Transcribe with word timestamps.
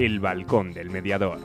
El 0.00 0.18
Balcón 0.18 0.72
del 0.72 0.88
Mediador. 0.88 1.38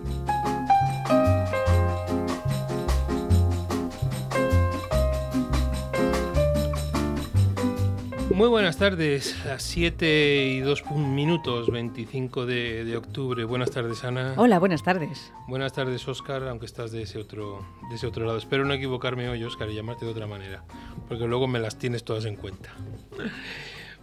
Muy 8.34 8.48
buenas 8.48 8.78
tardes, 8.78 9.36
las 9.46 9.62
7 9.62 10.46
y 10.54 10.60
2 10.62 10.86
minutos, 10.96 11.70
25 11.70 12.46
de, 12.46 12.96
octubre. 12.96 13.44
Buenas 13.44 13.72
tardes, 13.72 14.06
Ana. 14.06 14.36
Hola, 14.38 14.60
buenas 14.60 14.84
tardes. 14.84 15.34
Buenas 15.50 15.74
tardes, 15.74 16.08
Oscar, 16.08 16.48
aunque 16.48 16.66
estás 16.66 16.94
de 16.94 17.02
ese 17.02 17.20
otro, 17.20 17.66
de 17.90 17.96
ese 17.96 18.08
otro 18.08 18.26
lado. 18.26 18.38
Espero 18.38 18.64
no 18.64 18.74
equivocarme 18.74 19.28
hoy, 19.28 19.44
Oscar, 19.44 19.70
y 19.70 19.76
llamarte 19.76 20.06
de 20.06 20.12
otra 20.12 20.28
manera, 20.28 20.64
porque 21.10 21.28
luego 21.28 21.50
me 21.50 21.60
las 21.60 21.78
tienes 21.78 22.06
todas 22.06 22.24
en 22.24 22.38
cuenta. 22.38 22.70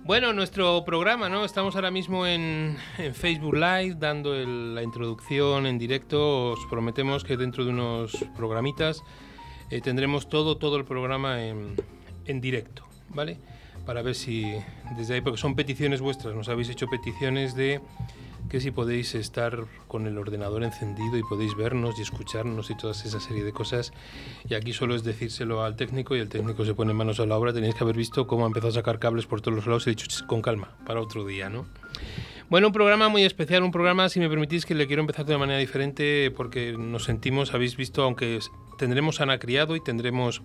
Bueno, 0.05 0.33
nuestro 0.33 0.85
programa, 0.85 1.29
¿no? 1.29 1.45
Estamos 1.45 1.77
ahora 1.77 1.93
mismo 1.93 2.27
en, 2.27 2.77
Facebook 3.15 3.55
Live 3.55 3.95
dando 3.99 4.35
la 4.35 4.83
introducción 4.83 5.67
en 5.67 5.79
directo. 5.79 6.51
Os 6.53 6.67
prometemos 6.67 7.23
que 7.23 7.37
dentro 7.37 7.65
de 7.65 7.71
unos 7.71 8.13
programitas 8.37 9.03
eh, 9.71 9.81
tendremos 9.81 10.29
todo, 10.29 10.57
todo 10.57 10.77
el 10.77 10.85
programa 10.85 11.45
en, 11.45 11.77
en 12.27 12.41
directo, 12.41 12.85
¿vale? 13.11 13.39
para 13.85 14.03
ver 14.03 14.15
si 14.15 14.45
desde 14.97 15.15
ahí, 15.15 15.21
porque 15.21 15.39
son 15.39 15.55
peticiones 15.55 16.01
vuestras, 16.01 16.35
nos 16.35 16.49
habéis 16.49 16.71
hecho 16.71 16.87
peticiones 16.87 17.55
de 17.55 17.81
que 18.53 18.61
si 18.61 18.71
podéis 18.71 19.15
estar 19.15 19.65
con 19.89 20.07
el 20.07 20.19
ordenador 20.19 20.63
encendido 20.63 21.17
y 21.17 21.23
podéis 21.23 21.57
vernos 21.57 21.99
y 21.99 22.03
escucharnos 22.03 22.69
y 22.69 22.77
toda 22.77 22.93
esa 22.93 23.19
serie 23.19 23.45
de 23.45 23.53
cosas. 23.55 23.95
Y 24.47 24.53
aquí 24.53 24.75
solo 24.75 24.95
es 24.95 25.03
decírselo 25.05 25.65
al 25.65 25.75
técnico 25.75 26.15
y 26.15 26.19
el 26.19 26.29
técnico 26.29 26.63
se 26.67 26.75
pone 26.75 26.93
manos 26.93 27.19
a 27.19 27.25
la 27.25 27.39
obra. 27.39 27.55
Tenéis 27.55 27.75
que 27.75 27.83
haber 27.83 27.97
visto 27.97 28.27
cómo 28.27 28.45
ha 28.45 28.49
empezado 28.49 28.69
a 28.69 28.75
sacar 28.75 28.99
cables 28.99 29.25
por 29.25 29.41
todos 29.41 29.57
los 29.57 29.67
lados 29.67 29.87
y 29.87 29.91
he 29.91 29.95
dicho 29.95 30.07
con 30.27 30.43
calma, 30.43 30.77
para 30.85 31.01
otro 31.01 31.25
día, 31.25 31.49
¿no? 31.49 31.65
Bueno, 32.51 32.67
un 32.67 32.75
programa 32.75 33.09
muy 33.09 33.23
especial, 33.23 33.63
un 33.63 33.71
programa, 33.71 34.11
si 34.11 34.21
me 34.21 34.29
permitís, 34.29 34.67
que 34.67 34.75
le 34.75 34.87
quiero 34.87 35.01
empezar 35.01 35.25
de 35.25 35.33
una 35.33 35.39
manera 35.39 35.59
diferente 35.59 36.31
porque 36.37 36.75
nos 36.77 37.05
sentimos, 37.05 37.55
habéis 37.55 37.79
visto, 37.79 38.03
aunque 38.03 38.39
tendremos 38.77 39.23
Ana 39.23 39.39
Criado 39.39 39.77
y 39.77 39.81
tendremos 39.81 40.43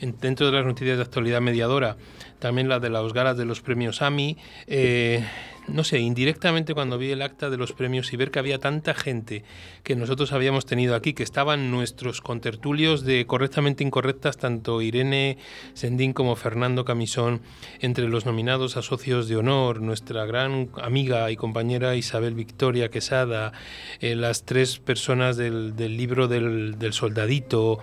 dentro 0.00 0.46
de 0.46 0.52
las 0.52 0.64
noticias 0.64 0.96
de 0.96 1.02
actualidad 1.02 1.42
mediadora 1.42 1.98
también 2.40 2.68
la 2.68 2.80
de 2.80 2.90
las 2.90 3.12
galas 3.12 3.36
de 3.36 3.44
los 3.44 3.60
premios 3.60 4.02
AMI. 4.02 4.36
Eh, 4.66 5.24
no 5.72 5.84
sé, 5.84 5.98
indirectamente 5.98 6.74
cuando 6.74 6.98
vi 6.98 7.10
el 7.10 7.22
acta 7.22 7.50
de 7.50 7.56
los 7.56 7.72
premios 7.72 8.12
y 8.12 8.16
ver 8.16 8.30
que 8.30 8.38
había 8.38 8.58
tanta 8.58 8.94
gente 8.94 9.44
que 9.82 9.96
nosotros 9.96 10.32
habíamos 10.32 10.66
tenido 10.66 10.94
aquí, 10.94 11.14
que 11.14 11.22
estaban 11.22 11.70
nuestros 11.70 12.20
contertulios 12.20 13.04
de 13.04 13.26
correctamente 13.26 13.84
incorrectas, 13.84 14.36
tanto 14.36 14.82
Irene 14.82 15.38
Sendín 15.74 16.12
como 16.12 16.36
Fernando 16.36 16.84
Camisón, 16.84 17.40
entre 17.80 18.08
los 18.08 18.26
nominados 18.26 18.76
a 18.76 18.82
socios 18.82 19.28
de 19.28 19.36
honor, 19.36 19.80
nuestra 19.80 20.26
gran 20.26 20.70
amiga 20.80 21.30
y 21.30 21.36
compañera 21.36 21.96
Isabel 21.96 22.34
Victoria 22.34 22.90
Quesada, 22.90 23.52
eh, 24.00 24.14
las 24.14 24.44
tres 24.44 24.78
personas 24.78 25.36
del, 25.36 25.76
libro 25.76 26.28
del, 26.28 26.78
del 26.78 26.92
soldadito, 26.92 27.78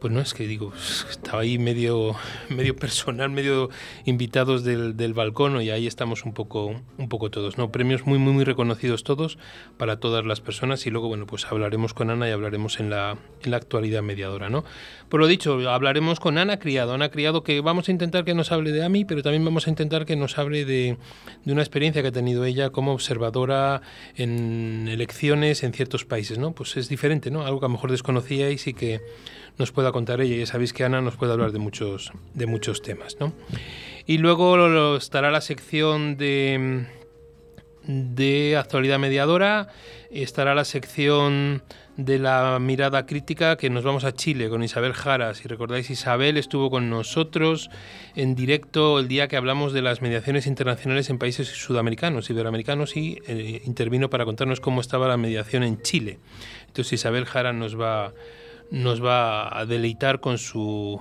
pues 0.00 0.12
no 0.12 0.20
es 0.20 0.34
que 0.34 0.46
digo, 0.46 0.72
estaba 1.10 1.42
ahí 1.42 1.58
medio, 1.58 2.14
medio 2.50 2.76
personal, 2.76 3.30
medio 3.30 3.70
invitados 4.04 4.64
del, 4.64 5.14
balcón 5.14 5.60
y 5.62 5.70
ahí 5.70 5.86
estamos 5.86 6.24
un 6.24 6.34
poco, 6.34 6.82
un 6.98 7.08
poco 7.08 7.30
todos, 7.30 7.56
¿no? 7.56 7.72
Premios 7.72 8.06
muy, 8.06 8.18
muy, 8.18 8.32
muy 8.32 8.44
reconocidos 8.44 9.04
todos 9.04 9.38
para 9.78 9.98
todas 9.98 10.26
las 10.26 10.40
personas 10.40 10.86
y 10.86 10.90
luego, 10.90 11.08
bueno, 11.08 11.26
pues 11.26 11.46
hablaremos 11.46 11.94
con 11.94 12.10
Ana 12.10 12.28
y 12.28 12.32
hablaremos 12.32 12.80
en 12.80 12.90
la, 12.90 13.16
en 13.42 13.50
la 13.50 13.56
actualidad 13.56 14.02
mediadora, 14.02 14.50
¿no? 14.50 14.64
Por 15.08 15.20
lo 15.20 15.26
dicho, 15.26 15.70
hablaremos 15.70 16.20
con 16.20 16.36
Ana 16.36 16.58
Criado, 16.58 16.92
Ana 16.92 17.10
Criado 17.10 17.42
que 17.42 17.60
vamos 17.60 17.88
a 17.88 17.92
intentar 17.92 18.24
que 18.24 18.34
nos 18.34 18.52
hable 18.52 18.72
de 18.72 18.84
AMI, 18.84 19.04
pero 19.04 19.22
también 19.22 19.44
vamos 19.44 19.66
a 19.66 19.70
intentar 19.70 20.04
que 20.04 20.16
nos 20.16 20.36
hable 20.38 20.64
de, 20.64 20.98
de 21.44 21.52
una 21.52 21.62
experiencia 21.62 22.02
que 22.02 22.08
ha 22.08 22.12
tenido 22.12 22.44
ella 22.44 22.70
como 22.70 22.92
observadora 22.92 23.80
en 24.16 24.88
elecciones 24.88 25.62
en 25.62 25.72
ciertos 25.72 26.04
países, 26.04 26.38
¿no? 26.38 26.52
Pues 26.52 26.76
es 26.76 26.88
diferente, 26.88 27.30
¿no? 27.30 27.46
Algo 27.46 27.60
que 27.60 27.66
a 27.66 27.68
lo 27.68 27.74
mejor 27.74 27.90
desconocíais 27.90 28.66
y 28.66 28.74
que 28.74 29.00
nos 29.58 29.72
pueda 29.72 29.92
contar 29.92 30.20
ella. 30.20 30.36
Ya 30.36 30.46
sabéis 30.46 30.72
que 30.72 30.84
Ana 30.84 31.00
nos 31.00 31.16
puede 31.16 31.32
hablar 31.32 31.52
de 31.52 31.58
muchos, 31.58 32.12
de 32.34 32.46
muchos 32.46 32.82
temas. 32.82 33.16
¿no? 33.20 33.32
Y 34.06 34.18
luego 34.18 34.96
estará 34.96 35.30
la 35.30 35.40
sección 35.40 36.16
de, 36.16 36.86
de 37.84 38.56
actualidad 38.56 38.98
mediadora, 38.98 39.68
estará 40.10 40.54
la 40.54 40.64
sección 40.64 41.62
de 41.96 42.18
la 42.18 42.58
mirada 42.60 43.06
crítica 43.06 43.56
que 43.56 43.70
nos 43.70 43.82
vamos 43.82 44.04
a 44.04 44.12
Chile 44.12 44.50
con 44.50 44.62
Isabel 44.62 44.92
Jara. 44.92 45.32
Si 45.34 45.48
recordáis, 45.48 45.88
Isabel 45.88 46.36
estuvo 46.36 46.70
con 46.70 46.90
nosotros 46.90 47.70
en 48.14 48.34
directo 48.34 48.98
el 48.98 49.08
día 49.08 49.28
que 49.28 49.36
hablamos 49.36 49.72
de 49.72 49.80
las 49.80 50.02
mediaciones 50.02 50.46
internacionales 50.46 51.08
en 51.08 51.18
países 51.18 51.48
sudamericanos, 51.48 52.28
iberoamericanos 52.28 52.96
y 52.96 53.18
eh, 53.26 53.62
intervino 53.64 54.10
para 54.10 54.26
contarnos 54.26 54.60
cómo 54.60 54.82
estaba 54.82 55.08
la 55.08 55.16
mediación 55.16 55.62
en 55.62 55.80
Chile. 55.80 56.18
Entonces 56.66 56.94
Isabel 56.94 57.24
Jara 57.24 57.54
nos 57.54 57.80
va 57.80 58.12
nos 58.70 59.04
va 59.04 59.58
a 59.58 59.66
deleitar 59.66 60.20
con 60.20 60.38
su 60.38 61.00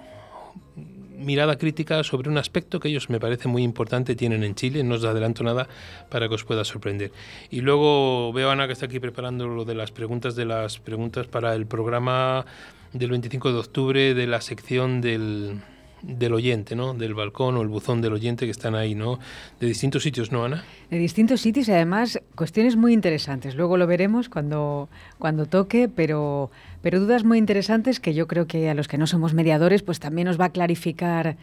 mirada 1.18 1.58
crítica 1.58 2.04
sobre 2.04 2.30
un 2.30 2.38
aspecto 2.38 2.80
que 2.80 2.90
ellos 2.90 3.10
me 3.10 3.20
parece 3.20 3.48
muy 3.48 3.64
importante 3.64 4.16
tienen 4.16 4.44
en 4.44 4.56
Chile. 4.56 4.84
No 4.84 4.96
os 4.96 5.06
adelanto 5.06 5.44
nada 5.44 5.68
para 6.10 6.28
que 6.28 6.36
os 6.36 6.44
pueda 6.44 6.64
sorprender. 6.64 7.12
Y 7.50 7.62
luego 7.62 8.32
veo 8.34 8.50
a 8.50 8.54
Ana 8.54 8.68
que 8.68 8.74
está 8.74 8.86
aquí 8.86 9.00
preparando 9.00 9.48
lo 9.48 9.66
de 9.66 9.76
las 9.76 9.92
preguntas 9.92 10.36
de 10.36 10.46
las 10.46 10.80
preguntas 10.80 11.28
para 11.28 11.56
el 11.56 11.66
programa 11.66 12.46
del 12.94 13.12
25 13.12 13.52
de 13.52 13.60
octubre 13.60 14.14
de 14.14 14.28
la 14.28 14.42
sección 14.42 15.02
del 15.02 15.62
del 16.08 16.34
oyente, 16.34 16.76
¿no? 16.76 16.94
Del 16.94 17.14
balcón 17.14 17.58
o 17.58 17.62
el 17.62 17.68
buzón 17.68 18.02
del 18.02 18.14
oyente 18.14 18.46
que 18.46 18.52
están 18.52 18.76
ahí, 18.76 18.96
¿no? 18.96 19.20
De 19.60 19.68
distintos 19.68 20.04
sitios, 20.04 20.32
¿no, 20.32 20.46
Ana? 20.46 20.64
De 20.90 21.00
distintos 21.00 21.42
sitios 21.42 21.68
y 21.68 21.72
además 21.72 22.22
cuestiones 22.36 22.76
muy 22.76 22.94
interesantes. 22.94 23.56
Luego 23.56 23.78
lo 23.78 23.88
veremos 23.88 24.30
cuando, 24.30 24.90
cuando 25.18 25.46
toque, 25.46 25.90
pero, 25.90 26.52
pero 26.82 27.00
dudas 27.00 27.24
muy 27.24 27.38
interesantes 27.38 28.00
que 28.00 28.14
yo 28.14 28.28
creo 28.28 28.48
que 28.48 28.70
a 28.70 28.74
los 28.74 28.88
que 28.88 28.98
no 28.98 29.08
somos 29.08 29.34
mediadores, 29.34 29.82
pues 29.82 30.00
también 30.00 30.28
nos 30.28 30.40
va 30.40 30.46
a 30.46 30.50
clarificar 30.50 31.38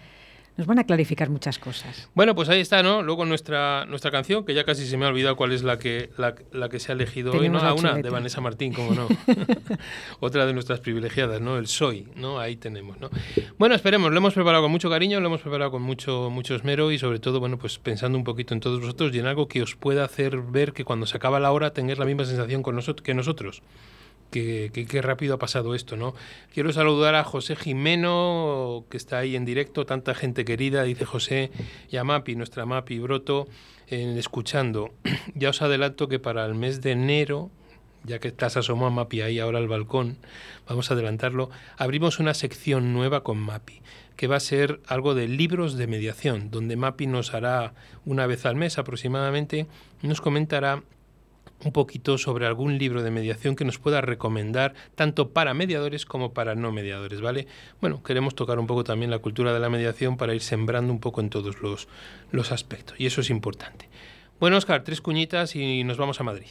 nos 0.56 0.66
van 0.66 0.78
a 0.78 0.84
clarificar 0.84 1.30
muchas 1.30 1.58
cosas. 1.58 2.08
Bueno, 2.14 2.34
pues 2.34 2.48
ahí 2.48 2.60
está, 2.60 2.82
¿no? 2.82 3.02
Luego 3.02 3.24
nuestra, 3.24 3.86
nuestra 3.86 4.10
canción, 4.10 4.44
que 4.44 4.54
ya 4.54 4.64
casi 4.64 4.86
se 4.86 4.96
me 4.96 5.06
ha 5.06 5.08
olvidado 5.08 5.34
cuál 5.36 5.52
es 5.52 5.62
la 5.62 5.78
que, 5.78 6.10
la, 6.18 6.68
que 6.68 6.78
se 6.78 6.92
ha 6.92 6.94
elegido 6.94 7.32
hoy, 7.32 7.48
¿no? 7.48 7.58
A 7.58 7.72
una 7.72 7.94
de 7.94 8.10
Vanessa 8.10 8.40
Martín, 8.40 8.72
como 8.72 8.92
no. 8.92 9.08
Otra 10.20 10.46
de 10.46 10.52
nuestras 10.52 10.80
privilegiadas, 10.80 11.40
¿no? 11.40 11.56
El 11.56 11.66
Soy, 11.66 12.08
¿no? 12.16 12.38
Ahí 12.38 12.56
tenemos, 12.56 13.00
¿no? 13.00 13.10
Bueno, 13.58 13.74
esperemos, 13.74 14.10
lo 14.10 14.18
hemos 14.18 14.34
preparado 14.34 14.62
con 14.62 14.70
mucho 14.70 14.90
cariño, 14.90 15.20
lo 15.20 15.26
hemos 15.28 15.40
preparado 15.40 15.70
con 15.70 15.82
mucho, 15.82 16.28
mucho 16.30 16.54
esmero 16.54 16.92
y 16.92 16.98
sobre 16.98 17.19
todo, 17.19 17.40
bueno, 17.40 17.58
pues 17.58 17.78
pensando 17.78 18.19
un 18.19 18.24
poquito 18.24 18.52
en 18.52 18.60
todos 18.60 18.80
vosotros 18.80 19.14
y 19.14 19.19
en 19.19 19.26
algo 19.26 19.48
que 19.48 19.62
os 19.62 19.74
pueda 19.76 20.04
hacer 20.04 20.38
ver 20.38 20.72
que 20.72 20.84
cuando 20.84 21.06
se 21.06 21.16
acaba 21.16 21.40
la 21.40 21.52
hora 21.52 21.72
tengáis 21.72 21.98
la 21.98 22.04
misma 22.04 22.24
sensación 22.24 22.62
con 22.62 22.74
nosotros, 22.74 23.02
que 23.02 23.14
nosotros 23.14 23.62
qué 24.32 25.00
rápido 25.03 25.34
ha 25.34 25.38
pasado 25.38 25.75
esto, 25.75 25.97
¿no? 25.97 26.15
Quiero 26.53 26.72
saludar 26.72 27.15
a 27.15 27.22
José 27.22 27.54
Jimeno, 27.54 28.84
que 28.88 28.97
está 28.97 29.19
ahí 29.19 29.37
en 29.37 29.44
directo, 29.44 29.84
tanta 29.84 30.15
gente 30.15 30.44
querida, 30.44 30.82
dice 30.84 31.04
José, 31.04 31.50
y 31.91 31.98
a 31.98 32.04
Mapi, 32.04 32.34
nuestra 32.34 32.65
Mapi 32.65 32.98
Broto, 32.98 33.47
escuchando. 33.88 34.94
ya 35.34 35.50
os 35.50 35.62
adelanto 35.62 36.09
que 36.09 36.19
para 36.19 36.47
el 36.47 36.54
mes 36.54 36.81
de 36.81 36.93
enero, 36.93 37.50
ya 38.04 38.19
que 38.19 38.28
estás 38.28 38.56
asomado 38.56 38.87
a 38.87 38.91
Mapi 38.91 39.20
ahí 39.20 39.38
ahora 39.38 39.59
al 39.59 39.69
balcón, 39.69 40.16
vamos 40.66 40.91
a 40.91 40.94
adelantarlo, 40.94 41.50
abrimos 41.76 42.19
una 42.19 42.34
sección 42.34 42.93
nueva 42.93 43.22
con 43.22 43.38
Mapi, 43.38 43.82
que 44.16 44.26
va 44.26 44.37
a 44.37 44.41
ser 44.41 44.81
algo 44.87 45.14
de 45.14 45.28
libros 45.28 45.76
de 45.76 45.87
mediación, 45.87 46.50
donde 46.50 46.76
Mapi 46.76 47.06
nos 47.06 47.34
hará 47.34 47.75
una 48.04 48.26
vez 48.26 48.47
al 48.47 48.56
mes 48.56 48.78
aproximadamente, 48.78 49.66
nos 50.03 50.20
comentará 50.20 50.82
un 51.64 51.72
poquito 51.72 52.18
sobre 52.18 52.46
algún 52.46 52.78
libro 52.78 53.02
de 53.02 53.10
mediación 53.10 53.56
que 53.56 53.64
nos 53.64 53.78
pueda 53.78 54.00
recomendar 54.00 54.74
tanto 54.94 55.30
para 55.30 55.54
mediadores 55.54 56.06
como 56.06 56.32
para 56.32 56.54
no 56.54 56.72
mediadores, 56.72 57.20
¿vale? 57.20 57.46
Bueno, 57.80 58.02
queremos 58.02 58.34
tocar 58.34 58.58
un 58.58 58.66
poco 58.66 58.84
también 58.84 59.10
la 59.10 59.18
cultura 59.18 59.52
de 59.52 59.60
la 59.60 59.70
mediación 59.70 60.16
para 60.16 60.34
ir 60.34 60.42
sembrando 60.42 60.92
un 60.92 61.00
poco 61.00 61.20
en 61.20 61.30
todos 61.30 61.60
los, 61.60 61.88
los 62.31 62.52
aspectos 62.52 62.98
y 62.98 63.06
eso 63.06 63.20
es 63.20 63.31
importante. 63.31 63.88
Bueno, 64.40 64.56
Oscar, 64.56 64.82
tres 64.82 65.00
cuñitas 65.00 65.54
y 65.54 65.84
nos 65.84 65.98
vamos 65.98 66.20
a 66.20 66.25
Madrid. 66.25 66.50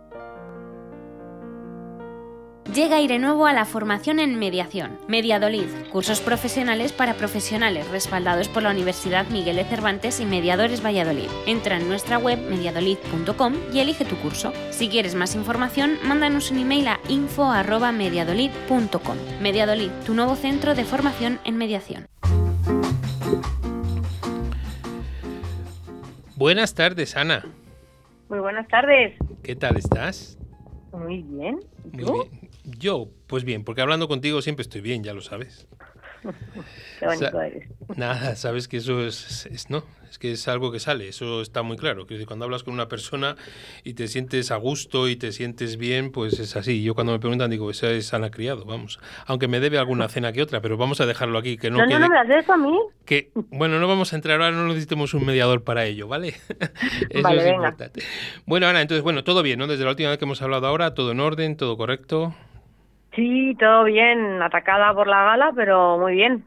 Llega 2.73 2.95
aire 2.95 3.19
nuevo 3.19 3.47
a 3.47 3.53
la 3.53 3.65
formación 3.65 4.19
en 4.19 4.39
mediación. 4.39 4.97
Mediadolid, 5.09 5.67
cursos 5.91 6.21
profesionales 6.21 6.93
para 6.93 7.15
profesionales 7.15 7.85
respaldados 7.89 8.47
por 8.47 8.63
la 8.63 8.71
Universidad 8.71 9.27
Miguel 9.27 9.57
de 9.57 9.65
Cervantes 9.65 10.21
y 10.21 10.25
Mediadores 10.25 10.81
Valladolid. 10.81 11.27
Entra 11.47 11.75
en 11.75 11.89
nuestra 11.89 12.17
web 12.17 12.39
mediadolid.com 12.39 13.55
y 13.73 13.79
elige 13.79 14.05
tu 14.05 14.15
curso. 14.17 14.53
Si 14.69 14.87
quieres 14.87 15.15
más 15.15 15.35
información, 15.35 15.97
mándanos 16.05 16.49
un 16.49 16.59
email 16.59 16.87
a 16.87 17.01
info@mediadolid.com. 17.09 19.17
Mediadolid, 19.41 19.91
tu 20.05 20.13
nuevo 20.13 20.37
centro 20.37 20.73
de 20.73 20.85
formación 20.85 21.39
en 21.43 21.57
mediación. 21.57 22.05
Buenas 26.37 26.73
tardes, 26.73 27.17
Ana. 27.17 27.43
Muy 28.29 28.39
buenas 28.39 28.65
tardes. 28.69 29.17
¿Qué 29.43 29.57
tal 29.57 29.75
estás? 29.75 30.37
Muy 30.93 31.21
bien. 31.23 31.59
Muy 31.91 32.03
bien. 32.03 32.50
Yo, 32.63 33.09
pues 33.27 33.43
bien, 33.43 33.63
porque 33.63 33.81
hablando 33.81 34.07
contigo 34.07 34.41
siempre 34.41 34.61
estoy 34.61 34.81
bien, 34.81 35.03
ya 35.03 35.13
lo 35.13 35.21
sabes. 35.21 35.67
Qué 36.99 37.05
bonito 37.05 37.41
eres. 37.41 37.67
Nada, 37.95 38.35
sabes 38.35 38.67
que 38.67 38.77
eso 38.77 39.03
es, 39.05 39.47
es, 39.47 39.69
no, 39.71 39.83
es 40.09 40.19
que 40.19 40.33
es 40.33 40.47
algo 40.47 40.71
que 40.71 40.79
sale, 40.79 41.07
eso 41.07 41.41
está 41.41 41.63
muy 41.63 41.77
claro. 41.77 42.05
Que 42.05 42.23
cuando 42.27 42.45
hablas 42.45 42.63
con 42.63 42.73
una 42.75 42.87
persona 42.87 43.35
y 43.83 43.95
te 43.95 44.07
sientes 44.07 44.51
a 44.51 44.57
gusto 44.57 45.07
y 45.09 45.15
te 45.15 45.31
sientes 45.31 45.77
bien, 45.77 46.11
pues 46.11 46.39
es 46.39 46.55
así. 46.55 46.83
Yo 46.83 46.93
cuando 46.93 47.13
me 47.13 47.19
preguntan 47.19 47.49
digo, 47.49 47.71
esa 47.71 47.89
es 47.89 48.13
Ana 48.13 48.29
Criado, 48.29 48.65
vamos. 48.65 48.99
Aunque 49.25 49.47
me 49.47 49.59
debe 49.59 49.79
alguna 49.79 50.07
cena 50.09 50.31
que 50.31 50.43
otra, 50.43 50.61
pero 50.61 50.77
vamos 50.77 51.01
a 51.01 51.07
dejarlo 51.07 51.39
aquí, 51.39 51.57
que 51.57 51.71
no, 51.71 51.77
no, 51.79 51.87
quede, 51.87 51.99
no, 51.99 52.07
no 52.07 52.09
me 52.09 52.15
das 52.27 52.43
eso 52.43 52.53
a 52.53 52.57
mí. 52.57 52.77
que 53.05 53.31
bueno, 53.33 53.79
no 53.79 53.87
vamos 53.87 54.13
a 54.13 54.15
entrar 54.15 54.39
ahora, 54.39 54.55
no 54.55 54.67
necesitemos 54.67 55.15
un 55.15 55.25
mediador 55.25 55.63
para 55.63 55.85
ello, 55.85 56.07
¿vale? 56.07 56.35
eso 57.09 57.23
Vale, 57.23 57.39
es 57.39 57.45
venga. 57.45 57.55
importante. 57.55 58.03
Bueno, 58.45 58.67
Ana, 58.67 58.81
entonces, 58.81 59.01
bueno, 59.03 59.23
todo 59.23 59.41
bien, 59.41 59.57
¿no? 59.57 59.65
Desde 59.65 59.85
la 59.85 59.89
última 59.89 60.09
vez 60.09 60.19
que 60.19 60.25
hemos 60.25 60.41
hablado 60.43 60.67
ahora, 60.67 60.93
todo 60.93 61.11
en 61.11 61.19
orden, 61.19 61.57
todo 61.57 61.77
correcto. 61.77 62.35
Sí, 63.15 63.55
todo 63.59 63.83
bien. 63.85 64.41
Atacada 64.41 64.93
por 64.93 65.07
la 65.07 65.23
gala, 65.23 65.51
pero 65.55 65.97
muy 65.97 66.13
bien. 66.15 66.45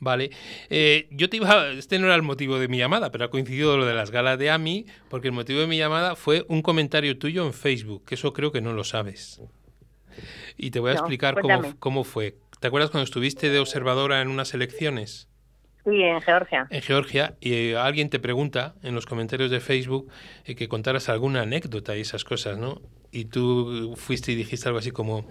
Vale. 0.00 0.30
Eh, 0.70 1.06
yo 1.10 1.28
te 1.28 1.36
iba. 1.36 1.68
Este 1.68 1.98
no 1.98 2.06
era 2.06 2.14
el 2.14 2.22
motivo 2.22 2.58
de 2.58 2.68
mi 2.68 2.78
llamada, 2.78 3.10
pero 3.12 3.26
ha 3.26 3.30
coincidido 3.30 3.76
lo 3.76 3.84
de 3.84 3.94
las 3.94 4.10
galas 4.10 4.38
de 4.38 4.50
AMI, 4.50 4.86
porque 5.08 5.28
el 5.28 5.32
motivo 5.34 5.60
de 5.60 5.66
mi 5.66 5.76
llamada 5.76 6.16
fue 6.16 6.44
un 6.48 6.62
comentario 6.62 7.18
tuyo 7.18 7.44
en 7.44 7.52
Facebook, 7.52 8.04
que 8.06 8.14
eso 8.14 8.32
creo 8.32 8.50
que 8.50 8.60
no 8.62 8.72
lo 8.72 8.82
sabes. 8.84 9.42
Y 10.56 10.70
te 10.70 10.80
voy 10.80 10.90
a 10.90 10.94
No, 10.94 11.00
explicar 11.00 11.40
cómo, 11.40 11.62
cómo 11.78 12.04
fue. 12.04 12.36
¿Te 12.60 12.66
acuerdas 12.68 12.90
cuando 12.90 13.04
estuviste 13.04 13.50
de 13.50 13.58
observadora 13.58 14.20
en 14.20 14.28
unas 14.28 14.52
elecciones 14.54 15.28
Sí, 15.84 16.02
en 16.02 16.20
Georgia. 16.20 16.66
en 16.68 16.82
Georgia 16.82 17.36
y 17.40 17.54
eh, 17.54 17.76
alguien 17.76 18.10
te 18.10 18.18
pregunta 18.18 18.74
en 18.82 18.94
los 18.94 19.06
comentarios 19.06 19.50
de 19.50 19.60
Facebook 19.60 20.10
eh, 20.44 20.54
que 20.54 20.68
contaras 20.68 21.08
alguna 21.08 21.42
anécdota 21.42 21.96
y 21.96 22.02
esas 22.02 22.24
cosas, 22.24 22.58
¿no? 22.58 22.82
Y 23.12 23.24
tú 23.24 23.94
fuiste 23.96 24.32
y 24.32 24.36
dijiste 24.36 24.68
algo 24.68 24.78
así 24.78 24.92
como, 24.92 25.24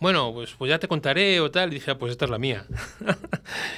bueno, 0.00 0.32
pues, 0.34 0.54
pues 0.54 0.68
ya 0.68 0.78
te 0.78 0.88
contaré 0.88 1.40
o 1.40 1.50
tal. 1.50 1.70
Y 1.70 1.74
dije, 1.74 1.92
ah, 1.92 1.98
pues 1.98 2.12
esta 2.12 2.26
es 2.26 2.30
la 2.30 2.38
mía. 2.38 2.64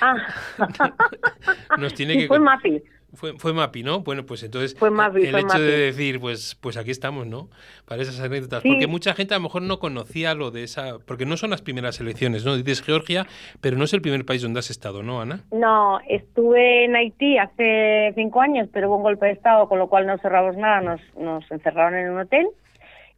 Ah, 0.01 0.17
Nos 1.79 1.95
tiene 1.95 2.15
sí, 2.15 2.21
que 2.21 2.27
fue 2.27 2.41
Mapi. 2.41 2.83
Fue, 3.15 3.33
fue 3.39 3.53
Mapi, 3.53 3.85
¿no? 3.85 4.01
Bueno, 4.01 4.27
pues 4.27 4.43
entonces 4.43 4.77
Fue 4.77 4.91
Mapi, 4.91 5.23
el 5.23 5.31
fue 5.31 5.41
hecho 5.41 5.61
de 5.61 5.79
decir, 5.79 6.19
pues, 6.19 6.57
pues 6.61 6.77
aquí 6.77 6.91
estamos, 6.91 7.27
¿no? 7.27 7.49
Para 7.85 8.03
esas 8.03 8.19
anécdotas. 8.21 8.63
Sí. 8.63 8.69
Porque 8.69 8.89
mucha 8.89 9.15
gente 9.15 9.35
a 9.35 9.39
lo 9.39 9.45
mejor 9.45 9.63
no 9.63 9.79
conocía 9.79 10.35
lo 10.35 10.51
de 10.51 10.65
esa... 10.65 10.99
Porque 10.99 11.25
no 11.25 11.37
son 11.37 11.51
las 11.51 11.63
primeras 11.63 12.01
elecciones, 12.01 12.45
¿no? 12.45 12.57
Dices 12.57 12.83
Georgia, 12.83 13.27
pero 13.61 13.77
no 13.77 13.85
es 13.85 13.93
el 13.93 14.03
primer 14.03 14.25
país 14.25 14.43
donde 14.43 14.59
has 14.59 14.71
estado, 14.71 15.05
¿no, 15.05 15.21
Ana? 15.21 15.45
No, 15.53 16.01
estuve 16.09 16.87
en 16.87 16.97
Haití 16.97 17.39
hace 17.39 18.13
cinco 18.17 18.41
años, 18.41 18.69
pero 18.73 18.89
hubo 18.89 18.97
un 18.97 19.05
golpe 19.05 19.27
de 19.27 19.33
Estado, 19.33 19.69
con 19.69 19.79
lo 19.79 19.89
cual 19.89 20.07
no 20.07 20.19
cerramos 20.19 20.57
nada, 20.57 20.81
nos, 20.81 21.01
nos 21.17 21.49
encerraron 21.53 21.95
en 21.99 22.11
un 22.11 22.21
hotel. 22.21 22.49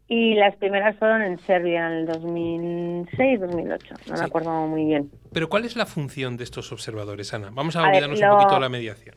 Y 0.09 0.35
las 0.35 0.55
primeras 0.57 0.97
fueron 0.99 1.23
en 1.23 1.39
Serbia 1.41 1.87
en 1.89 1.93
el 1.93 2.07
2006, 2.07 3.41
2008, 3.41 3.95
no 4.09 4.15
Sí. 4.17 4.21
me 4.23 4.27
acuerdo 4.27 4.51
muy 4.67 4.85
bien. 4.85 5.11
Pero 5.33 5.49
¿cuál 5.49 5.65
es 5.65 5.75
la 5.77 5.85
función 5.87 6.37
de 6.37 6.45
estos 6.45 6.71
observadores, 6.73 7.35
Ana? 7.35 7.51
Vamos 7.53 7.75
a, 7.77 7.81
A 7.81 7.83
ver, 7.91 7.91
olvidarnos 8.05 8.21
lo- 8.21 8.27
un 8.29 8.33
poquito 8.35 8.55
de 8.55 8.61
la 8.61 8.69
mediación. 8.69 9.17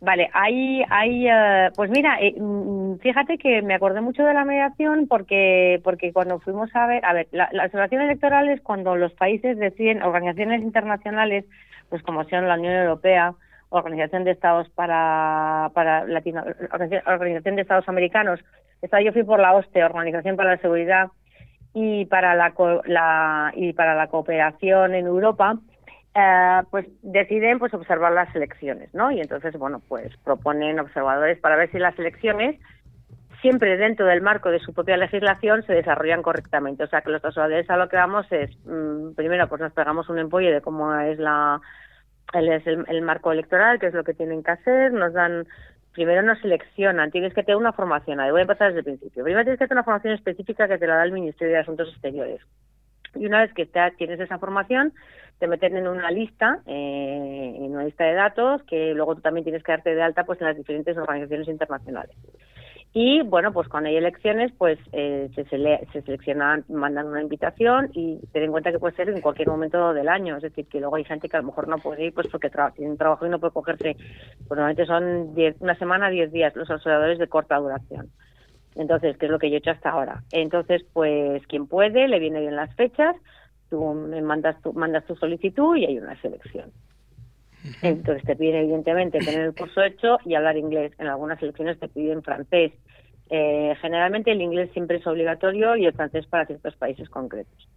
Vale, 0.00 0.28
hay, 0.32 0.82
hay, 0.90 1.28
eh, 1.28 1.70
pues 1.76 1.88
mira, 1.90 2.18
eh, 2.20 2.34
mm, 2.36 2.96
fíjate 2.98 3.38
que 3.38 3.62
me 3.62 3.74
acordé 3.74 4.00
mucho 4.00 4.24
de 4.24 4.34
la 4.34 4.44
mediación 4.44 5.06
porque, 5.06 5.80
porque 5.84 6.12
cuando 6.12 6.40
fuimos 6.40 6.74
a 6.74 6.86
ver, 6.86 7.04
a 7.04 7.12
ver, 7.12 7.28
la, 7.30 7.48
la 7.52 7.66
observación 7.66 8.02
electoral 8.02 8.48
es 8.48 8.60
cuando 8.60 8.96
los 8.96 9.12
países 9.12 9.56
deciden, 9.58 10.02
organizaciones 10.02 10.62
internacionales, 10.62 11.44
pues 11.88 12.02
como 12.02 12.24
son 12.28 12.48
la 12.48 12.54
Unión 12.58 12.74
Europea, 12.74 13.34
Organización 13.72 14.24
de 14.24 14.32
Estados 14.32 14.68
para, 14.70 15.70
para 15.74 16.04
Latino, 16.06 16.44
Organización- 17.06 17.56
de 17.56 17.62
Estados 17.62 17.88
Americanos, 17.88 18.40
esta 18.82 19.00
yo 19.00 19.12
fui 19.12 19.24
por 19.24 19.40
la 19.40 19.54
OSCE, 19.54 19.84
Organización 19.84 20.36
para 20.36 20.50
la 20.52 20.58
Seguridad 20.58 21.08
y 21.74 22.04
para 22.06 22.34
la, 22.34 22.52
la 22.84 23.52
y 23.54 23.72
para 23.72 23.94
la 23.94 24.08
cooperación 24.08 24.94
en 24.94 25.06
Europa, 25.06 25.56
eh, 26.14 26.60
pues 26.70 26.86
deciden 27.02 27.58
pues 27.58 27.72
observar 27.72 28.12
las 28.12 28.34
elecciones, 28.36 28.92
¿no? 28.94 29.10
Y 29.10 29.20
entonces, 29.20 29.56
bueno, 29.58 29.80
pues 29.88 30.14
proponen 30.24 30.78
observadores 30.78 31.38
para 31.38 31.56
ver 31.56 31.70
si 31.70 31.78
las 31.78 31.98
elecciones 31.98 32.60
siempre 33.40 33.76
dentro 33.76 34.06
del 34.06 34.22
marco 34.22 34.50
de 34.50 34.60
su 34.60 34.72
propia 34.72 34.96
legislación 34.96 35.64
se 35.64 35.72
desarrollan 35.74 36.22
correctamente. 36.22 36.84
O 36.84 36.86
sea, 36.86 37.00
que 37.00 37.10
los 37.10 37.24
observadores 37.24 37.68
a 37.68 37.76
lo 37.76 37.88
que 37.88 37.96
vamos 37.96 38.26
es, 38.30 38.50
mm, 38.66 39.14
primero, 39.14 39.48
pues 39.48 39.60
nos 39.60 39.72
pegamos 39.72 40.08
un 40.08 40.18
empolle 40.18 40.52
de 40.52 40.60
cómo 40.60 40.94
es 41.00 41.18
la 41.18 41.60
el, 42.32 42.48
es 42.48 42.66
el, 42.66 43.02
marco 43.02 43.32
electoral, 43.32 43.78
qué 43.78 43.86
es 43.86 43.94
lo 43.94 44.04
que 44.04 44.14
tienen 44.14 44.42
que 44.42 44.52
hacer, 44.52 44.92
nos 44.92 45.12
dan 45.12 45.46
primero 45.92 46.22
nos 46.22 46.40
seleccionan, 46.40 47.10
tienes 47.10 47.34
que 47.34 47.42
tener 47.42 47.56
una 47.56 47.72
formación, 47.72 48.18
ahí 48.18 48.30
voy 48.30 48.40
a 48.40 48.42
empezar 48.42 48.68
desde 48.68 48.78
el 48.78 48.96
principio. 48.96 49.24
Primero 49.24 49.44
tienes 49.44 49.58
que 49.58 49.66
tener 49.66 49.76
una 49.78 49.84
formación 49.84 50.14
específica 50.14 50.66
que 50.66 50.78
te 50.78 50.86
la 50.86 50.96
da 50.96 51.04
el 51.04 51.12
Ministerio 51.12 51.52
de 51.52 51.60
Asuntos 51.60 51.88
Exteriores. 51.90 52.40
Y 53.14 53.26
una 53.26 53.42
vez 53.42 53.52
que 53.52 53.66
te- 53.66 53.90
tienes 53.98 54.18
esa 54.18 54.38
formación, 54.38 54.94
te 55.38 55.46
meten 55.46 55.76
en 55.76 55.86
una 55.86 56.10
lista, 56.10 56.60
eh, 56.66 57.54
en 57.56 57.72
una 57.72 57.84
lista 57.84 58.04
de 58.04 58.14
datos, 58.14 58.62
que 58.62 58.94
luego 58.94 59.16
tú 59.16 59.20
también 59.20 59.44
tienes 59.44 59.62
que 59.62 59.72
darte 59.72 59.94
de 59.94 60.02
alta 60.02 60.24
pues 60.24 60.40
en 60.40 60.46
las 60.46 60.56
diferentes 60.56 60.96
organizaciones 60.96 61.48
internacionales. 61.48 62.16
Y 62.94 63.22
bueno, 63.22 63.54
pues 63.54 63.68
cuando 63.68 63.88
hay 63.88 63.96
elecciones, 63.96 64.52
pues 64.58 64.78
eh, 64.92 65.30
se, 65.34 65.46
sele- 65.46 65.80
se 65.92 66.02
seleccionan, 66.02 66.64
mandan 66.68 67.06
una 67.06 67.22
invitación 67.22 67.90
y 67.94 68.18
ten 68.32 68.42
en 68.44 68.50
cuenta 68.50 68.70
que 68.70 68.78
puede 68.78 68.94
ser 68.96 69.08
en 69.08 69.22
cualquier 69.22 69.48
momento 69.48 69.94
del 69.94 70.08
año. 70.08 70.36
Es 70.36 70.42
decir, 70.42 70.66
que 70.68 70.78
luego 70.78 70.96
hay 70.96 71.04
gente 71.04 71.28
que 71.28 71.36
a 71.38 71.40
lo 71.40 71.46
mejor 71.46 71.68
no 71.68 71.78
puede 71.78 72.04
ir 72.04 72.12
pues 72.12 72.28
porque 72.30 72.50
tra- 72.50 72.74
tiene 72.74 72.90
un 72.90 72.98
trabajo 72.98 73.24
y 73.24 73.30
no 73.30 73.40
puede 73.40 73.54
cogerse. 73.54 73.96
Pues 74.46 74.56
normalmente 74.58 74.84
son 74.84 75.34
diez- 75.34 75.56
una 75.60 75.74
semana, 75.78 76.10
10 76.10 76.30
días 76.32 76.54
los 76.54 76.68
observadores 76.68 77.18
de 77.18 77.28
corta 77.28 77.56
duración. 77.56 78.10
Entonces, 78.74 79.16
¿qué 79.16 79.26
es 79.26 79.32
lo 79.32 79.38
que 79.38 79.48
yo 79.48 79.56
he 79.56 79.58
hecho 79.58 79.70
hasta 79.70 79.90
ahora? 79.90 80.22
Entonces, 80.30 80.84
pues 80.92 81.46
quien 81.46 81.66
puede, 81.68 82.08
le 82.08 82.18
viene 82.18 82.40
bien 82.40 82.56
las 82.56 82.74
fechas, 82.74 83.16
tú 83.70 83.94
me 83.94 84.20
mandas 84.20 84.60
tu, 84.62 84.72
mandas 84.74 85.04
tu 85.06 85.16
solicitud 85.16 85.76
y 85.76 85.86
hay 85.86 85.98
una 85.98 86.20
selección. 86.20 86.72
Entonces 87.82 88.24
te 88.24 88.36
piden 88.36 88.62
evidentemente 88.62 89.18
tener 89.18 89.40
el 89.40 89.54
curso 89.54 89.82
hecho 89.82 90.18
y 90.24 90.34
hablar 90.34 90.56
inglés. 90.56 90.92
En 90.98 91.06
algunas 91.06 91.38
selecciones 91.38 91.78
te 91.78 91.88
piden 91.88 92.22
francés. 92.22 92.72
Eh, 93.30 93.74
generalmente 93.80 94.32
el 94.32 94.42
inglés 94.42 94.70
siempre 94.72 94.98
es 94.98 95.06
obligatorio 95.06 95.76
y 95.76 95.86
el 95.86 95.92
francés 95.92 96.26
para 96.26 96.46
ciertos 96.46 96.76
países 96.76 97.08
concretos. 97.08 97.68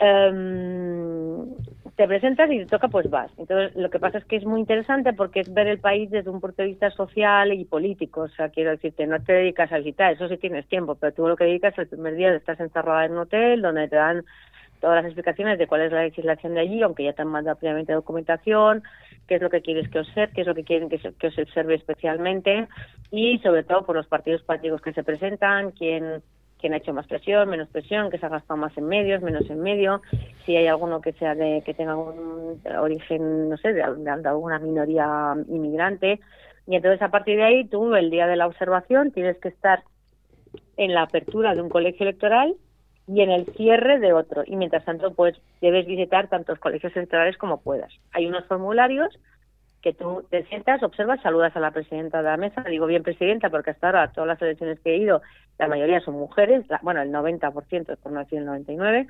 Em, 0.00 1.56
te 1.96 2.06
presentas 2.06 2.48
y 2.52 2.58
te 2.58 2.66
toca, 2.66 2.86
pues 2.88 3.10
vas. 3.10 3.32
Entonces, 3.36 3.74
lo 3.74 3.90
que 3.90 3.98
pasa 3.98 4.18
es 4.18 4.24
que 4.24 4.36
es 4.36 4.44
muy 4.44 4.60
interesante 4.60 5.12
porque 5.12 5.40
es 5.40 5.52
ver 5.52 5.66
el 5.66 5.80
país 5.80 6.08
desde 6.10 6.30
un 6.30 6.40
punto 6.40 6.62
de 6.62 6.68
vista 6.68 6.90
social 6.92 7.52
y 7.52 7.64
político. 7.64 8.22
O 8.22 8.28
sea, 8.28 8.50
quiero 8.50 8.70
decirte, 8.70 9.06
no 9.08 9.20
te 9.20 9.32
dedicas 9.32 9.72
a 9.72 9.78
visitar, 9.78 10.12
eso 10.12 10.28
sí 10.28 10.36
tienes 10.36 10.68
tiempo, 10.68 10.94
pero 10.94 11.12
tú 11.12 11.26
lo 11.26 11.36
que 11.36 11.44
dedicas 11.44 11.76
el 11.78 11.88
primer 11.88 12.14
día 12.14 12.32
estás 12.34 12.60
encerrada 12.60 13.06
en 13.06 13.12
un 13.12 13.18
hotel 13.18 13.60
donde 13.60 13.88
te 13.88 13.96
dan 13.96 14.24
todas 14.80 14.96
las 14.96 15.04
explicaciones 15.06 15.58
de 15.58 15.66
cuál 15.66 15.82
es 15.82 15.92
la 15.92 16.02
legislación 16.02 16.54
de 16.54 16.60
allí, 16.60 16.82
aunque 16.82 17.04
ya 17.04 17.12
te 17.12 17.22
han 17.22 17.28
mandado 17.28 17.56
previamente 17.56 17.92
documentación, 17.92 18.82
qué 19.26 19.36
es 19.36 19.42
lo 19.42 19.50
que 19.50 19.62
quieres 19.62 19.88
que 19.88 20.00
observe, 20.00 20.32
qué 20.34 20.40
es 20.42 20.46
lo 20.46 20.54
que 20.54 20.64
quieren 20.64 20.88
que 20.88 20.98
se, 20.98 21.12
que 21.14 21.28
os 21.28 21.38
observe 21.38 21.74
especialmente 21.74 22.66
y 23.10 23.38
sobre 23.38 23.64
todo 23.64 23.84
por 23.84 23.96
los 23.96 24.06
partidos 24.06 24.42
políticos 24.42 24.80
que 24.80 24.92
se 24.92 25.04
presentan, 25.04 25.72
quién 25.72 26.22
quién 26.58 26.74
ha 26.74 26.78
hecho 26.78 26.92
más 26.92 27.06
presión, 27.06 27.48
menos 27.48 27.68
presión, 27.68 28.10
que 28.10 28.18
se 28.18 28.26
ha 28.26 28.30
gastado 28.30 28.58
más 28.58 28.76
en 28.76 28.86
medios, 28.86 29.22
menos 29.22 29.48
en 29.48 29.60
medio, 29.60 30.02
si 30.44 30.56
hay 30.56 30.66
alguno 30.66 31.00
que 31.00 31.12
sea 31.12 31.34
de 31.34 31.62
que 31.64 31.72
tenga 31.72 31.96
un 31.96 32.60
origen, 32.78 33.48
no 33.48 33.56
sé, 33.58 33.72
de, 33.72 33.82
de 33.82 34.28
alguna 34.28 34.58
minoría 34.58 35.34
inmigrante. 35.48 36.20
Y 36.66 36.76
entonces 36.76 37.00
a 37.00 37.10
partir 37.10 37.36
de 37.36 37.44
ahí 37.44 37.64
tú 37.66 37.94
el 37.94 38.10
día 38.10 38.26
de 38.26 38.36
la 38.36 38.46
observación 38.46 39.12
tienes 39.12 39.38
que 39.38 39.48
estar 39.48 39.84
en 40.76 40.94
la 40.94 41.02
apertura 41.02 41.54
de 41.54 41.62
un 41.62 41.68
colegio 41.68 42.04
electoral 42.04 42.56
y 43.08 43.22
en 43.22 43.30
el 43.30 43.46
cierre 43.56 43.98
de 43.98 44.12
otro. 44.12 44.42
Y 44.46 44.56
mientras 44.56 44.84
tanto, 44.84 45.14
pues 45.14 45.36
debes 45.60 45.86
visitar 45.86 46.28
tantos 46.28 46.58
colegios 46.58 46.94
electorales 46.94 47.36
como 47.38 47.60
puedas. 47.60 47.92
Hay 48.12 48.26
unos 48.26 48.44
formularios 48.46 49.18
que 49.82 49.94
tú 49.94 50.24
te 50.30 50.44
sientas, 50.44 50.82
observas, 50.82 51.20
saludas 51.22 51.54
a 51.56 51.60
la 51.60 51.70
presidenta 51.70 52.18
de 52.18 52.24
la 52.24 52.36
mesa. 52.36 52.62
Digo 52.62 52.86
bien 52.86 53.02
presidenta 53.02 53.48
porque 53.48 53.70
hasta 53.70 53.86
ahora 53.86 54.12
todas 54.12 54.26
las 54.28 54.42
elecciones 54.42 54.78
que 54.80 54.90
he 54.94 54.98
ido, 54.98 55.22
la 55.58 55.68
mayoría 55.68 56.00
son 56.00 56.14
mujeres, 56.14 56.64
la- 56.68 56.80
bueno, 56.82 57.00
el 57.00 57.10
90%, 57.12 57.96
por 58.02 58.12
no 58.12 58.20
decir 58.20 58.40
el 58.40 58.46
99%. 58.46 59.08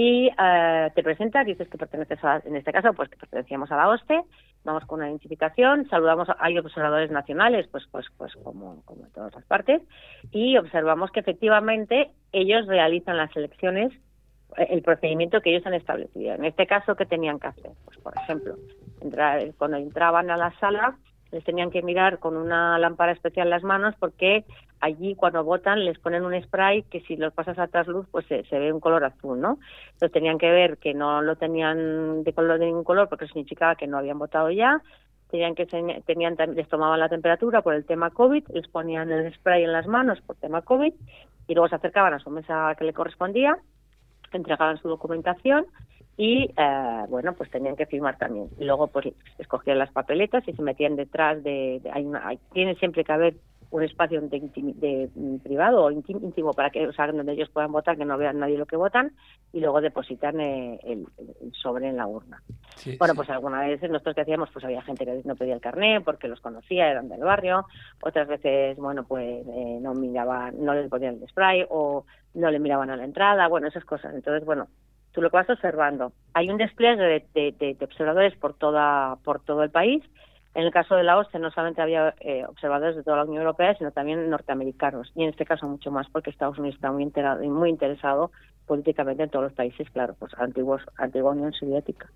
Y 0.00 0.28
eh, 0.28 0.92
te 0.94 1.02
presentas, 1.02 1.44
dices 1.44 1.68
que 1.68 1.76
perteneces 1.76 2.22
a, 2.22 2.40
en 2.44 2.54
este 2.54 2.70
caso, 2.70 2.92
pues 2.92 3.08
que 3.08 3.16
pertenecíamos 3.16 3.68
a 3.72 3.76
la 3.76 3.88
OSCE, 3.88 4.20
vamos 4.62 4.84
con 4.84 5.00
una 5.00 5.08
identificación, 5.08 5.88
saludamos, 5.88 6.28
a, 6.28 6.36
hay 6.38 6.56
observadores 6.56 7.10
nacionales, 7.10 7.66
pues, 7.66 7.84
pues, 7.90 8.06
pues 8.16 8.32
como, 8.44 8.80
como 8.84 9.06
en 9.06 9.10
todas 9.10 9.34
las 9.34 9.44
partes, 9.46 9.82
y 10.30 10.56
observamos 10.56 11.10
que 11.10 11.18
efectivamente 11.18 12.12
ellos 12.30 12.68
realizan 12.68 13.16
las 13.16 13.36
elecciones, 13.36 13.92
eh, 14.56 14.68
el 14.70 14.82
procedimiento 14.82 15.40
que 15.40 15.50
ellos 15.50 15.66
han 15.66 15.74
establecido. 15.74 16.32
En 16.32 16.44
este 16.44 16.68
caso, 16.68 16.94
¿qué 16.94 17.04
tenían 17.04 17.40
que 17.40 17.48
hacer? 17.48 17.72
Pues, 17.84 17.98
por 17.98 18.14
ejemplo, 18.16 18.54
entrar, 19.00 19.52
cuando 19.58 19.78
entraban 19.78 20.30
a 20.30 20.36
la 20.36 20.52
sala, 20.60 20.96
les 21.32 21.44
tenían 21.44 21.70
que 21.70 21.82
mirar 21.82 22.18
con 22.18 22.36
una 22.36 22.78
lámpara 22.78 23.12
especial 23.12 23.50
las 23.50 23.62
manos 23.62 23.94
porque 23.98 24.44
allí 24.80 25.14
cuando 25.14 25.44
votan 25.44 25.84
les 25.84 25.98
ponen 25.98 26.24
un 26.24 26.40
spray 26.42 26.82
que 26.84 27.00
si 27.00 27.16
lo 27.16 27.30
pasas 27.30 27.58
a 27.58 27.66
trasluz 27.66 28.06
pues 28.10 28.26
se, 28.26 28.42
ve 28.50 28.72
un 28.72 28.80
color 28.80 29.04
azul, 29.04 29.40
¿no? 29.40 29.58
Entonces 29.92 30.12
tenían 30.12 30.38
que 30.38 30.50
ver 30.50 30.78
que 30.78 30.94
no 30.94 31.20
lo 31.22 31.36
tenían 31.36 32.22
de 32.24 32.32
color 32.32 32.58
de 32.58 32.66
ningún 32.66 32.84
color 32.84 33.08
porque 33.08 33.26
significaba 33.26 33.74
que 33.74 33.86
no 33.86 33.98
habían 33.98 34.18
votado 34.18 34.50
ya, 34.50 34.80
tenían 35.30 35.54
que 35.54 35.66
tenían 35.66 36.36
les 36.54 36.68
tomaban 36.68 37.00
la 37.00 37.08
temperatura 37.08 37.62
por 37.62 37.74
el 37.74 37.84
tema 37.84 38.10
COVID, 38.10 38.48
les 38.48 38.68
ponían 38.68 39.10
el 39.10 39.32
spray 39.34 39.64
en 39.64 39.72
las 39.72 39.86
manos 39.86 40.20
por 40.22 40.36
tema 40.36 40.62
COVID 40.62 40.94
y 41.48 41.54
luego 41.54 41.68
se 41.68 41.76
acercaban 41.76 42.14
a 42.14 42.18
su 42.18 42.30
mesa 42.30 42.74
que 42.78 42.84
le 42.84 42.92
correspondía, 42.92 43.58
entregaban 44.32 44.78
su 44.78 44.88
documentación 44.88 45.66
y 46.18 46.50
eh, 46.56 47.04
bueno 47.08 47.32
pues 47.32 47.48
tenían 47.48 47.76
que 47.76 47.86
firmar 47.86 48.18
también. 48.18 48.48
Luego 48.58 48.88
pues 48.88 49.06
escogían 49.38 49.78
las 49.78 49.92
papeletas 49.92 50.46
y 50.48 50.52
se 50.52 50.62
metían 50.62 50.96
detrás 50.96 51.42
de, 51.44 51.80
hay 51.92 52.04
una, 52.04 52.32
tiene 52.52 52.74
siempre 52.74 53.04
que 53.04 53.12
haber 53.12 53.34
un 53.70 53.84
espacio 53.84 54.20
de, 54.22 54.40
de, 54.40 55.10
mm, 55.14 55.36
privado 55.36 55.84
o 55.84 55.90
íntimo 55.92 56.54
para 56.54 56.70
que 56.70 56.88
o 56.88 56.92
sea 56.92 57.06
donde 57.06 57.32
ellos 57.32 57.50
puedan 57.50 57.70
votar 57.70 57.96
que 57.96 58.04
no 58.04 58.18
vean 58.18 58.40
nadie 58.40 58.58
lo 58.58 58.66
que 58.66 58.76
votan 58.76 59.12
y 59.52 59.60
luego 59.60 59.80
depositan 59.80 60.40
eh, 60.40 60.80
el, 60.82 61.06
sobre 61.52 61.88
en 61.88 61.96
la 61.96 62.08
urna. 62.08 62.42
Bueno 62.98 63.14
pues 63.14 63.30
algunas 63.30 63.68
veces 63.68 63.88
nosotros 63.88 64.16
que 64.16 64.22
hacíamos 64.22 64.50
pues 64.52 64.64
había 64.64 64.82
gente 64.82 65.04
que 65.04 65.22
no 65.24 65.36
pedía 65.36 65.54
el 65.54 65.60
carnet 65.60 66.02
porque 66.02 66.26
los 66.26 66.40
conocía 66.40 66.90
eran 66.90 67.08
del 67.08 67.20
barrio. 67.20 67.64
Otras 68.02 68.26
veces 68.26 68.76
bueno 68.78 69.04
pues 69.04 69.46
eh, 69.46 69.78
no 69.80 69.94
miraban 69.94 70.64
no 70.64 70.74
les 70.74 70.90
ponían 70.90 71.20
el 71.22 71.28
spray 71.28 71.64
o 71.68 72.04
no 72.34 72.50
le 72.50 72.58
miraban 72.58 72.90
a 72.90 72.96
la 72.96 73.04
entrada 73.04 73.46
bueno 73.46 73.68
esas 73.68 73.84
cosas. 73.84 74.12
Entonces 74.14 74.44
bueno 74.44 74.66
tú 75.18 75.22
lo 75.22 75.30
que 75.30 75.36
vas 75.36 75.50
observando. 75.50 76.12
Hay 76.32 76.48
un 76.48 76.58
despliegue 76.58 77.24
de, 77.34 77.76
observadores 77.80 78.36
por 78.36 78.54
toda 78.54 79.16
por 79.24 79.40
todo 79.40 79.64
el 79.64 79.70
país. 79.70 80.04
En 80.54 80.62
el 80.64 80.70
caso 80.70 80.94
de 80.94 81.02
la 81.02 81.18
OSCE 81.18 81.40
no 81.40 81.50
solamente 81.50 81.82
había 81.82 82.14
eh, 82.20 82.44
observadores 82.46 82.94
de 82.94 83.02
toda 83.02 83.16
la 83.16 83.24
Unión 83.24 83.42
Europea, 83.42 83.74
sino 83.76 83.90
también 83.90 84.30
norteamericanos. 84.30 85.10
Y 85.16 85.24
en 85.24 85.30
este 85.30 85.44
caso 85.44 85.66
mucho 85.66 85.90
más 85.90 86.08
porque 86.10 86.30
Estados 86.30 86.56
Unidos 86.58 86.76
está 86.76 86.92
muy, 86.92 87.02
enterado, 87.02 87.44
muy 87.44 87.68
interesado 87.68 88.30
políticamente 88.66 89.24
en 89.24 89.30
todos 89.30 89.46
los 89.46 89.52
países, 89.54 89.90
claro, 89.90 90.14
pues 90.18 90.32
antiguos, 90.38 90.82
antigua 90.96 91.32
Unión 91.32 91.52
Soviética. 91.52 92.08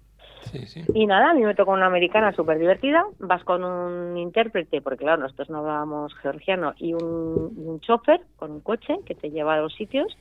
Y 0.95 1.07
nada, 1.07 1.31
a 1.31 1.35
mí 1.35 1.43
me 1.43 1.55
tocó 1.55 1.73
una 1.73 1.87
americana 1.87 2.33
súper 2.33 2.59
divertida. 2.59 3.05
Vas 3.19 3.43
con 3.45 3.65
un 3.65 4.17
intérprete, 4.17 4.81
porque 4.81 5.05
claro, 5.05 5.23
nosotros 5.23 5.51
no 5.51 5.59
hablábamos 5.59 6.15
georgiano, 6.17 6.75
y 6.77 6.95
un, 6.95 7.53
un 7.57 7.81
chofer 7.81 8.21
con 8.37 8.53
un 8.53 8.61
coche 8.61 8.99
que 9.07 9.15
te 9.15 9.31
lleva 9.31 9.55
a 9.55 9.61
los 9.61 9.75
sitios 9.75 10.17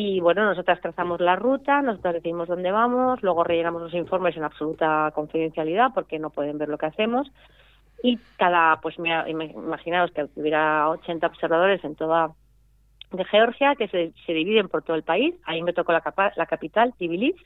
y 0.00 0.20
bueno, 0.20 0.44
nosotras 0.44 0.80
trazamos 0.80 1.20
la 1.20 1.34
ruta, 1.34 1.82
nosotros 1.82 2.14
decidimos 2.14 2.46
dónde 2.46 2.70
vamos, 2.70 3.20
luego 3.20 3.42
rellenamos 3.42 3.82
los 3.82 3.94
informes 3.94 4.36
en 4.36 4.44
absoluta 4.44 5.10
confidencialidad 5.12 5.90
porque 5.92 6.20
no 6.20 6.30
pueden 6.30 6.56
ver 6.56 6.68
lo 6.68 6.78
que 6.78 6.86
hacemos. 6.86 7.26
Y 8.00 8.16
cada, 8.36 8.80
pues 8.80 8.94
imaginaos 8.96 10.12
que 10.12 10.28
hubiera 10.36 10.88
80 10.88 11.26
observadores 11.26 11.82
en 11.82 11.96
toda 11.96 12.30
de 13.10 13.24
Georgia 13.24 13.74
que 13.74 13.88
se, 13.88 14.12
se 14.24 14.32
dividen 14.32 14.68
por 14.68 14.84
todo 14.84 14.94
el 14.94 15.02
país. 15.02 15.34
Ahí 15.44 15.62
me 15.62 15.72
tocó 15.72 15.92
la, 15.92 16.32
la 16.36 16.46
capital, 16.46 16.94
Tbilisi. 16.96 17.44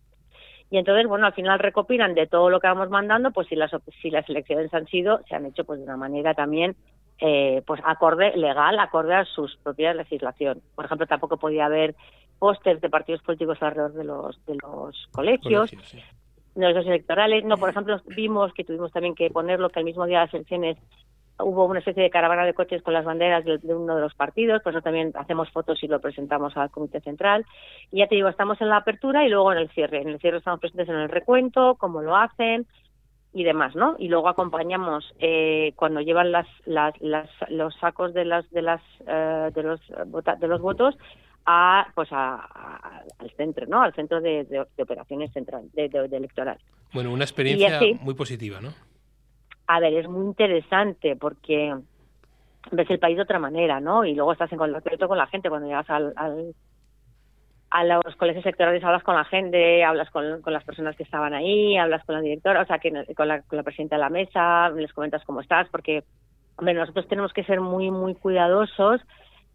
Y 0.69 0.77
entonces, 0.77 1.07
bueno, 1.07 1.25
al 1.25 1.33
final 1.33 1.59
recopilan 1.59 2.13
de 2.13 2.27
todo 2.27 2.51
lo 2.51 2.61
que 2.61 2.67
vamos 2.67 2.91
mandando, 2.91 3.31
pues 3.31 3.49
si 3.49 3.57
las, 3.57 3.71
si 4.03 4.11
las 4.11 4.29
elecciones 4.29 4.75
han 4.75 4.87
sido, 4.89 5.23
se 5.27 5.35
han 5.35 5.47
hecho 5.47 5.65
pues 5.65 5.79
de 5.79 5.87
una 5.87 5.97
manera 5.97 6.35
también 6.35 6.77
eh, 7.19 7.63
pues 7.67 7.81
acorde 7.85 8.37
legal, 8.37 8.79
acorde 8.81 9.15
a 9.15 9.25
sus 9.25 9.57
propias 9.63 9.95
legislación. 9.95 10.61
Por 10.75 10.85
ejemplo, 10.85 11.07
tampoco 11.07 11.37
podía 11.37 11.67
haber 11.67 11.95
pósters 12.43 12.81
de 12.81 12.91
partidos 12.91 13.23
políticos 13.23 13.57
alrededor 13.61 13.93
de 13.93 14.03
los 14.03 14.45
de 14.47 14.57
los 14.61 15.09
colegios, 15.13 15.71
de 16.57 16.73
los 16.75 16.85
electorales. 16.85 17.45
No, 17.45 17.57
por 17.57 17.71
ejemplo, 17.71 18.01
vimos 18.17 18.53
que 18.53 18.65
tuvimos 18.65 18.91
también 18.91 19.15
que 19.15 19.31
ponerlo 19.31 19.71
que 19.71 19.79
el 19.79 19.85
mismo 19.85 20.07
día 20.07 20.19
de 20.19 20.25
las 20.25 20.35
elecciones 20.35 20.77
hubo 21.39 21.67
una 21.67 21.79
especie 21.79 22.03
de 22.03 22.11
caravana 22.11 22.45
de 22.45 22.53
coches 22.53 22.83
con 22.83 22.95
las 22.95 23.05
banderas 23.05 23.45
de, 23.45 23.61
uno 23.73 23.95
de 23.95 24.01
los 24.01 24.17
partidos, 24.17 24.61
pues 24.65 24.75
eso 24.75 24.83
también 24.83 25.13
hacemos 25.15 25.51
fotos 25.51 25.81
y 25.85 25.87
lo 25.87 26.01
presentamos 26.01 26.57
al 26.57 26.73
Comité 26.73 27.01
Central. 27.01 27.47
Y 27.93 27.99
ya 27.99 28.09
te 28.09 28.17
digo, 28.17 28.27
estamos 28.27 28.61
en 28.61 28.71
la 28.71 28.79
apertura 28.79 29.25
y 29.25 29.29
luego 29.29 29.53
en 29.53 29.59
el 29.59 29.71
cierre. 29.71 30.03
En 30.03 30.09
el 30.09 30.19
cierre 30.19 30.39
estamos 30.39 30.59
presentes 30.59 30.89
en 30.89 30.97
el 30.97 31.11
recuento, 31.11 31.77
cómo 31.77 32.03
lo 32.03 32.17
hacen, 32.17 32.67
y 33.33 33.45
demás, 33.45 33.77
¿no? 33.77 33.95
Y 34.01 34.09
luego 34.09 34.29
acompañamos 34.29 35.15
eh, 35.21 35.75
cuando 35.77 36.01
llevan 36.01 36.33
las, 36.33 36.49
las, 36.65 37.01
las, 37.01 37.31
los 37.49 37.73
sacos 37.77 38.13
de 38.13 38.25
las 38.25 38.51
de 38.51 38.63
las 38.63 38.83
eh, 39.07 39.51
de 39.55 39.63
los 39.63 39.81
de 40.41 40.49
los 40.49 40.61
votos 40.61 40.97
a 41.47 41.87
pues 41.95 42.09
a, 42.13 43.03
al 43.19 43.31
centro, 43.37 43.67
¿no? 43.67 43.83
Al 43.83 43.95
centro 43.95 44.21
de, 44.21 44.45
de, 44.45 44.83
operaciones 44.83 45.33
central 45.33 45.69
de, 45.73 45.89
de, 45.89 46.17
electoral. 46.17 46.59
Bueno, 46.93 47.13
una 47.13 47.25
experiencia 47.25 47.81
muy 48.01 48.15
positiva, 48.15 48.61
¿no? 48.61 48.71
A 49.67 49.81
ver, 49.81 49.95
es 49.95 50.09
muy 50.09 50.27
interesante 50.27 51.17
porque 51.17 51.75
ves 52.71 52.91
el 52.91 52.99
país 52.99 53.17
de 53.17 53.23
otra 53.23 53.39
manera, 53.39 53.81
¿no? 53.81 54.05
Y 54.05 54.15
luego 54.15 54.33
estás 54.33 54.53
en 54.53 54.59
contacto 54.59 55.09
con 55.09 55.19
la 55.19 55.27
gente 55.27 55.49
cuando 55.49 55.69
llegas 55.69 55.89
al 55.89 56.55
a 57.73 57.85
los 57.85 58.17
colegios 58.17 58.45
sectoriales 58.45 58.85
hablas 58.85 59.03
con 59.03 59.17
la 59.17 59.25
gente, 59.25 59.83
hablas 59.83 60.11
con, 60.11 60.43
las 60.45 60.65
personas 60.65 60.95
que 60.95 61.05
estaban 61.05 61.33
ahí, 61.33 61.79
hablas 61.79 62.05
con 62.05 62.15
la 62.15 62.21
directora, 62.21 62.61
o 62.61 62.67
sea, 62.67 62.79
que 62.79 62.93
con 63.15 63.29
la, 63.29 63.41
con 63.43 63.57
la 63.57 63.63
presidenta 63.63 63.97
de 63.97 64.03
la 64.03 64.11
mesa, 64.11 64.69
les 64.71 64.93
comentas 64.93 65.25
cómo 65.25 65.41
estás, 65.41 65.69
porque, 65.71 66.05
hombre, 66.57 66.75
nosotros 66.75 67.09
tenemos 67.09 67.33
que 67.33 67.45
ser 67.45 67.63
muy, 67.63 67.91
muy 67.91 68.15
cuidadosos 68.15 69.01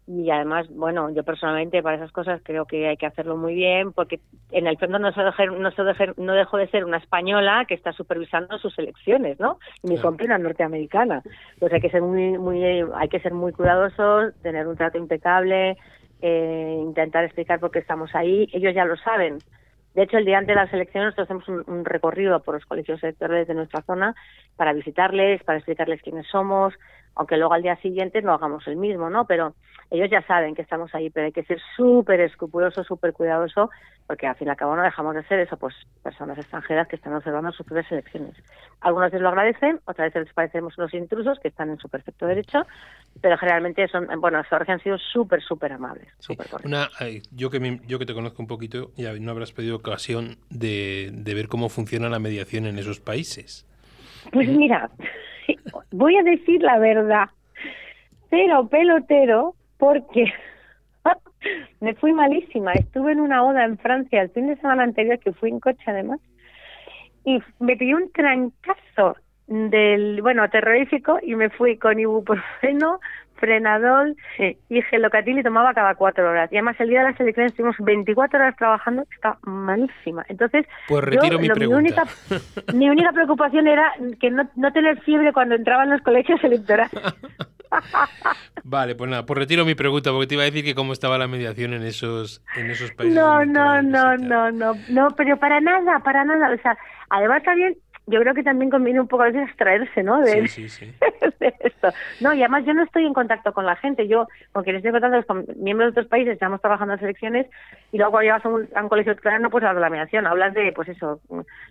y 0.08 0.30
además, 0.30 0.66
bueno, 0.70 1.10
yo 1.10 1.22
personalmente 1.22 1.82
para 1.82 1.96
esas 1.96 2.10
cosas 2.12 2.40
creo 2.42 2.64
que 2.64 2.88
hay 2.88 2.96
que 2.96 3.04
hacerlo 3.04 3.36
muy 3.36 3.54
bien, 3.54 3.92
porque 3.92 4.20
en 4.50 4.66
el 4.66 4.78
fondo 4.78 4.98
no, 4.98 5.12
se 5.12 5.22
no, 5.22 5.70
se 5.70 6.14
no 6.16 6.32
dejo 6.32 6.56
de 6.56 6.66
ser 6.68 6.86
una 6.86 6.96
española 6.96 7.66
que 7.68 7.74
está 7.74 7.92
supervisando 7.92 8.56
sus 8.56 8.78
elecciones, 8.78 9.38
¿no? 9.38 9.58
Ni 9.82 9.98
claro. 9.98 10.16
una 10.18 10.38
norteamericana. 10.38 11.22
Entonces 11.52 11.74
hay 11.74 11.80
que 11.82 11.90
ser 11.90 12.00
muy, 12.00 12.38
muy, 12.38 12.64
hay 12.64 13.08
que 13.10 13.20
ser 13.20 13.34
muy 13.34 13.52
cuidadosos, 13.52 14.32
tener 14.40 14.66
un 14.66 14.76
trato 14.76 14.96
impecable, 14.96 15.76
eh, 16.22 16.78
intentar 16.80 17.24
explicar 17.24 17.60
por 17.60 17.70
qué 17.70 17.80
estamos 17.80 18.14
ahí. 18.14 18.48
Ellos 18.54 18.74
ya 18.74 18.86
lo 18.86 18.96
saben. 18.96 19.38
De 19.94 20.04
hecho, 20.04 20.16
el 20.16 20.24
día 20.24 20.38
antes 20.38 20.54
de 20.54 20.62
las 20.62 20.72
elecciones 20.72 21.08
nosotros 21.08 21.42
hacemos 21.42 21.66
un, 21.68 21.84
recorrido 21.84 22.40
por 22.40 22.54
los 22.54 22.64
colegios 22.64 23.02
electorales 23.02 23.48
de 23.48 23.54
nuestra 23.54 23.82
zona 23.82 24.14
para 24.56 24.72
visitarles, 24.72 25.42
para 25.44 25.58
explicarles 25.58 26.00
quiénes 26.02 26.26
somos, 26.28 26.72
aunque 27.18 27.36
luego 27.36 27.52
al 27.52 27.62
día 27.62 27.74
siguiente 27.76 28.22
no 28.22 28.32
hagamos 28.32 28.66
el 28.68 28.76
mismo, 28.76 29.10
¿no? 29.10 29.26
Pero 29.26 29.54
ellos 29.90 30.08
ya 30.08 30.22
saben 30.22 30.54
que 30.54 30.62
estamos 30.62 30.94
ahí, 30.94 31.10
pero 31.10 31.26
hay 31.26 31.32
que 31.32 31.42
ser 31.42 31.60
súper 31.76 32.20
escrupuloso, 32.20 32.84
súper 32.84 33.12
cuidadoso, 33.12 33.70
porque 34.06 34.28
al 34.28 34.36
fin 34.36 34.46
y 34.46 34.50
al 34.50 34.56
cabo 34.56 34.76
no 34.76 34.82
dejamos 34.82 35.16
de 35.16 35.24
ser 35.24 35.40
eso, 35.40 35.56
pues 35.56 35.74
personas 36.00 36.38
extranjeras 36.38 36.86
que 36.86 36.94
están 36.94 37.14
observando 37.14 37.50
sus 37.50 37.66
propias 37.66 37.90
elecciones. 37.90 38.36
Algunas 38.82 39.10
veces 39.10 39.22
lo 39.22 39.30
agradecen, 39.30 39.80
otras 39.86 40.08
veces 40.08 40.26
les 40.26 40.32
parecemos 40.32 40.78
unos 40.78 40.94
intrusos 40.94 41.40
que 41.40 41.48
están 41.48 41.70
en 41.70 41.78
su 41.78 41.88
perfecto 41.88 42.24
derecho, 42.24 42.64
pero 43.20 43.36
generalmente 43.36 43.88
son, 43.88 44.06
bueno, 44.20 44.38
los 44.38 44.68
han 44.68 44.80
sido 44.80 44.96
súper, 44.96 45.42
súper 45.42 45.72
amables. 45.72 46.06
Una, 46.64 46.88
yo, 47.32 47.50
que 47.50 47.80
yo 47.88 47.98
que 47.98 48.06
te 48.06 48.14
conozco 48.14 48.40
un 48.40 48.48
poquito, 48.48 48.92
ya 48.96 49.12
no 49.14 49.32
habrás 49.32 49.50
pedido 49.50 49.74
ocasión 49.74 50.36
de, 50.50 51.10
de 51.12 51.34
ver 51.34 51.48
cómo 51.48 51.68
funciona 51.68 52.08
la 52.08 52.20
mediación 52.20 52.66
en 52.66 52.78
esos 52.78 53.00
países. 53.00 53.66
Pues 54.32 54.48
mira, 54.48 54.88
voy 55.90 56.16
a 56.16 56.22
decir 56.22 56.62
la 56.62 56.78
verdad, 56.78 57.28
pero 58.30 58.68
pelotero, 58.68 59.54
porque 59.78 60.32
me 61.80 61.94
fui 61.94 62.12
malísima. 62.12 62.72
Estuve 62.72 63.12
en 63.12 63.20
una 63.20 63.44
oda 63.44 63.64
en 63.64 63.78
Francia 63.78 64.22
el 64.22 64.30
fin 64.30 64.48
de 64.48 64.56
semana 64.56 64.82
anterior, 64.82 65.18
que 65.18 65.32
fui 65.32 65.50
en 65.50 65.60
coche 65.60 65.82
además, 65.86 66.20
y 67.24 67.40
me 67.58 67.76
pidió 67.76 67.96
un 67.96 68.10
trancazo 68.12 69.16
del, 69.46 70.20
bueno, 70.22 70.48
terrorífico, 70.50 71.18
y 71.22 71.34
me 71.34 71.50
fui 71.50 71.78
con 71.78 71.98
ibuprofeno, 71.98 73.00
frenador 73.38 74.14
y 74.68 74.82
gelocatil 74.82 75.38
y 75.38 75.42
tomaba 75.42 75.74
cada 75.74 75.94
cuatro 75.94 76.28
horas. 76.28 76.50
Y 76.52 76.56
además 76.56 76.76
el 76.80 76.88
día 76.88 77.00
de 77.00 77.10
las 77.12 77.20
elecciones 77.20 77.52
estuvimos 77.52 77.76
24 77.78 78.38
horas 78.38 78.56
trabajando, 78.56 79.04
está 79.10 79.38
malísima. 79.42 80.24
Entonces, 80.28 80.66
pues 80.88 81.04
retiro 81.04 81.38
mi, 81.38 81.48
mi, 81.48 81.66
única, 81.66 82.04
mi 82.74 82.88
única 82.88 83.12
preocupación 83.12 83.66
era 83.66 83.92
que 84.20 84.30
no, 84.30 84.48
no 84.56 84.72
tener 84.72 85.00
fiebre 85.02 85.32
cuando 85.32 85.54
entraba 85.54 85.84
en 85.84 85.90
los 85.90 86.02
colegios 86.02 86.42
electorales. 86.42 86.92
vale, 88.64 88.94
pues 88.94 89.10
nada, 89.10 89.26
pues 89.26 89.38
retiro 89.38 89.64
mi 89.64 89.74
pregunta 89.74 90.10
porque 90.10 90.26
te 90.26 90.34
iba 90.34 90.42
a 90.42 90.46
decir 90.46 90.64
que 90.64 90.74
cómo 90.74 90.92
estaba 90.92 91.18
la 91.18 91.28
mediación 91.28 91.74
en 91.74 91.82
esos, 91.82 92.42
en 92.56 92.70
esos 92.70 92.92
países. 92.92 93.14
No, 93.14 93.44
no, 93.44 93.82
no, 93.82 94.16
no, 94.16 94.50
no, 94.50 94.74
no, 94.88 95.08
pero 95.16 95.36
para 95.38 95.60
nada, 95.60 96.00
para 96.00 96.24
nada. 96.24 96.54
O 96.54 96.62
sea, 96.62 96.76
además 97.10 97.42
también 97.42 97.76
yo 98.08 98.20
creo 98.20 98.34
que 98.34 98.42
también 98.42 98.70
conviene 98.70 99.00
un 99.00 99.08
poco 99.08 99.22
a 99.22 99.26
veces 99.26 99.48
extraerse, 99.48 100.02
¿no? 100.02 100.20
De, 100.20 100.46
Sí, 100.48 100.68
sí, 100.68 100.86
sí. 100.86 100.94
de 101.40 101.54
esto. 101.60 101.88
No, 102.20 102.34
y 102.34 102.40
además 102.40 102.64
yo 102.66 102.74
no 102.74 102.82
estoy 102.82 103.06
en 103.06 103.14
contacto 103.14 103.52
con 103.52 103.66
la 103.66 103.76
gente. 103.76 104.08
Yo, 104.08 104.26
con 104.52 104.64
quienes 104.64 104.80
estoy 104.80 104.96
en 104.96 105.00
contacto 105.00 105.26
con 105.26 105.46
miembros 105.62 105.88
de 105.94 106.00
otros 106.00 106.10
países, 106.10 106.34
estamos 106.34 106.60
trabajando 106.60 106.94
en 106.94 107.00
selecciones, 107.00 107.46
y 107.92 107.98
luego 107.98 108.12
cuando 108.12 108.24
llegas 108.24 108.44
a 108.44 108.48
un, 108.48 108.68
a 108.74 108.82
un 108.82 108.88
colegio 108.88 109.14
no 109.40 109.50
pues 109.50 109.64
hablas 109.64 109.76
de 109.76 109.80
la 109.80 109.90
mediación, 109.90 110.26
hablas 110.26 110.54
de, 110.54 110.72
pues 110.72 110.88
eso, 110.88 111.20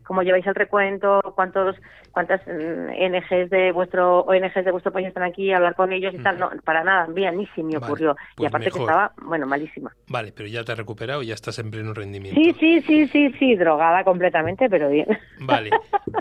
cómo 0.04 0.22
lleváis 0.22 0.46
el 0.48 0.56
recuento, 0.56 1.22
cuántos, 1.36 1.76
cuántas 2.12 2.42
mm, 2.48 2.90
NGs 3.12 3.50
de 3.50 3.72
vuestro, 3.72 4.22
ONGs 4.22 4.66
de 4.66 4.72
vuestro 4.72 4.92
país 4.92 5.08
están 5.08 5.24
aquí, 5.24 5.52
hablar 5.52 5.76
con 5.76 5.92
ellos 5.92 6.14
y 6.14 6.20
tal. 6.20 6.40
No, 6.40 6.52
para 6.64 6.84
nada, 6.84 7.08
bien, 7.10 7.38
ni 7.38 7.48
me 7.64 7.74
Vale, 7.74 7.86
ocurrió. 7.86 8.16
y 8.34 8.36
pues 8.38 8.48
aparte 8.50 8.72
que 8.72 8.80
estaba, 8.80 9.12
bueno, 9.24 9.46
malísima. 9.48 9.92
Vale, 10.08 10.32
pero 10.36 10.48
ya 10.48 10.64
te 10.64 10.72
has 10.72 10.78
recuperado 10.78 11.24
y 11.24 11.28
ya 11.28 11.34
estás 11.34 11.60
en 11.60 11.72
pleno 11.72 11.94
rendimiento. 11.94 12.40
Sí, 12.40 12.54
sí, 12.60 12.82
sí, 12.82 13.08
sí, 13.08 13.32
sí, 13.40 13.56
drogada 13.56 14.04
completamente, 14.04 14.70
pero 14.70 14.90
bien. 14.90 15.08
Vale. 15.40 15.70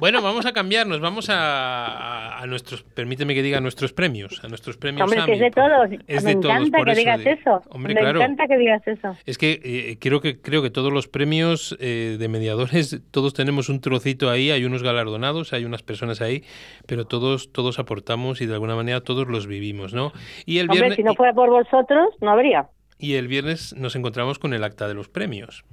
Bueno, 0.00 0.05
vamos 0.12 0.46
a 0.46 0.52
cambiarnos, 0.52 1.00
vamos 1.00 1.26
a, 1.30 2.42
nuestros, 2.46 2.82
permíteme 2.82 3.34
que 3.34 3.42
diga 3.42 3.60
nuestros 3.60 3.92
premios, 3.92 4.42
a 4.44 4.48
nuestros 4.48 4.76
premios. 4.76 5.02
Hombre, 5.02 5.24
que 5.26 5.32
es 5.34 5.40
de 5.40 5.50
todos. 5.50 5.88
Es 6.06 6.24
me 6.24 6.34
de 6.34 6.40
todos, 6.40 6.54
encanta 6.56 6.78
por 6.78 6.86
que 6.86 6.92
eso 6.92 7.00
digas 7.00 7.24
de- 7.24 7.30
eso. 7.32 7.62
Hombre, 7.70 7.94
me 7.94 8.00
claro. 8.00 8.20
encanta 8.20 8.46
que 8.46 8.56
digas 8.56 8.82
eso. 8.86 9.16
Es 9.26 9.38
que 9.38 9.60
eh, 9.64 9.98
creo 10.00 10.20
que 10.20 10.40
creo 10.40 10.62
que 10.62 10.70
todos 10.70 10.92
los 10.92 11.08
premios 11.08 11.76
eh, 11.80 12.16
de 12.18 12.28
mediadores, 12.28 13.00
todos 13.10 13.34
tenemos 13.34 13.68
un 13.68 13.80
trocito 13.80 14.30
ahí, 14.30 14.50
hay 14.50 14.64
unos 14.64 14.82
galardonados, 14.82 15.52
hay 15.52 15.64
unas 15.64 15.82
personas 15.82 16.20
ahí, 16.20 16.44
pero 16.86 17.04
todos 17.06 17.52
todos 17.52 17.78
aportamos 17.78 18.40
y 18.40 18.46
de 18.46 18.54
alguna 18.54 18.76
manera 18.76 19.00
todos 19.00 19.26
los 19.28 19.46
vivimos, 19.46 19.92
¿no? 19.94 20.12
Y 20.44 20.58
el 20.58 20.66
Hombre, 20.66 20.78
viernes 20.80 20.96
si 20.96 21.02
no 21.02 21.14
fuera 21.14 21.32
por 21.32 21.50
vosotros, 21.50 22.08
no 22.20 22.30
habría. 22.30 22.68
y 22.98 23.14
el 23.14 23.28
viernes 23.28 23.74
nos 23.76 23.94
encontramos 23.96 24.38
con 24.38 24.54
el 24.54 24.64
acta 24.64 24.88
de 24.88 24.94
los 24.94 25.08
premios. 25.08 25.64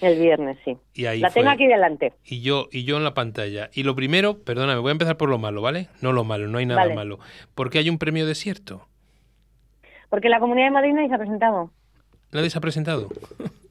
El 0.00 0.18
viernes, 0.20 0.58
sí. 0.64 0.76
Y 0.94 1.06
ahí 1.06 1.20
La 1.20 1.30
tengo 1.30 1.50
aquí 1.50 1.66
delante. 1.66 2.12
y 2.24 2.40
yo 2.40 2.68
y 2.70 2.84
yo 2.84 2.96
en 2.98 3.04
la 3.04 3.14
pantalla. 3.14 3.68
Y 3.72 3.82
lo 3.82 3.94
primero, 3.96 4.38
perdóname, 4.42 4.80
voy 4.80 4.90
a 4.90 4.92
empezar 4.92 5.16
por 5.16 5.28
lo 5.28 5.38
malo, 5.38 5.60
¿vale? 5.62 5.88
No 6.02 6.12
lo 6.12 6.22
malo, 6.24 6.46
no 6.48 6.58
hay 6.58 6.66
nada 6.66 6.82
Vale. 6.82 6.94
malo. 6.94 7.18
Porque 7.54 7.78
hay 7.78 7.90
un 7.90 7.98
premio 7.98 8.26
desierto. 8.26 8.86
Porque 10.08 10.28
la 10.28 10.40
Comunidad 10.40 10.68
de 10.68 10.72
Madrid 10.72 10.92
no 10.94 11.06
se 11.08 11.14
ha 11.14 11.18
presentado. 11.18 11.70
¿Nadie 12.32 12.50
se 12.50 12.58
ha 12.58 12.60
presentado? 12.60 13.08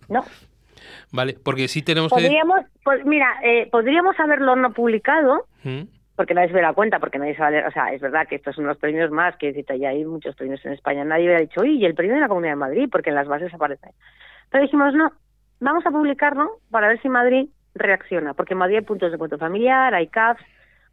No. 0.09 0.23
Vale, 1.11 1.37
porque 1.43 1.67
sí 1.67 1.81
tenemos 1.81 2.11
que... 2.11 2.21
Podríamos, 2.21 2.61
pues 2.83 3.05
mira, 3.05 3.27
eh, 3.43 3.67
podríamos 3.71 4.19
haberlo 4.19 4.55
no 4.57 4.73
publicado, 4.73 5.47
¿Mm? 5.63 5.83
porque 6.15 6.33
nadie 6.33 6.47
se 6.49 6.53
hubiera 6.53 6.73
cuenta, 6.73 6.99
porque 6.99 7.17
nadie 7.19 7.35
se 7.35 7.41
va 7.41 7.47
a 7.47 7.51
leer. 7.51 7.65
O 7.67 7.71
sea, 7.71 7.93
es 7.93 8.01
verdad 8.01 8.27
que 8.27 8.35
estos 8.35 8.55
son 8.55 8.65
los 8.65 8.77
premios 8.77 9.09
más, 9.11 9.35
que 9.37 9.53
ya 9.79 9.89
hay 9.89 10.03
muchos 10.03 10.35
premios 10.35 10.63
en 10.65 10.73
España. 10.73 11.03
Nadie 11.05 11.25
hubiera 11.25 11.39
dicho, 11.41 11.63
y 11.63 11.85
el 11.85 11.93
premio 11.95 12.15
de 12.15 12.21
la 12.21 12.27
Comunidad 12.27 12.53
de 12.53 12.57
Madrid, 12.57 12.89
porque 12.91 13.09
en 13.09 13.15
las 13.15 13.27
bases 13.27 13.53
aparece. 13.53 13.91
Pero 14.49 14.63
dijimos, 14.63 14.93
no, 14.93 15.11
vamos 15.59 15.85
a 15.85 15.91
publicarlo 15.91 16.59
para 16.69 16.87
ver 16.87 17.01
si 17.01 17.09
Madrid 17.09 17.47
reacciona, 17.75 18.33
porque 18.33 18.53
en 18.53 18.59
Madrid 18.59 18.77
hay 18.77 18.81
puntos 18.83 19.11
de 19.11 19.15
encuentro 19.15 19.37
familiar, 19.37 19.93
hay 19.93 20.07
CAFs, 20.07 20.43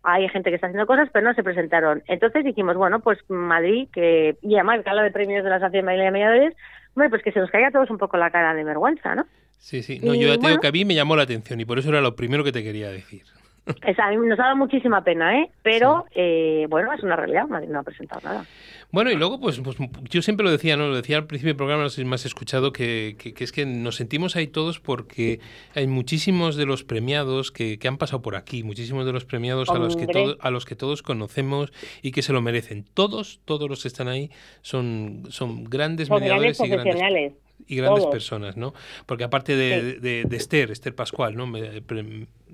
hay 0.02 0.28
gente 0.28 0.50
que 0.50 0.56
está 0.56 0.66
haciendo 0.66 0.86
cosas, 0.86 1.08
pero 1.12 1.26
no 1.26 1.34
se 1.34 1.42
presentaron. 1.42 2.02
Entonces 2.06 2.44
dijimos, 2.44 2.76
bueno, 2.76 3.00
pues 3.00 3.18
Madrid, 3.28 3.88
que 3.92 4.36
y 4.42 4.54
además 4.56 4.82
que 4.84 4.90
habla 4.90 5.02
de 5.02 5.10
premios 5.10 5.42
de 5.44 5.50
la 5.50 5.56
Asociación 5.56 5.86
Madrileña 5.86 6.10
de 6.10 6.12
Mediadores, 6.12 6.56
bueno, 6.94 7.10
pues 7.10 7.22
que 7.22 7.32
se 7.32 7.40
nos 7.40 7.50
caiga 7.50 7.68
a 7.68 7.72
todos 7.72 7.90
un 7.90 7.98
poco 7.98 8.16
la 8.16 8.30
cara 8.30 8.54
de 8.54 8.64
vergüenza, 8.64 9.14
¿no? 9.14 9.26
Sí, 9.58 9.82
sí. 9.82 9.98
No, 10.02 10.14
Y 10.14 10.20
yo 10.20 10.28
ya 10.28 10.34
te 10.34 10.40
digo 10.40 10.48
bueno. 10.48 10.60
que 10.60 10.68
a 10.68 10.72
mí 10.72 10.84
me 10.84 10.94
llamó 10.94 11.16
la 11.16 11.22
atención 11.22 11.58
y 11.58 11.64
por 11.64 11.78
eso 11.78 11.88
era 11.88 12.02
lo 12.02 12.14
primero 12.14 12.44
que 12.44 12.52
te 12.52 12.62
quería 12.62 12.90
decir. 12.90 13.22
Es- 13.86 13.98
a 13.98 14.10
mí 14.10 14.16
nos 14.26 14.38
ha 14.38 14.44
dado 14.44 14.56
muchísima 14.56 15.02
pena, 15.04 15.38
¿eh? 15.40 15.50
Pero, 15.62 16.04
eh, 16.14 16.66
bueno, 16.68 16.92
es 16.92 17.02
una 17.02 17.16
realidad, 17.16 17.46
Madrid 17.48 17.68
no 17.70 17.80
ha 17.80 17.82
presentado 17.82 18.20
nada. 18.24 18.44
Bueno, 18.92 19.10
y 19.10 19.16
luego, 19.16 19.40
pues, 19.40 19.58
pues 19.60 19.76
yo 20.08 20.22
siempre 20.22 20.44
lo 20.44 20.52
decía, 20.52 20.76
¿no? 20.76 20.86
Lo 20.88 20.94
decía 20.94 21.16
al 21.16 21.26
principio 21.26 21.50
del 21.50 21.56
programa, 21.56 21.82
no 21.82 21.88
sé 21.88 22.02
si 22.02 22.04
me 22.04 22.14
has 22.14 22.26
escuchado, 22.26 22.72
que, 22.72 23.16
que- 23.18 23.34
que 23.34 23.42
es 23.42 23.50
que 23.50 23.66
nos 23.66 23.96
sentimos 23.96 24.36
ahí 24.36 24.46
todos 24.46 24.78
porque 24.78 25.40
hay 25.74 25.86
muchísimos 25.88 26.54
de 26.56 26.64
los 26.66 26.84
premiados 26.84 27.50
que, 27.50 27.78
que 27.80 27.88
han 27.88 27.96
pasado 27.98 28.22
por 28.22 28.36
aquí, 28.36 28.62
muchísimos 28.62 29.04
de 29.06 29.12
los 29.12 29.24
premiados 29.24 29.68
a 29.70 29.78
los, 29.78 29.96
que 29.96 30.02
Hombre. 30.04 30.22
todo- 30.22 30.36
a 30.40 30.50
los 30.50 30.64
que 30.64 30.76
todos 30.76 31.02
conocemos 31.02 31.72
y 32.02 32.12
que 32.12 32.22
se 32.22 32.32
lo 32.32 32.40
merecen. 32.40 32.84
Todos, 32.94 33.40
todos 33.44 33.68
los 33.68 33.82
que 33.82 33.88
están 33.88 34.06
ahí 34.08 34.30
son, 34.62 35.24
son 35.30 35.64
grandes 35.64 36.06
Son 36.08 36.18
grandes 36.18 36.56
mediadores 36.56 36.60
y 36.60 36.68
grandes 36.68 37.32
y 37.66 37.76
grandes 37.76 38.00
Todos. 38.02 38.12
personas, 38.12 38.56
¿no? 38.56 38.74
Porque 39.06 39.24
aparte 39.24 39.56
de, 39.56 39.94
de- 39.98 40.24
de 40.24 40.36
Esther, 40.36 40.70
Esther 40.70 40.94
Pascual, 40.94 41.34
¿no? 41.36 41.46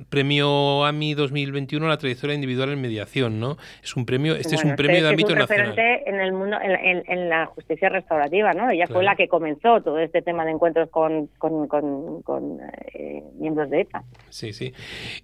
Premio 0.09 0.85
AMI 0.85 1.14
2021 1.14 1.85
a 1.87 1.88
la 1.90 1.97
trayectoria 1.99 2.35
individual 2.35 2.71
en 2.71 2.80
mediación, 2.80 3.38
¿no? 3.40 3.57
Es 3.83 3.97
un 3.97 4.07
premio, 4.07 4.35
este 4.35 4.54
es 4.57 4.64
un 4.64 4.76
premio 4.76 4.97
es 4.99 5.02
de 5.02 5.09
ámbito 5.11 5.28
es 5.30 5.35
un 5.35 5.38
nacional. 5.40 5.75
en 5.78 6.20
el 6.20 6.33
mundo, 6.33 6.57
en, 6.62 6.70
en- 6.72 7.03
en 7.07 7.29
la 7.29 7.46
justicia 7.46 7.88
restaurativa, 7.88 8.53
¿no? 8.55 8.70
Ella 8.70 8.87
Claro. 8.87 8.94
fue 8.98 9.05
la 9.05 9.16
que 9.16 9.29
comenzó 9.29 9.81
todo 9.83 9.98
este 9.98 10.22
tema 10.22 10.44
de 10.44 10.53
encuentros 10.53 10.88
con, 10.90 11.27
con, 11.38 11.68
con, 11.68 12.22
con, 12.22 12.59
eh, 12.94 13.22
miembros 13.38 13.68
de 13.70 13.83
ETA. 13.83 14.03
Sí, 14.29 14.53
sí. 14.53 14.72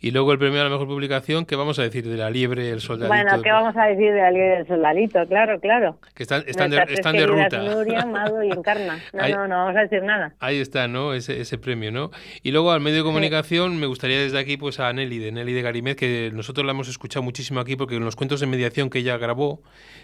Y 0.00 0.10
luego 0.10 0.32
el 0.32 0.38
premio 0.38 0.60
a 0.60 0.64
la 0.64 0.70
mejor 0.70 0.86
publicación, 0.86 1.46
que 1.46 1.56
vamos 1.56 1.78
a 1.78 1.82
decir 1.82 2.06
de 2.06 2.16
la 2.16 2.30
liebre, 2.30 2.70
el 2.70 2.80
soldadito, 2.80 3.14
Bueno, 3.14 3.42
¿qué 3.42 3.50
vamos 3.50 3.76
a 3.76 3.86
decir 3.86 4.12
de 4.12 4.20
la 4.20 4.30
ley 4.30 4.42
del 4.42 4.66
soldadito? 4.66 5.26
Claro, 5.26 5.60
claro. 5.60 5.98
que 6.14 6.22
están, 6.22 6.44
están, 6.46 6.70
de, 6.70 6.84
están 6.90 7.16
de 7.16 7.26
ruta. 7.26 7.58
Nuria, 7.62 8.06
y 8.44 8.50
Encarna. 8.52 8.98
No, 9.12 9.22
Ahí- 9.22 9.32
no, 9.32 9.48
no 9.48 9.56
vamos 9.64 9.76
a 9.76 9.80
decir 9.80 10.02
nada. 10.02 10.34
Ahí 10.40 10.58
está, 10.60 10.88
¿no? 10.88 11.14
Ese, 11.14 11.40
ese 11.40 11.58
premio, 11.58 11.90
¿no? 11.92 12.10
Y 12.42 12.50
luego 12.52 12.70
al 12.72 12.80
medio 12.80 12.98
de 12.98 13.02
comunicación 13.04 13.78
me 13.78 13.86
gustaría 13.86 14.18
desde 14.20 14.38
aquí 14.38 14.56
pues 14.66 14.80
a 14.80 14.92
Nelly, 14.92 15.20
de 15.20 15.30
Nelly 15.30 15.52
de 15.52 15.94
que 15.94 16.32
nosotros 16.34 16.66
la 16.66 16.72
hemos 16.72 16.88
escuchado 16.88 17.22
muchísimo 17.22 17.60
aquí 17.60 17.76
porque 17.76 17.94
en 17.94 18.04
los 18.04 18.16
cuentos 18.16 18.40
de 18.40 18.48
mediación 18.48 18.90
que 18.90 18.98
ella 18.98 19.16
grabó, 19.16 19.62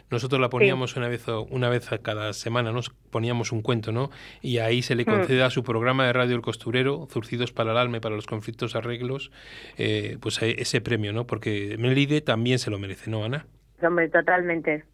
nosotros 0.09 0.41
la 0.41 0.51
poníamos 0.51 0.95
una 0.95 1.09
vez 1.09 1.27
una 1.51 1.69
vez 1.69 1.91
a 1.91 1.99
cada 1.99 2.33
semana, 2.33 2.71
nos 2.71 2.91
poníamos 2.91 3.51
un 3.51 3.61
cuento, 3.61 3.91
¿no? 3.91 4.11
Y 4.41 4.59
ahí 4.59 4.83
se 4.83 4.95
le 4.95 5.03
Mm. 5.03 5.07
concede 5.07 5.43
a 5.43 5.51
su 5.51 5.65
programa 5.65 6.07
de 6.07 6.13
radio 6.13 6.37
El 6.37 6.43
Costurero, 6.43 7.09
Zurcidos 7.11 7.51
para 7.51 7.73
el 7.73 7.77
alma 7.77 7.97
y 7.97 8.01
para 8.01 8.15
los 8.15 8.27
conflictos 8.27 8.77
arreglos, 8.77 9.33
eh, 9.79 10.17
pues 10.21 10.41
ese 10.41 10.81
premio, 10.81 11.13
¿no? 11.13 11.27
Porque 11.27 11.75
Melide 11.77 12.21
también 12.21 12.61
se 12.61 12.71
lo 12.71 12.79
merece, 12.79 13.11
¿no, 13.11 13.25
Ana? 13.25 13.47
Hombre, 13.83 14.11
totalmente. 14.11 14.85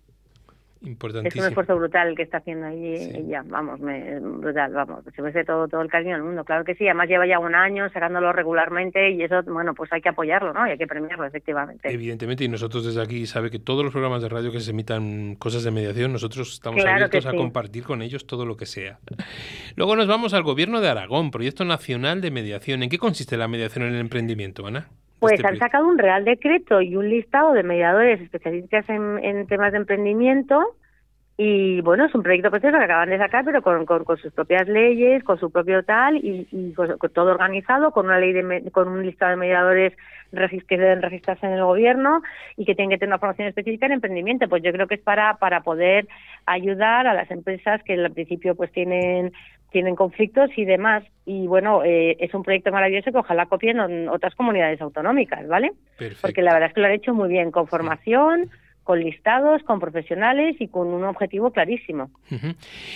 Es 0.80 1.36
un 1.36 1.44
esfuerzo 1.44 1.76
brutal 1.76 2.08
el 2.08 2.16
que 2.16 2.22
está 2.22 2.38
haciendo 2.38 2.66
allí 2.66 2.96
Sí. 2.98 3.12
ella, 3.16 3.42
vamos, 3.46 3.80
me, 3.80 4.18
brutal, 4.20 4.72
vamos, 4.72 5.04
se 5.14 5.22
merece 5.22 5.44
todo, 5.44 5.68
todo 5.68 5.82
el 5.82 5.88
cariño 5.88 6.14
del 6.14 6.22
mundo, 6.22 6.44
claro 6.44 6.64
que 6.64 6.74
sí, 6.74 6.86
además 6.86 7.08
lleva 7.08 7.26
ya 7.26 7.38
un 7.38 7.54
año 7.54 7.88
sacándolo 7.90 8.32
regularmente 8.32 9.10
y 9.10 9.22
eso, 9.22 9.42
bueno, 9.44 9.74
pues 9.74 9.92
hay 9.92 10.00
que 10.00 10.08
apoyarlo, 10.08 10.52
¿no? 10.52 10.66
Y 10.66 10.70
hay 10.70 10.78
que 10.78 10.86
premiarlo, 10.86 11.26
efectivamente. 11.26 11.92
Evidentemente, 11.92 12.44
y 12.44 12.48
nosotros 12.48 12.84
desde 12.84 13.02
aquí 13.02 13.26
sabe 13.26 13.50
que 13.50 13.58
todos 13.58 13.84
los 13.84 13.92
programas 13.92 14.22
de 14.22 14.28
radio 14.28 14.52
que 14.52 14.60
se 14.60 14.70
emitan 14.70 15.34
cosas 15.36 15.64
de 15.64 15.70
mediación, 15.70 16.12
nosotros 16.12 16.52
estamos 16.52 16.80
Claro 16.80 17.04
abiertos 17.04 17.26
a 17.26 17.32
compartir 17.32 17.84
con 17.84 18.02
ellos 18.02 18.26
todo 18.26 18.46
lo 18.46 18.56
que 18.56 18.66
sea. 18.66 18.98
Luego 19.76 19.96
nos 19.96 20.06
vamos 20.06 20.34
al 20.34 20.42
Gobierno 20.42 20.80
de 20.80 20.88
Aragón, 20.88 21.30
Proyecto 21.30 21.64
Nacional 21.64 22.20
de 22.20 22.30
Mediación. 22.30 22.82
¿En 22.82 22.88
qué 22.88 22.98
consiste 22.98 23.36
la 23.36 23.48
mediación 23.48 23.84
en 23.86 23.94
el 23.94 24.00
emprendimiento, 24.00 24.66
Ana? 24.66 24.88
Pues 25.20 25.34
Este 25.34 25.48
han 25.48 25.58
sacado 25.58 25.86
un 25.86 25.98
real 25.98 26.24
decreto 26.24 26.80
y 26.80 26.96
un 26.96 27.08
listado 27.08 27.52
de 27.52 27.62
mediadores 27.62 28.20
especialistas 28.20 28.88
en, 28.88 29.18
en 29.24 29.46
temas 29.46 29.72
de 29.72 29.78
emprendimiento 29.78 30.76
y 31.40 31.80
bueno, 31.82 32.04
es 32.04 32.14
un 32.16 32.24
proyecto 32.24 32.50
precioso 32.50 32.76
que 32.78 32.84
acaban 32.84 33.10
de 33.10 33.16
sacar, 33.16 33.44
pero 33.44 33.62
con, 33.62 33.86
con, 33.86 34.02
con 34.02 34.16
sus 34.16 34.32
propias 34.32 34.66
leyes, 34.66 35.22
con 35.22 35.38
su 35.38 35.52
propio 35.52 35.84
tal 35.84 36.16
y, 36.16 36.48
y 36.50 36.72
con, 36.72 36.98
con 36.98 37.12
todo 37.12 37.30
organizado, 37.30 37.92
con 37.92 38.06
una 38.06 38.18
ley 38.18 38.32
de, 38.32 38.68
con 38.72 38.88
un 38.88 39.06
listado 39.06 39.30
de 39.30 39.36
mediadores 39.36 39.92
que 40.66 40.76
deben 40.76 41.00
registrarse 41.00 41.46
en 41.46 41.52
el 41.52 41.62
gobierno 41.62 42.22
y 42.56 42.64
que 42.64 42.74
tienen 42.74 42.90
que 42.90 42.98
tener 42.98 43.10
una 43.10 43.20
formación 43.20 43.46
específica 43.46 43.86
en 43.86 43.92
emprendimiento. 43.92 44.48
Pues 44.48 44.64
yo 44.64 44.72
creo 44.72 44.88
que 44.88 44.96
es 44.96 45.00
para 45.00 45.36
para 45.36 45.60
poder 45.60 46.08
ayudar 46.44 47.06
a 47.06 47.14
las 47.14 47.30
empresas 47.30 47.84
que 47.84 47.94
al 47.94 48.10
principio 48.10 48.56
pues 48.56 48.72
tienen 48.72 49.32
tienen 49.70 49.96
conflictos 49.96 50.50
y 50.56 50.64
demás. 50.64 51.04
Y 51.24 51.46
bueno, 51.46 51.82
eh, 51.84 52.16
es 52.20 52.32
un 52.34 52.42
proyecto 52.42 52.72
maravilloso 52.72 53.12
que 53.12 53.18
ojalá 53.18 53.46
copien 53.46 53.78
en 53.80 54.08
otras 54.08 54.34
comunidades 54.34 54.80
autonómicas, 54.80 55.46
¿vale? 55.46 55.72
Perfecto. 55.96 56.22
Porque 56.22 56.42
la 56.42 56.54
verdad 56.54 56.68
es 56.68 56.74
que 56.74 56.80
lo 56.80 56.86
han 56.86 56.92
hecho 56.92 57.14
muy 57.14 57.28
bien, 57.28 57.50
con 57.50 57.66
formación, 57.66 58.50
con 58.88 59.00
listados, 59.00 59.62
con 59.64 59.80
profesionales 59.80 60.56
y 60.60 60.68
con 60.68 60.86
un 60.86 61.04
objetivo 61.04 61.50
clarísimo. 61.52 62.10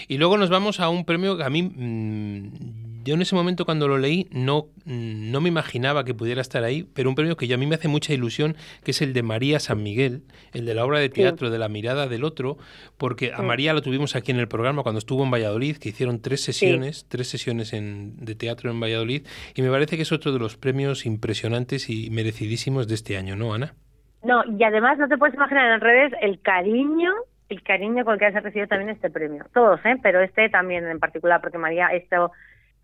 Y 0.08 0.16
luego 0.16 0.38
nos 0.38 0.48
vamos 0.48 0.80
a 0.80 0.88
un 0.88 1.04
premio 1.04 1.36
que 1.36 1.44
a 1.44 1.50
mí, 1.50 1.62
mm, 1.64 3.02
yo 3.04 3.12
en 3.12 3.20
ese 3.20 3.34
momento 3.34 3.66
cuando 3.66 3.88
lo 3.88 3.98
leí 3.98 4.26
no, 4.30 4.68
mm, 4.86 5.30
no 5.30 5.42
me 5.42 5.50
imaginaba 5.50 6.06
que 6.06 6.14
pudiera 6.14 6.40
estar 6.40 6.64
ahí, 6.64 6.84
pero 6.94 7.10
un 7.10 7.14
premio 7.14 7.36
que 7.36 7.46
yo 7.46 7.56
a 7.56 7.58
mí 7.58 7.66
me 7.66 7.74
hace 7.74 7.88
mucha 7.88 8.14
ilusión, 8.14 8.56
que 8.84 8.92
es 8.92 9.02
el 9.02 9.12
de 9.12 9.22
María 9.22 9.60
San 9.60 9.82
Miguel, 9.82 10.22
el 10.54 10.64
de 10.64 10.74
la 10.74 10.86
obra 10.86 10.98
de 10.98 11.10
teatro 11.10 11.50
de 11.50 11.58
la 11.58 11.68
mirada 11.68 12.06
del 12.08 12.24
otro, 12.24 12.56
porque 12.96 13.32
a 13.34 13.36
Sí. 13.36 13.42
María 13.42 13.74
la 13.74 13.82
tuvimos 13.82 14.16
aquí 14.16 14.30
en 14.30 14.38
el 14.40 14.48
programa 14.48 14.82
cuando 14.82 14.98
estuvo 14.98 15.22
en 15.24 15.30
Valladolid, 15.30 15.76
que 15.76 15.90
hicieron 15.90 16.22
tres 16.22 16.40
sesiones, 16.42 17.04
tres 17.06 17.28
sesiones 17.28 17.74
en- 17.74 18.16
de 18.16 18.34
teatro 18.34 18.70
en 18.70 18.80
Valladolid, 18.80 19.26
y 19.54 19.60
me 19.60 19.68
parece 19.68 19.96
que 19.96 20.04
es 20.04 20.12
otro 20.12 20.32
de 20.32 20.38
los 20.38 20.56
premios 20.56 21.04
impresionantes 21.04 21.90
y 21.90 22.08
merecidísimos 22.08 22.88
de 22.88 22.94
este 22.94 23.18
año, 23.18 23.36
¿no, 23.36 23.52
Ana? 23.52 23.74
No, 24.22 24.44
y 24.44 24.62
además 24.62 24.98
no 24.98 25.08
te 25.08 25.18
puedes 25.18 25.34
imaginar 25.34 25.72
en 25.72 25.80
redes 25.80 26.12
el 26.20 26.40
cariño, 26.40 27.12
el 27.48 27.62
cariño 27.62 28.04
con 28.04 28.14
el 28.14 28.20
que 28.20 28.26
has 28.26 28.42
recibido 28.42 28.68
también 28.68 28.90
este 28.90 29.10
premio. 29.10 29.44
Todos, 29.52 29.84
¿eh? 29.84 29.96
Pero 30.02 30.20
este 30.20 30.48
también 30.48 30.86
en 30.86 31.00
particular, 31.00 31.40
porque 31.40 31.58
María, 31.58 31.88
esto, 31.88 32.30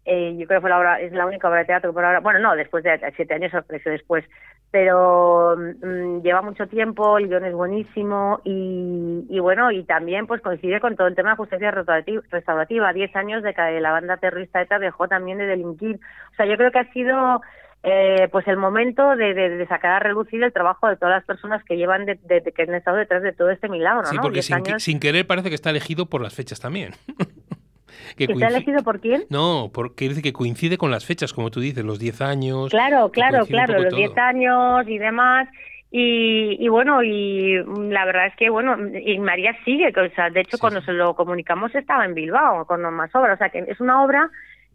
eh, 0.05 0.37
yo 0.37 0.47
creo 0.47 0.59
que 0.59 0.63
fue 0.63 0.71
la 0.71 0.79
obra, 0.79 1.01
es 1.01 1.13
la 1.13 1.27
única 1.27 1.49
obra 1.49 1.61
de 1.61 1.67
teatro 1.67 1.93
por 1.93 2.05
ahora, 2.05 2.21
bueno, 2.21 2.41
no, 2.41 2.57
después 2.57 2.83
de 2.83 3.01
siete 3.15 3.35
años 3.35 3.55
apareció 3.55 3.93
después, 3.93 4.25
pero 4.71 5.57
mm, 5.57 6.23
lleva 6.23 6.43
mucho 6.43 6.67
tiempo, 6.67 7.19
el 7.19 7.29
guion 7.29 7.45
es 7.45 7.55
buenísimo 7.55 8.41
y, 8.45 9.25
y 9.31 9.39
bueno, 9.39 9.71
y 9.71 9.85
también 9.85 10.27
pues 10.27 10.43
coincide 10.43 10.81
con 10.81 10.97
todo 10.97 11.07
el 11.07 11.15
tema 11.15 11.31
de 11.31 11.37
justicia 11.37 11.71
restaurativa. 11.71 12.93
diez 12.93 13.15
años 13.17 13.43
de 13.43 13.55
que 13.55 13.81
la 13.81 13.93
banda 13.93 14.17
terrorista 14.19 14.61
ETA 14.61 14.79
dejó 14.79 15.09
también 15.09 15.39
de 15.39 15.47
delinquir. 15.47 16.01
O 16.33 16.35
sea, 16.37 16.47
yo 16.47 16.57
creo 16.57 16.71
que 16.71 16.81
ha 16.81 16.93
sido 16.93 17.41
eh, 17.85 18.29
pues 18.33 18.47
el 18.49 18.57
momento 18.57 19.15
de, 19.15 19.65
sacar 19.69 19.93
a 19.93 19.99
relucir 20.01 20.43
el 20.43 20.53
trabajo 20.53 20.89
de 20.89 20.97
todas 20.97 21.15
las 21.15 21.25
personas 21.25 21.63
que 21.65 21.77
llevan 21.77 22.07
de, 22.07 22.19
que 22.55 22.63
han 22.63 22.75
estado 22.75 22.97
detrás 22.97 23.23
de 23.23 23.33
todo 23.33 23.51
este 23.51 23.69
milagro. 23.69 24.05
Sí, 24.07 24.17
porque 24.21 24.43
sin, 24.43 24.99
querer 24.99 25.27
parece 25.27 25.49
que 25.49 25.55
está 25.55 25.71
elegido 25.71 26.07
por 26.07 26.21
las 26.21 26.35
fechas 26.35 26.61
también. 26.61 26.95
que 28.17 28.25
¿Está 28.25 28.49
elegido 28.49 28.83
por 28.83 29.01
quién? 29.01 29.25
No, 29.31 29.71
porque 29.73 30.09
dice 30.09 30.23
que 30.23 30.33
coincide 30.33 30.77
con 30.77 30.91
las 30.91 31.05
fechas, 31.05 31.33
como 31.33 31.51
tú 31.51 31.61
dices, 31.61 31.85
los 31.85 32.01
10 32.01 32.21
años. 32.21 32.71
Claro, 32.71 33.11
claro, 33.13 33.47
claro, 33.47 33.81
los 33.81 33.95
10 33.95 34.17
años 34.19 34.89
y 34.89 34.99
demás. 34.99 35.49
Y, 35.91 36.69
bueno, 36.69 37.03
y 37.03 37.55
la 37.91 38.05
verdad 38.05 38.27
es 38.27 38.37
que, 38.37 38.51
bueno, 38.51 38.77
y 38.99 39.19
María 39.21 39.57
sigue, 39.65 39.89
o 39.89 40.15
sea, 40.15 40.29
de 40.29 40.41
hecho, 40.41 40.59
cuando 40.59 40.83
se 40.83 40.93
lo 40.93 41.15
comunicamos 41.15 41.75
estaba 41.75 42.05
en 42.05 42.13
Bilbao 42.13 42.67
con 42.67 42.83
más 42.93 43.15
obras, 43.15 43.37
o 43.37 43.39
sea, 43.39 43.49
que 43.49 43.61
es 43.61 43.81
una 43.81 44.03
obra 44.03 44.31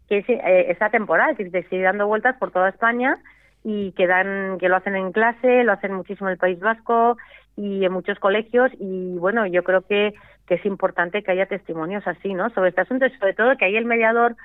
que 0.08 0.18
es, 0.18 0.28
eh, 0.28 0.66
está 0.70 0.90
temporal, 0.90 1.36
que 1.36 1.50
sigue 1.50 1.82
dando 1.82 2.06
vueltas 2.06 2.36
por 2.38 2.50
toda 2.50 2.68
España 2.68 3.18
y 3.62 3.92
que, 3.92 4.06
dan, 4.06 4.58
que 4.58 4.68
lo 4.68 4.76
hacen 4.76 4.96
en 4.96 5.12
clase, 5.12 5.64
lo 5.64 5.72
hacen 5.72 5.94
muchísimo 5.94 6.28
en 6.28 6.32
el 6.32 6.38
País 6.38 6.60
Vasco 6.60 7.16
y 7.56 7.84
en 7.84 7.92
muchos 7.92 8.18
colegios 8.18 8.70
y 8.78 9.16
bueno, 9.18 9.46
yo 9.46 9.62
creo 9.62 9.82
que, 9.82 10.14
que 10.46 10.54
es 10.54 10.66
importante 10.66 11.22
que 11.22 11.30
haya 11.30 11.46
testimonios 11.46 12.06
así, 12.06 12.34
¿no? 12.34 12.50
Sobre 12.50 12.70
este 12.70 12.82
asunto 12.82 13.06
y 13.06 13.10
sobre 13.18 13.34
todo 13.34 13.56
que 13.56 13.64
ahí 13.64 13.76
el 13.76 13.86
mediador 13.86 14.36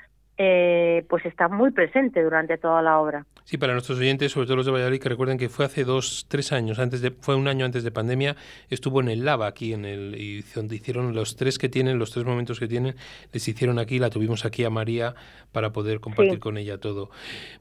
eh, 0.41 1.05
pues 1.09 1.25
está 1.25 1.49
muy 1.49 1.71
presente 1.71 2.23
durante 2.23 2.57
toda 2.57 2.81
la 2.81 2.97
obra. 2.97 3.25
Sí, 3.43 3.57
para 3.57 3.73
nuestros 3.73 3.99
oyentes, 3.99 4.31
sobre 4.31 4.47
todo 4.47 4.55
los 4.55 4.65
de 4.65 4.71
Valladolid, 4.71 5.01
que 5.01 5.09
recuerden 5.09 5.37
que 5.37 5.49
fue 5.49 5.65
hace 5.65 5.83
dos, 5.83 6.27
tres 6.29 6.53
años, 6.53 6.79
antes 6.79 7.01
de, 7.01 7.11
fue 7.11 7.35
un 7.35 7.49
año 7.49 7.65
antes 7.65 7.83
de 7.83 7.91
pandemia, 7.91 8.37
estuvo 8.69 9.01
en 9.01 9.09
el 9.09 9.25
Lava 9.25 9.47
aquí, 9.47 9.73
en 9.73 9.83
el, 9.83 10.15
y 10.17 10.43
donde 10.55 10.77
hicieron 10.77 11.13
los 11.13 11.35
tres 11.35 11.57
que 11.57 11.67
tienen, 11.67 11.99
los 11.99 12.11
tres 12.11 12.25
momentos 12.25 12.57
que 12.57 12.69
tienen, 12.69 12.95
les 13.33 13.45
hicieron 13.49 13.79
aquí, 13.79 13.99
la 13.99 14.09
tuvimos 14.09 14.45
aquí 14.45 14.63
a 14.63 14.69
María 14.69 15.13
para 15.51 15.73
poder 15.73 15.99
compartir 15.99 16.39
con 16.39 16.57
ella 16.57 16.77
todo. 16.77 17.09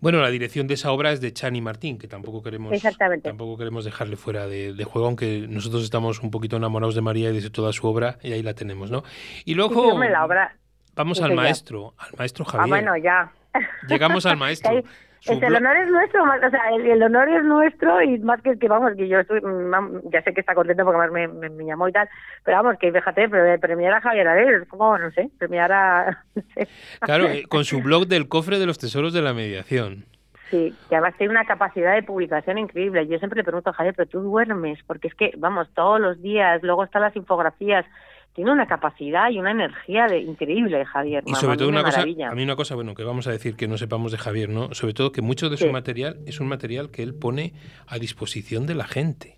Bueno, 0.01 0.23
la 0.23 0.31
dirección 0.31 0.69
de 0.69 0.75
esa 0.75 0.93
obra 0.93 1.11
es 1.11 1.21
de 1.21 1.33
Chani 1.33 1.61
Martín, 1.61 1.99
que 1.99 2.07
tampoco 2.07 2.45
queremos, 2.45 2.81
tampoco 3.25 3.59
queremos 3.59 3.87
dejarle 3.87 4.15
fuera 4.15 4.47
de, 4.47 4.85
juego, 4.85 5.09
aunque 5.09 5.47
nosotros 5.49 5.83
estamos 5.83 6.23
un 6.23 6.31
poquito 6.31 6.59
enamorados 6.59 6.95
de 6.95 7.01
María 7.01 7.31
y 7.31 7.41
de 7.41 7.51
toda 7.51 7.73
su 7.73 7.89
obra, 7.89 8.19
y 8.23 8.35
ahí 8.35 8.43
la 8.45 8.55
tenemos, 8.55 8.93
¿no? 8.93 9.03
Y 9.45 9.55
luego... 9.55 9.99
la 9.99 10.25
obra 10.25 10.57
Vamos 10.99 11.23
al 11.23 11.33
maestro, 11.33 11.95
al 11.97 12.11
maestro 12.19 12.45
ah, 12.49 12.51
Javier. 12.51 12.65
Ah, 12.65 12.69
bueno, 12.69 12.97
ya. 12.97 13.33
Llegamos 13.89 14.27
al 14.27 14.37
maestro. 14.37 14.73
el 15.27 15.55
honor 15.55 15.77
es 15.77 15.89
nuestro, 15.91 16.25
o 16.25 16.51
sea, 16.51 16.61
el, 16.75 17.03
honor 17.05 17.29
es 17.29 17.45
nuestro 17.45 18.03
y 18.03 18.19
más 18.19 18.43
que 18.43 18.59
que 18.59 18.67
vamos, 18.67 18.95
que 18.97 19.07
yo 19.07 19.21
estoy, 19.21 19.41
mm, 19.41 20.11
ya 20.11 20.23
sé 20.23 20.35
que 20.35 20.41
está 20.41 20.57
contento 20.57 20.85
porque 20.85 21.11
me, 21.13 21.29
me, 21.29 21.65
llamó 21.65 21.89
y 21.89 21.93
tal, 21.93 22.09
pero 22.45 22.57
vamos, 22.57 22.79
que 22.81 22.91
fíjate, 22.91 23.29
pero 23.29 23.61
premiar 23.61 23.95
a 23.95 24.01
Javier 24.01 24.27
Ares, 24.27 24.69
como, 24.69 24.99
no 24.99 25.11
sé, 25.13 25.31
premiar 25.39 25.71
a... 25.71 26.25
Claro, 27.01 27.29
eh, 27.29 27.45
con 27.49 27.65
su 27.65 27.81
blog 27.81 28.09
del 28.09 28.27
cofre 28.27 28.59
de 28.59 28.67
los 28.67 28.79
tesoros 28.79 29.13
de 29.13 29.23
la 29.23 29.35
mediación. 29.35 30.05
Sí, 30.51 30.75
que 30.89 30.97
además 30.97 31.15
tiene 31.17 31.31
una 31.31 31.45
capacidad 31.45 31.95
de 31.95 32.03
publicación 32.03 32.59
increíble. 32.59 33.07
Yo 33.07 33.19
siempre 33.19 33.39
le 33.39 33.45
pregunto 33.45 33.71
a 33.71 33.75
Javier, 33.75 33.95
pero 33.95 34.09
tú 34.09 34.21
duermes, 34.21 34.79
porque 34.87 35.09
es 35.09 35.15
que, 35.15 35.33
vamos, 35.37 35.69
todos 35.75 36.01
los 36.01 36.21
días, 36.23 36.61
luego 36.63 36.85
están 36.85 37.03
las 37.03 37.15
infografías, 37.15 37.85
tiene 38.39 38.53
una 38.53 38.69
capacidad 38.69 39.31
y 39.33 39.41
una 39.41 39.51
energía 39.51 40.07
de, 40.07 40.21
increíble, 40.21 40.85
Javier. 40.85 41.25
Y 41.27 41.35
sobre 41.35 41.57
todo 41.57 41.69
una 41.69 41.83
cosa, 41.83 42.03
a 42.03 42.35
mí 42.37 42.45
una 42.45 42.55
cosa, 42.55 42.77
bueno, 42.77 42.95
que 42.95 43.03
vamos 43.03 43.27
a 43.27 43.33
decir 43.33 43.57
que 43.57 43.67
no 43.67 43.77
sepamos 43.77 44.13
de 44.13 44.19
Javier, 44.19 44.49
¿no? 44.49 44.73
Sobre 44.75 44.95
todo 44.95 45.11
que 45.11 45.23
mucho 45.23 45.51
de 45.51 45.57
su 45.57 45.69
material 45.73 46.21
es 46.25 46.39
un 46.39 46.47
material 46.47 46.93
que 46.93 47.03
él 47.03 47.17
pone 47.17 47.53
a 47.89 47.99
disposición 47.99 48.65
de 48.69 48.77
la 48.77 48.85
gente 48.85 49.38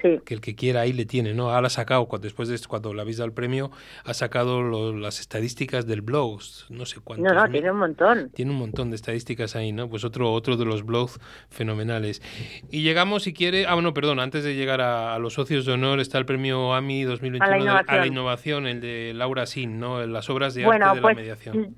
que 0.00 0.34
el 0.34 0.40
que 0.40 0.54
quiera 0.54 0.82
ahí 0.82 0.92
le 0.92 1.04
tiene, 1.04 1.34
¿no? 1.34 1.50
Ahora 1.50 1.66
ha 1.66 1.70
sacado, 1.70 2.08
después 2.20 2.48
de 2.48 2.58
cuando 2.66 2.94
le 2.94 3.00
habéis 3.00 3.18
dado 3.18 3.26
el 3.26 3.32
premio, 3.32 3.70
ha 4.04 4.14
sacado 4.14 4.92
las 4.92 5.20
estadísticas 5.20 5.86
del 5.86 6.02
blog, 6.02 6.40
no 6.70 6.86
sé 6.86 7.00
cuántos. 7.02 7.32
No, 7.32 7.34
no, 7.34 7.50
tiene 7.50 7.70
un 7.70 7.78
montón. 7.78 8.30
Tiene 8.30 8.50
un 8.50 8.58
montón 8.58 8.90
de 8.90 8.96
estadísticas 8.96 9.56
ahí, 9.56 9.72
¿no? 9.72 9.88
Pues 9.88 10.04
otro, 10.04 10.32
otro 10.32 10.56
de 10.56 10.64
los 10.64 10.84
blogs 10.84 11.18
fenomenales. 11.48 12.22
Y 12.70 12.82
llegamos, 12.82 13.24
si 13.24 13.32
quiere, 13.32 13.66
ah, 13.66 13.74
bueno, 13.74 13.94
perdón, 13.94 14.20
antes 14.20 14.44
de 14.44 14.54
llegar 14.54 14.80
a, 14.80 15.18
los 15.18 15.34
socios 15.34 15.66
de 15.66 15.72
honor 15.72 16.00
está 16.00 16.18
el 16.18 16.26
premio 16.26 16.74
AMI 16.74 17.04
2021 17.04 17.72
a 17.86 17.96
la 17.96 18.06
innovación, 18.06 18.66
el 18.66 18.80
de 18.80 19.12
Laura 19.14 19.46
Sin, 19.46 19.80
¿no? 19.80 20.04
Las 20.06 20.30
obras 20.30 20.54
de 20.54 20.64
arte 20.64 20.74
de 20.74 20.94
la 20.94 21.00
pues, 21.00 21.16
mediación. 21.16 21.76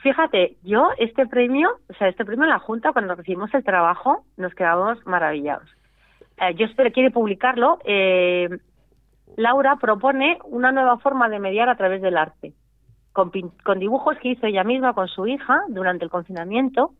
Fíjate, 0.00 0.56
yo 0.62 0.90
este 0.98 1.26
premio, 1.26 1.80
o 1.88 1.94
sea, 1.94 2.08
este 2.08 2.24
premio 2.24 2.44
en 2.44 2.50
la 2.50 2.60
Junta, 2.60 2.92
cuando 2.92 3.16
recibimos 3.16 3.52
el 3.52 3.64
trabajo, 3.64 4.24
nos 4.36 4.54
quedamos 4.54 5.04
maravillados 5.06 5.68
eh, 6.42 6.54
yo 6.54 6.66
espero 6.66 6.90
quiere 6.92 7.10
publicarlo, 7.10 7.78
eh, 7.84 8.48
Laura 9.36 9.76
propone 9.76 10.38
una 10.44 10.72
nueva 10.72 10.98
forma 10.98 11.28
de 11.28 11.38
mediar 11.38 11.68
a 11.68 11.76
través 11.76 12.02
del 12.02 12.16
arte, 12.16 12.52
con, 13.12 13.30
con 13.64 13.78
dibujos 13.78 14.18
que 14.18 14.30
hizo 14.30 14.46
ella 14.46 14.64
misma 14.64 14.92
con 14.92 15.08
su 15.08 15.26
hija 15.26 15.62
durante 15.68 16.04
el 16.04 16.10
confinamiento, 16.10 16.92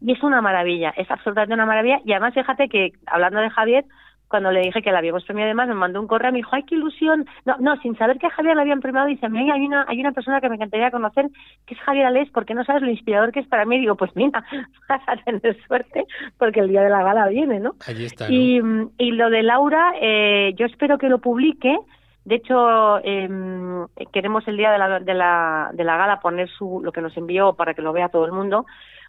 y 0.00 0.12
es 0.12 0.22
una 0.22 0.40
maravilla, 0.40 0.90
es 0.96 1.10
absolutamente 1.10 1.54
una 1.54 1.66
maravilla, 1.66 2.00
y 2.04 2.12
además 2.12 2.34
fíjate 2.34 2.68
que, 2.68 2.92
hablando 3.06 3.40
de 3.40 3.50
Javier, 3.50 3.84
cuando 4.30 4.52
le 4.52 4.60
dije 4.60 4.80
que 4.80 4.92
la 4.92 4.98
habíamos 4.98 5.24
premiado 5.24 5.48
además, 5.48 5.66
me 5.66 5.74
mandó 5.74 6.00
un 6.00 6.06
correo, 6.06 6.30
me 6.30 6.38
dijo, 6.38 6.50
ay, 6.52 6.62
qué 6.62 6.76
ilusión. 6.76 7.26
No, 7.44 7.56
no, 7.58 7.76
sin 7.78 7.98
saber 7.98 8.16
que 8.18 8.28
a 8.28 8.30
Javier 8.30 8.54
la 8.54 8.62
habían 8.62 8.80
premiado, 8.80 9.08
dice, 9.08 9.28
mira, 9.28 9.54
hay 9.54 9.66
una, 9.66 9.84
hay 9.88 9.98
una 10.00 10.12
persona 10.12 10.40
que 10.40 10.48
me 10.48 10.54
encantaría 10.54 10.92
conocer, 10.92 11.28
que 11.66 11.74
es 11.74 11.80
Javier 11.80 12.06
Alés, 12.06 12.30
porque 12.32 12.54
no 12.54 12.64
sabes 12.64 12.82
lo 12.82 12.90
inspirador 12.90 13.32
que 13.32 13.40
es 13.40 13.48
para 13.48 13.64
mí. 13.64 13.80
digo, 13.80 13.96
pues 13.96 14.14
mira, 14.14 14.44
vas 14.88 15.02
a 15.08 15.16
tener 15.16 15.60
suerte, 15.66 16.06
porque 16.38 16.60
el 16.60 16.68
día 16.68 16.82
de 16.82 16.90
la 16.90 17.02
gala 17.02 17.26
viene, 17.26 17.58
¿no? 17.58 17.74
Allí 17.88 18.04
está. 18.04 18.30
Y, 18.30 18.60
y 18.98 19.10
lo 19.10 19.30
de 19.30 19.42
Laura, 19.42 19.94
eh, 20.00 20.54
yo 20.56 20.66
espero 20.66 20.96
que 20.96 21.08
lo 21.08 21.18
publique. 21.18 21.76
De 22.24 22.36
hecho, 22.36 22.98
eh, 23.02 23.28
queremos 24.12 24.46
el 24.46 24.56
día 24.56 24.70
de 24.70 24.78
la, 24.78 25.00
de, 25.00 25.14
la, 25.14 25.70
de 25.72 25.82
la 25.82 25.96
gala 25.96 26.20
poner 26.20 26.48
su, 26.48 26.80
lo 26.84 26.92
que 26.92 27.00
nos 27.00 27.16
envió 27.16 27.54
para 27.54 27.74
que 27.74 27.82
lo 27.82 27.92
vea 27.92 28.10
todo 28.10 28.26
el 28.26 28.32
mundo, 28.32 28.64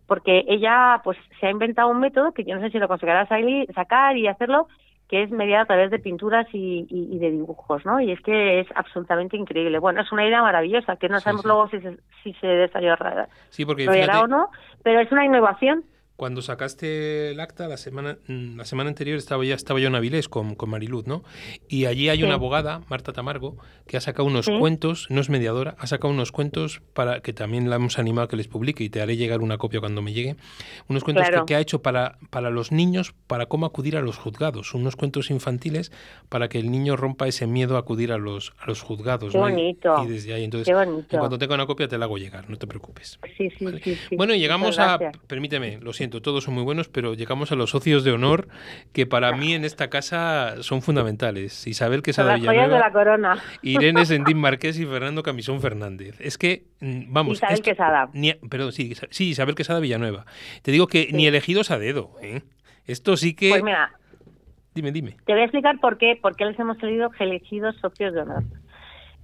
porque 0.07 0.45
ella 0.47 0.99
pues 1.03 1.19
se 1.39 1.45
ha 1.45 1.51
inventado 1.51 1.89
un 1.89 1.99
método 1.99 2.31
que 2.31 2.43
yo 2.43 2.55
no 2.55 2.62
sé 2.62 2.71
si 2.71 2.79
lo 2.79 2.88
conseguirá 2.88 3.27
sacar 3.27 4.17
y 4.17 4.27
hacerlo, 4.27 4.67
que 5.12 5.24
es 5.24 5.30
mediada 5.30 5.63
a 5.63 5.65
través 5.65 5.91
de 5.91 6.00
pinturas 6.00 6.47
y, 6.54 7.19
de 7.19 7.32
dibujos, 7.32 7.86
¿no? 7.86 8.00
Y 8.00 8.13
es 8.13 8.21
que 8.21 8.62
es 8.62 8.67
absolutamente 8.76 9.36
increíble. 9.36 9.78
Bueno, 9.78 10.02
es 10.02 10.12
una 10.13 10.26
idea 10.26 10.41
maravillosa, 10.41 10.95
que 10.95 11.10
no 11.10 11.19
sabemos 11.19 11.43
luego 11.43 11.67
si 11.67 11.82
se, 11.82 11.97
si 12.24 12.34
se 12.36 12.47
desarrollará 12.47 13.28
sí, 13.50 13.65
porque, 13.65 13.89
o 13.89 14.28
no, 14.28 14.50
pero 14.84 15.02
es 15.02 15.12
una 15.12 15.26
innovación 15.26 15.84
cuando 16.21 16.43
sacaste 16.43 17.31
el 17.31 17.39
acta, 17.39 17.67
la 17.67 17.77
semana, 17.77 18.19
mm, 18.27 18.55
la 18.55 18.65
semana 18.65 18.89
anterior 18.91 19.17
estaba 19.17 19.43
ya 19.43 19.55
estaba 19.55 19.79
yo 19.79 19.88
en 19.88 19.95
Avilés 19.95 20.29
con, 20.29 20.53
con 20.53 20.69
Mariluz, 20.69 21.07
¿no? 21.07 21.23
Y 21.67 21.86
allí 21.86 22.10
hay 22.10 22.21
una 22.21 22.36
abogada, 22.36 22.84
Marta 22.89 23.12
Tamargo, 23.12 23.57
que 23.88 23.97
ha 23.97 24.01
sacado 24.01 24.27
unos 24.27 24.47
cuentos, 24.47 25.07
no 25.10 25.19
es 25.19 25.31
mediadora, 25.31 25.75
ha 25.79 25.88
sacado 25.88 26.13
unos 26.13 26.31
cuentos 26.31 26.84
para 26.93 27.21
que 27.21 27.34
también 27.34 27.71
la 27.71 27.77
hemos 27.77 27.97
animado 27.97 28.25
a 28.25 28.29
que 28.29 28.36
les 28.36 28.47
publique 28.47 28.84
y 28.84 28.91
te 28.91 29.01
haré 29.01 29.17
llegar 29.17 29.41
una 29.41 29.57
copia 29.57 29.79
cuando 29.79 30.03
me 30.03 30.13
llegue. 30.13 30.36
Unos 30.88 31.03
cuentos 31.03 31.25
que, 31.47 31.55
ha 31.55 31.60
hecho 31.60 31.81
para, 31.81 32.19
para 32.29 32.51
los 32.51 32.71
niños, 32.71 33.15
para 33.25 33.47
cómo 33.47 33.65
acudir 33.65 33.97
a 33.97 34.01
los 34.01 34.17
juzgados, 34.17 34.75
unos 34.75 34.95
cuentos 34.95 35.31
infantiles 35.31 35.91
para 36.29 36.49
que 36.49 36.60
el 36.60 36.69
niño 36.69 36.97
rompa 36.97 37.27
ese 37.27 37.47
miedo 37.47 37.77
a 37.77 37.79
acudir 37.79 38.12
a 38.12 38.19
los, 38.19 38.53
a 38.60 38.67
los 38.67 38.84
juzgados. 38.84 39.31
Qué 39.31 39.39
bonito. 39.39 40.03
Y, 40.05 40.07
desde 40.07 40.36
ahí, 40.36 40.43
entonces, 40.43 40.71
cuando 41.10 41.39
tenga 41.39 41.55
una 41.55 41.65
copia 41.65 41.88
te 41.88 41.97
la 41.97 42.05
hago 42.05 42.19
llegar, 42.19 42.47
no 42.47 42.57
te 42.57 42.67
preocupes. 42.67 43.19
Sí, 43.38 43.49
sí, 43.57 43.95
sí, 43.97 44.15
Bueno, 44.15 44.36
llegamos 44.36 44.77
a, 44.77 44.99
permíteme, 45.25 45.79
lo 45.81 45.93
siento 45.93 46.11
todos 46.19 46.43
son 46.43 46.56
muy 46.56 46.63
buenos, 46.63 46.89
pero 46.89 47.13
llegamos 47.13 47.52
a 47.52 47.56
los 47.56 47.69
socios 47.69 48.04
de 48.04 48.12
honor 48.12 48.47
que 48.91 49.06
para 49.06 49.32
mí 49.34 49.54
en 49.54 49.63
esta 49.63 49.89
casa 49.89 50.62
son 50.62 50.82
fundamentales. 50.82 51.67
Isabel 51.67 52.02
Quesada 52.02 52.36
Villanueva, 52.36 52.74
de 52.74 52.80
la 52.80 52.91
corona. 52.91 53.38
Irene 53.62 54.06
Sendín 54.06 54.38
Marqués 54.41 54.78
y 54.80 54.86
Fernando 54.86 55.24
Camisón 55.24 55.62
Fernández. 55.62 56.19
Es 56.19 56.38
que, 56.38 56.65
mm, 56.82 57.13
vamos... 57.13 57.38
Isabel 57.38 57.62
Quesada. 57.62 58.10
perdón, 58.50 58.71
sí, 58.74 58.93
sí, 59.10 59.30
Isabel 59.30 59.56
Quesada 59.56 59.80
Villanueva. 59.80 60.26
Te 60.63 60.71
digo 60.71 60.88
que 60.88 61.10
ni 61.13 61.28
elegidos 61.28 61.71
a 61.71 61.80
dedo. 61.80 62.12
¿eh? 62.21 62.41
Esto 62.86 63.15
sí 63.15 63.36
que... 63.36 63.52
Pues 63.52 63.63
mira, 63.63 63.91
dime, 64.74 64.91
dime. 64.91 65.17
Te 65.26 65.34
voy 65.34 65.41
a 65.41 65.45
explicar 65.45 65.80
por 65.80 65.97
qué, 65.97 66.17
por 66.21 66.36
qué 66.36 66.45
les 66.45 66.60
hemos 66.60 66.78
salido 66.80 67.12
elegidos 67.19 67.76
socios 67.78 68.13
de 68.13 68.21
honor. 68.21 68.43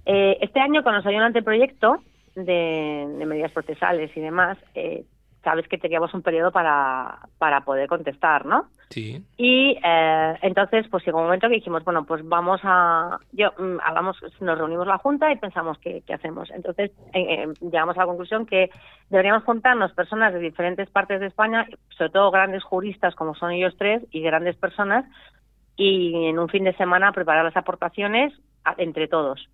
Eh, 0.06 0.38
este 0.40 0.60
año, 0.60 0.82
cuando 0.82 1.02
salió 1.02 1.18
el 1.18 1.24
anteproyecto 1.24 2.02
de, 2.34 3.06
de 3.18 3.26
medidas 3.26 3.52
procesales 3.52 4.10
y 4.16 4.20
demás, 4.20 4.56
eh, 4.74 5.04
sabes 5.48 5.66
que 5.66 5.78
teníamos 5.78 6.12
un 6.12 6.20
periodo 6.20 6.52
para, 6.52 7.20
para 7.38 7.62
poder 7.62 7.88
contestar, 7.88 8.44
¿no? 8.44 8.66
Sí. 8.90 9.24
Y 9.38 9.78
eh, 9.82 10.34
entonces, 10.42 10.86
pues 10.90 11.06
llegó 11.06 11.20
un 11.20 11.24
momento 11.24 11.48
que 11.48 11.54
dijimos, 11.54 11.82
bueno, 11.84 12.04
pues 12.04 12.20
vamos 12.28 12.60
a, 12.64 13.18
yo, 13.32 13.52
mm, 13.58 13.78
hablamos, 13.82 14.18
nos 14.40 14.58
reunimos 14.58 14.86
la 14.86 14.98
junta 14.98 15.32
y 15.32 15.36
pensamos 15.36 15.78
qué, 15.78 16.02
qué 16.06 16.12
hacemos. 16.12 16.50
Entonces, 16.50 16.90
eh, 17.14 17.44
eh, 17.44 17.46
llegamos 17.62 17.96
a 17.96 18.00
la 18.00 18.06
conclusión 18.06 18.44
que 18.44 18.68
deberíamos 19.08 19.44
juntarnos 19.44 19.94
personas 19.94 20.34
de 20.34 20.40
diferentes 20.40 20.90
partes 20.90 21.18
de 21.18 21.28
España, 21.28 21.66
sobre 21.96 22.10
todo 22.10 22.30
grandes 22.30 22.62
juristas 22.62 23.14
como 23.14 23.34
son 23.34 23.52
ellos 23.52 23.74
tres 23.78 24.02
y 24.10 24.20
grandes 24.20 24.56
personas, 24.56 25.06
y 25.78 26.26
en 26.26 26.38
un 26.38 26.50
fin 26.50 26.64
de 26.64 26.76
semana 26.76 27.12
preparar 27.12 27.42
las 27.42 27.56
aportaciones 27.56 28.34
entre 28.76 29.08
todos 29.08 29.48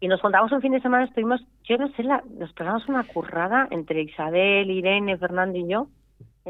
y 0.00 0.08
nos 0.08 0.20
juntamos 0.20 0.52
un 0.52 0.60
fin 0.60 0.72
de 0.72 0.80
semana, 0.80 1.04
estuvimos, 1.04 1.40
yo 1.64 1.78
no 1.78 1.90
sé, 1.92 2.02
la, 2.02 2.22
nos 2.38 2.52
pegamos 2.52 2.86
una 2.88 3.04
currada 3.04 3.68
entre 3.70 4.02
Isabel, 4.02 4.70
Irene, 4.70 5.16
Fernando 5.16 5.58
y 5.58 5.68
yo. 5.68 5.88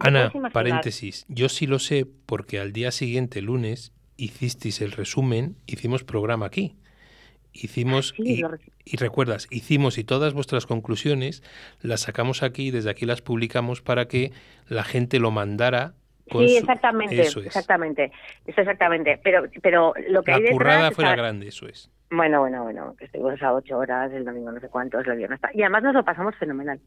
Ana, 0.01 0.33
paréntesis, 0.53 1.25
yo 1.29 1.49
sí 1.49 1.67
lo 1.67 1.79
sé 1.79 2.07
porque 2.27 2.59
al 2.59 2.73
día 2.73 2.91
siguiente, 2.91 3.41
lunes, 3.43 3.93
hicisteis 4.17 4.81
el 4.81 4.91
resumen, 4.91 5.57
hicimos 5.67 6.03
programa 6.03 6.47
aquí. 6.47 6.77
hicimos 7.53 8.13
y, 8.19 8.43
y, 8.85 8.97
recuerdas, 8.97 9.47
hicimos 9.51 9.99
y 9.99 10.05
todas 10.05 10.35
vuestras 10.35 10.67
conclusiones 10.67 11.45
las 11.81 12.01
sacamos 12.01 12.43
aquí 12.43 12.69
y 12.69 12.71
desde 12.73 12.91
aquí 12.91 13.07
las 13.07 13.23
publicamos 13.23 13.83
para 13.83 14.09
que 14.09 14.33
la 14.67 14.83
gente 14.83 15.21
lo 15.21 15.31
mandara 15.31 15.95
sí, 16.31 16.57
exactamente, 16.57 17.21
eso 17.21 17.41
es. 17.41 17.47
exactamente, 17.47 18.13
eso 18.47 18.61
exactamente. 18.61 19.21
Pero, 19.23 19.45
pero 19.63 19.95
lo 20.09 20.23
que 20.23 20.31
la 20.31 20.37
hay 20.37 20.43
detrás, 20.43 20.59
currada 20.59 20.91
fue 20.91 21.05
la 21.05 21.17
grande, 21.17 21.49
eso 21.49 21.67
es. 21.67 21.91
Bueno, 22.11 22.41
bueno, 22.41 22.63
bueno, 22.63 22.95
que 22.97 23.07
estuvimos 23.07 23.43
a 23.43 23.53
ocho 23.53 23.79
horas, 23.79 24.13
el 24.13 24.25
domingo 24.25 24.53
no 24.53 24.61
sé 24.61 24.69
cuántos, 24.69 25.07
el 25.07 25.17
viernes. 25.17 25.41
Y 25.53 25.63
además 25.63 25.83
nos 25.83 25.95
lo 25.95 26.05
pasamos 26.05 26.35
fenomenal. 26.37 26.81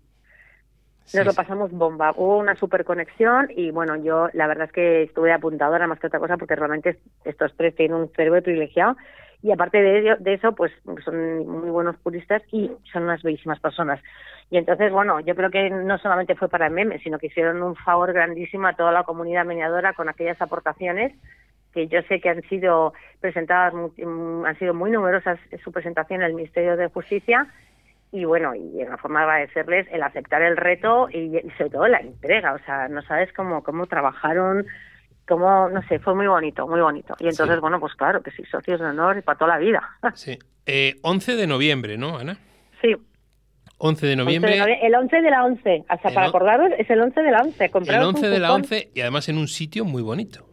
Nos 1.14 1.26
lo 1.26 1.34
pasamos 1.34 1.72
bomba. 1.72 2.14
Hubo 2.16 2.38
una 2.38 2.56
super 2.56 2.84
conexión 2.84 3.48
y 3.56 3.72
bueno, 3.72 3.96
yo 3.96 4.28
la 4.34 4.48
verdad 4.48 4.66
es 4.66 4.74
que 4.74 5.04
estuve 5.04 5.32
apuntadora 5.32 5.88
más 5.88 6.00
que 6.00 6.08
otra 6.08 6.20
cosa 6.20 6.36
porque 6.36 6.56
realmente 6.56 7.00
estos 7.24 7.56
tres 7.56 7.76
tienen 7.76 7.98
un 7.98 8.10
cerebro 8.10 8.42
privilegiado 8.42 8.98
y 9.42 9.52
aparte 9.52 9.82
de, 9.82 10.00
ello, 10.00 10.16
de 10.20 10.34
eso, 10.34 10.54
pues 10.54 10.72
son 11.06 11.48
muy 11.48 11.70
buenos 11.70 11.96
puristas 11.98 12.42
y 12.52 12.72
son 12.92 13.04
unas 13.04 13.22
bellísimas 13.22 13.60
personas. 13.60 14.02
Y 14.50 14.58
entonces, 14.58 14.92
bueno, 14.92 15.20
yo 15.20 15.36
creo 15.36 15.52
que 15.52 15.70
no 15.70 15.98
solamente 16.00 16.36
fue 16.36 16.50
para 16.50 16.68
el 16.68 16.74
meme, 16.74 17.00
sino 17.00 17.20
que 17.20 17.28
hicieron 17.28 17.62
un 17.62 17.76
favor 17.76 18.14
grandísimo 18.14 18.68
a 18.68 18.76
toda 18.76 18.92
la 18.92 19.04
comunidad 19.04 19.46
meneadora 19.46 19.94
con 19.94 20.10
aquellas 20.10 20.42
aportaciones 20.42 21.14
que 21.74 21.88
yo 21.88 22.02
sé 22.04 22.20
que 22.20 22.30
han 22.30 22.42
sido 22.44 22.94
presentadas, 23.20 23.74
mm, 23.74 24.46
han 24.46 24.60
sido 24.60 24.74
muy 24.74 24.92
numerosas 24.92 25.40
en 25.52 25.60
su 25.60 25.72
presentación 25.72 26.22
en 26.22 26.28
el 26.28 26.34
Ministerio 26.34 26.76
de 26.78 26.88
Justicia 26.88 27.48
y 28.12 28.26
bueno, 28.26 28.56
y 28.56 28.82
en 28.82 28.90
la 28.90 28.98
forma 28.98 29.20
de 29.20 29.26
agradecerles 29.26 29.88
el 29.92 30.02
aceptar 30.02 30.42
el 30.42 30.58
reto 30.58 31.10
y, 31.10 31.32
sobre 31.58 31.70
todo 31.70 31.88
la 31.88 32.00
entrega, 32.00 32.54
o 32.54 32.60
sea, 32.60 32.88
no 32.88 33.02
sabes 33.02 33.32
cómo, 33.34 33.64
cómo 33.64 33.86
trabajaron, 33.86 34.66
cómo, 35.28 35.70
no 35.70 35.82
sé, 35.84 36.00
fue 36.00 36.16
muy 36.16 36.28
bonito, 36.28 36.68
muy 36.68 36.80
bonito. 36.80 37.16
Y 37.20 37.28
entonces, 37.28 37.60
bueno, 37.60 37.80
pues 37.80 37.94
claro, 37.96 38.24
que 38.24 38.32
sí, 38.32 38.44
socios 38.46 38.80
de 38.80 38.88
honor 38.88 39.18
y 39.18 39.22
para 39.22 39.38
toda 39.38 39.56
la 39.56 39.60
vida. 39.60 39.82
Sí. 40.16 40.40
Eh, 40.66 40.96
11 41.02 41.36
de 41.36 41.48
noviembre, 41.48 41.98
¿no, 41.98 42.18
Ana? 42.18 42.38
Sí, 42.82 42.96
11 43.78 44.08
de 44.08 44.16
noviembre. 44.16 44.80
el 44.82 44.96
11 44.96 45.22
de 45.22 45.30
la 45.30 45.46
11, 45.46 45.86
hasta 45.88 46.10
para 46.10 46.28
acordaros, 46.28 46.72
es 46.78 46.90
el 46.90 47.00
11 47.00 47.22
de 47.22 47.32
la 47.32 47.42
11. 47.42 47.66
El 47.66 48.04
11 48.04 48.30
de 48.30 48.40
la 48.40 48.54
11 48.54 48.92
y 48.94 49.02
además 49.02 49.30
en 49.30 49.38
un 49.38 49.48
sitio 49.48 49.86
muy 49.86 50.02
bonito. 50.02 50.47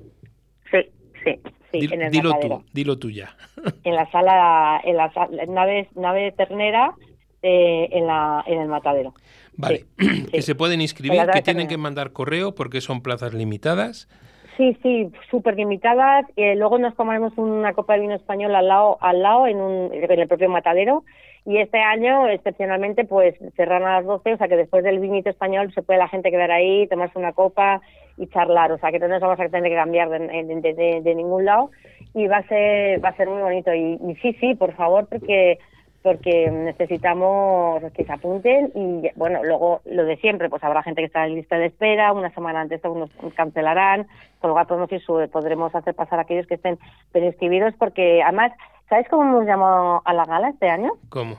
Sí, 1.24 1.40
sí, 1.72 1.80
sí. 1.80 1.94
en 1.94 2.02
el 2.02 2.10
dilo 2.10 2.32
tú, 2.40 2.64
dilo 2.72 2.98
tú 2.98 3.10
ya. 3.10 3.36
En 3.84 3.94
la 3.94 4.10
sala, 4.10 4.80
en 4.84 4.96
la, 4.96 5.10
nave, 5.48 5.88
nave 5.94 6.32
ternera, 6.32 6.94
eh, 7.42 7.88
en, 7.92 8.06
la, 8.06 8.44
en 8.46 8.60
el 8.60 8.68
matadero. 8.68 9.14
Vale, 9.56 9.86
que 10.32 10.42
se 10.42 10.54
pueden 10.54 10.80
inscribir, 10.80 11.22
que 11.32 11.42
tienen 11.42 11.68
que 11.68 11.78
mandar 11.78 12.12
correo 12.12 12.54
porque 12.54 12.80
son 12.80 13.02
plazas 13.02 13.34
limitadas. 13.34 14.08
Sí, 14.56 14.76
sí, 14.82 15.10
súper 15.30 15.56
limitadas. 15.56 16.26
Eh, 16.36 16.54
luego 16.56 16.78
nos 16.78 16.94
tomaremos 16.94 17.32
una 17.36 17.72
copa 17.72 17.94
de 17.94 18.00
vino 18.00 18.14
español 18.14 18.54
al 18.54 18.68
lado, 18.68 18.98
al 19.00 19.22
lado 19.22 19.46
en, 19.46 19.60
un, 19.60 19.92
en 19.92 20.20
el 20.20 20.28
propio 20.28 20.48
matadero 20.48 21.04
y 21.46 21.58
este 21.58 21.78
año, 21.78 22.26
excepcionalmente, 22.28 23.04
pues 23.04 23.34
cerran 23.54 23.82
a 23.82 23.96
las 23.96 24.06
12, 24.06 24.32
o 24.32 24.36
sea 24.38 24.48
que 24.48 24.56
después 24.56 24.82
del 24.82 24.98
vinito 24.98 25.28
español 25.28 25.72
se 25.74 25.82
puede 25.82 25.98
la 25.98 26.08
gente 26.08 26.30
quedar 26.30 26.50
ahí, 26.50 26.86
tomarse 26.88 27.18
una 27.18 27.32
copa 27.32 27.82
y 28.16 28.26
charlar, 28.28 28.72
o 28.72 28.78
sea 28.78 28.90
que 28.90 28.98
no 28.98 29.08
nos 29.08 29.20
vamos 29.20 29.38
a 29.38 29.48
tener 29.48 29.70
que 29.70 29.76
cambiar 29.76 30.08
de, 30.08 31.00
de, 31.02 31.14
ningún 31.14 31.44
lado. 31.44 31.70
Y 32.14 32.28
va 32.28 32.38
a 32.38 32.48
ser 32.48 33.04
va 33.04 33.10
a 33.10 33.16
ser 33.16 33.28
muy 33.28 33.42
bonito. 33.42 33.74
Y, 33.74 33.98
sí, 34.22 34.32
sí, 34.40 34.54
por 34.54 34.72
favor, 34.72 35.06
porque 35.06 35.58
porque 36.02 36.50
necesitamos 36.50 37.82
que 37.92 38.04
se 38.04 38.12
apunten. 38.12 38.70
Y 38.74 39.10
bueno, 39.16 39.42
luego 39.42 39.80
lo 39.84 40.04
de 40.04 40.16
siempre, 40.18 40.48
pues 40.48 40.62
habrá 40.62 40.82
gente 40.82 41.00
que 41.00 41.06
está 41.06 41.26
en 41.26 41.34
lista 41.34 41.58
de 41.58 41.66
espera, 41.66 42.12
una 42.12 42.30
semana 42.30 42.60
antes 42.60 42.82
nos 42.84 43.10
cancelarán, 43.34 44.06
cual 44.40 44.66
podemos, 44.66 44.90
podremos 45.30 45.74
hacer 45.74 45.94
pasar 45.94 46.18
a 46.18 46.22
aquellos 46.22 46.46
que 46.46 46.54
estén 46.54 46.78
inscribidos 47.14 47.74
porque 47.78 48.22
además 48.22 48.52
¿Sabes 48.88 49.06
cómo 49.08 49.22
hemos 49.22 49.46
llamado 49.46 50.02
a 50.04 50.12
la 50.12 50.24
gala 50.24 50.50
este 50.50 50.68
año? 50.68 50.92
¿Cómo? 51.08 51.38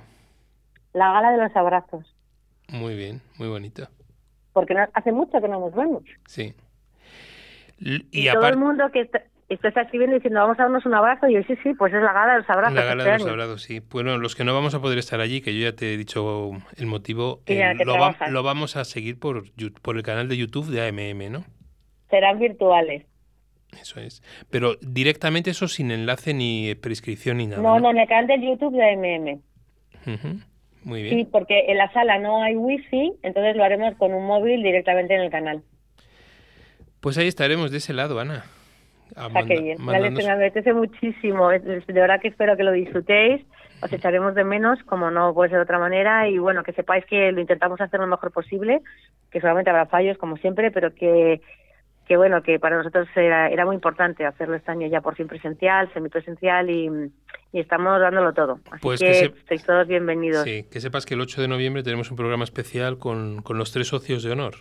La 0.93 1.11
gala 1.11 1.31
de 1.31 1.37
los 1.37 1.55
abrazos. 1.55 2.15
Muy 2.69 2.95
bien, 2.95 3.21
muy 3.37 3.47
bonito. 3.47 3.87
Porque 4.53 4.75
hace 4.93 5.11
mucho 5.11 5.39
que 5.41 5.47
no 5.47 5.59
nos 5.59 5.75
vemos. 5.75 6.03
Sí. 6.27 6.55
Y, 7.77 8.31
todo 8.31 8.47
el 8.47 8.57
mundo 8.57 8.89
que 8.91 9.01
está, 9.01 9.21
está 9.49 9.81
escribiendo 9.81 10.15
diciendo 10.15 10.39
vamos 10.39 10.57
a 10.59 10.63
darnos 10.63 10.85
un 10.85 10.93
abrazo 10.93 11.27
y 11.27 11.33
yo 11.33 11.43
sí, 11.43 11.57
sí, 11.61 11.73
pues 11.73 11.93
es 11.93 12.01
la 12.01 12.13
gala 12.13 12.33
de 12.33 12.39
los 12.39 12.49
abrazos. 12.49 12.73
La 12.73 12.85
gala 12.85 13.03
este 13.03 13.11
de 13.11 13.19
los 13.19 13.27
abrazos, 13.27 13.61
sí. 13.63 13.81
Bueno, 13.91 14.17
los 14.17 14.35
que 14.35 14.45
no 14.45 14.53
vamos 14.53 14.73
a 14.73 14.81
poder 14.81 14.97
estar 14.97 15.19
allí, 15.19 15.41
que 15.41 15.53
yo 15.53 15.69
ya 15.69 15.75
te 15.75 15.93
he 15.93 15.97
dicho 15.97 16.51
el 16.77 16.85
motivo, 16.87 17.41
eh, 17.45 17.73
lo, 17.85 17.97
lo, 18.29 18.43
vamos 18.43 18.77
a 18.77 18.85
seguir 18.85 19.19
por, 19.19 19.43
por 19.81 19.97
el 19.97 20.03
canal 20.03 20.29
de 20.29 20.37
YouTube 20.37 20.67
de 20.67 20.87
AMM, 20.87 21.31
¿no? 21.31 21.43
Serán 22.09 22.39
virtuales. 22.39 23.05
Eso 23.81 23.99
es. 23.99 24.23
Pero 24.49 24.75
directamente 24.81 25.51
eso 25.51 25.67
sin 25.67 25.91
enlace 25.91 26.33
ni 26.33 26.75
prescripción 26.75 27.37
ni 27.37 27.47
nada. 27.47 27.61
No, 27.61 27.79
no, 27.79 27.91
en 27.91 27.99
el 27.99 28.07
canal 28.07 28.27
de 28.27 28.45
YouTube 28.45 28.75
de 28.75 28.95
MM. 28.95 29.41
Muy 30.83 31.01
bien. 31.01 31.15
Sí, 31.15 31.27
porque 31.31 31.65
en 31.67 31.77
la 31.77 31.91
sala 31.93 32.19
no 32.19 32.43
hay 32.43 32.55
wifi, 32.55 33.13
entonces 33.23 33.55
lo 33.55 33.63
haremos 33.63 33.95
con 33.95 34.13
un 34.13 34.25
móvil 34.25 34.61
directamente 34.61 35.15
en 35.15 35.21
el 35.21 35.31
canal. 35.31 35.63
Pues 36.99 37.17
ahí 37.17 37.27
estaremos 37.27 37.71
de 37.71 37.77
ese 37.77 37.93
lado, 37.93 38.19
Ana. 38.19 38.45
Está 39.09 39.43
que 39.43 39.59
bien. 39.59 39.77
Me 39.83 39.95
apetece 39.97 40.73
muchísimo. 40.73 41.49
De 41.49 41.81
verdad 41.87 42.19
que 42.19 42.27
espero 42.27 42.57
que 42.57 42.63
lo 42.63 42.71
disfrutéis. 42.71 43.45
Os 43.81 43.91
echaremos 43.91 44.33
de 44.35 44.43
menos, 44.43 44.81
como 44.83 45.11
no 45.11 45.33
puede 45.33 45.49
ser 45.49 45.59
de 45.59 45.63
otra 45.63 45.79
manera. 45.79 46.27
Y 46.27 46.39
bueno, 46.39 46.63
que 46.63 46.73
sepáis 46.73 47.05
que 47.05 47.31
lo 47.31 47.41
intentamos 47.41 47.79
hacer 47.81 47.99
lo 47.99 48.07
mejor 48.07 48.31
posible, 48.31 48.81
que 49.29 49.41
solamente 49.41 49.69
habrá 49.69 49.85
fallos, 49.85 50.17
como 50.17 50.37
siempre, 50.37 50.71
pero 50.71 50.95
que 50.95 51.41
que 52.07 52.17
bueno, 52.17 52.41
que 52.43 52.59
para 52.59 52.77
nosotros 52.77 53.07
era, 53.15 53.49
era 53.49 53.65
muy 53.65 53.75
importante 53.75 54.25
hacerlo 54.25 54.55
este 54.55 54.71
año 54.71 54.87
ya 54.87 55.01
por 55.01 55.15
fin 55.15 55.27
presencial, 55.27 55.91
semipresencial 55.93 56.69
y, 56.69 56.89
y 57.51 57.59
estamos 57.59 57.99
dándolo 57.99 58.33
todo. 58.33 58.59
Así 58.69 58.81
pues 58.81 58.99
que, 58.99 59.25
estáis 59.25 59.63
todos 59.63 59.87
bienvenidos. 59.87 60.43
Sí, 60.43 60.65
que 60.69 60.79
sepas 60.79 61.05
que 61.05 61.15
el 61.15 61.21
8 61.21 61.41
de 61.41 61.47
noviembre 61.47 61.83
tenemos 61.83 62.11
un 62.11 62.17
programa 62.17 62.43
especial 62.43 62.99
con, 62.99 63.41
con 63.41 63.57
los 63.57 63.71
tres 63.71 63.87
socios 63.87 64.23
de 64.23 64.31
honor. 64.31 64.55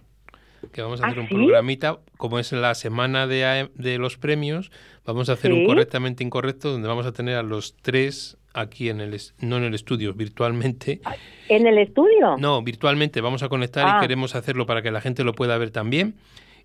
Que 0.73 0.81
vamos 0.81 1.03
a 1.03 1.07
hacer 1.07 1.19
¿Ah, 1.19 1.23
un 1.23 1.29
programita, 1.29 1.99
como 2.17 2.39
es 2.39 2.51
la 2.53 2.75
semana 2.75 3.27
de, 3.27 3.69
de 3.75 3.99
los 3.99 4.17
premios, 4.17 4.73
vamos 5.05 5.29
a 5.29 5.35
hacer 5.35 5.53
un 5.53 5.67
correctamente 5.67 6.25
incorrecto 6.25 6.71
donde 6.71 6.89
vamos 6.89 7.05
a 7.05 7.13
tener 7.13 7.37
a 7.37 7.43
los 7.43 7.77
tres 7.77 8.39
aquí 8.55 8.89
en 8.89 9.03
el 9.03 9.21
no 9.41 9.59
en 9.59 9.65
el 9.65 9.75
estudio, 9.75 10.15
virtualmente. 10.15 11.03
¿En 11.51 11.67
el 11.67 11.77
estudio? 11.77 12.37
No, 12.39 12.63
virtualmente 12.63 13.21
vamos 13.21 13.43
a 13.43 13.51
conectar 13.51 13.87
y 13.87 13.91
ah. 13.91 13.99
queremos 14.01 14.35
hacerlo 14.35 14.65
para 14.65 14.81
que 14.81 14.91
la 14.91 15.03
gente 15.03 15.23
lo 15.23 15.35
pueda 15.35 15.59
ver 15.59 15.71
también 15.71 16.15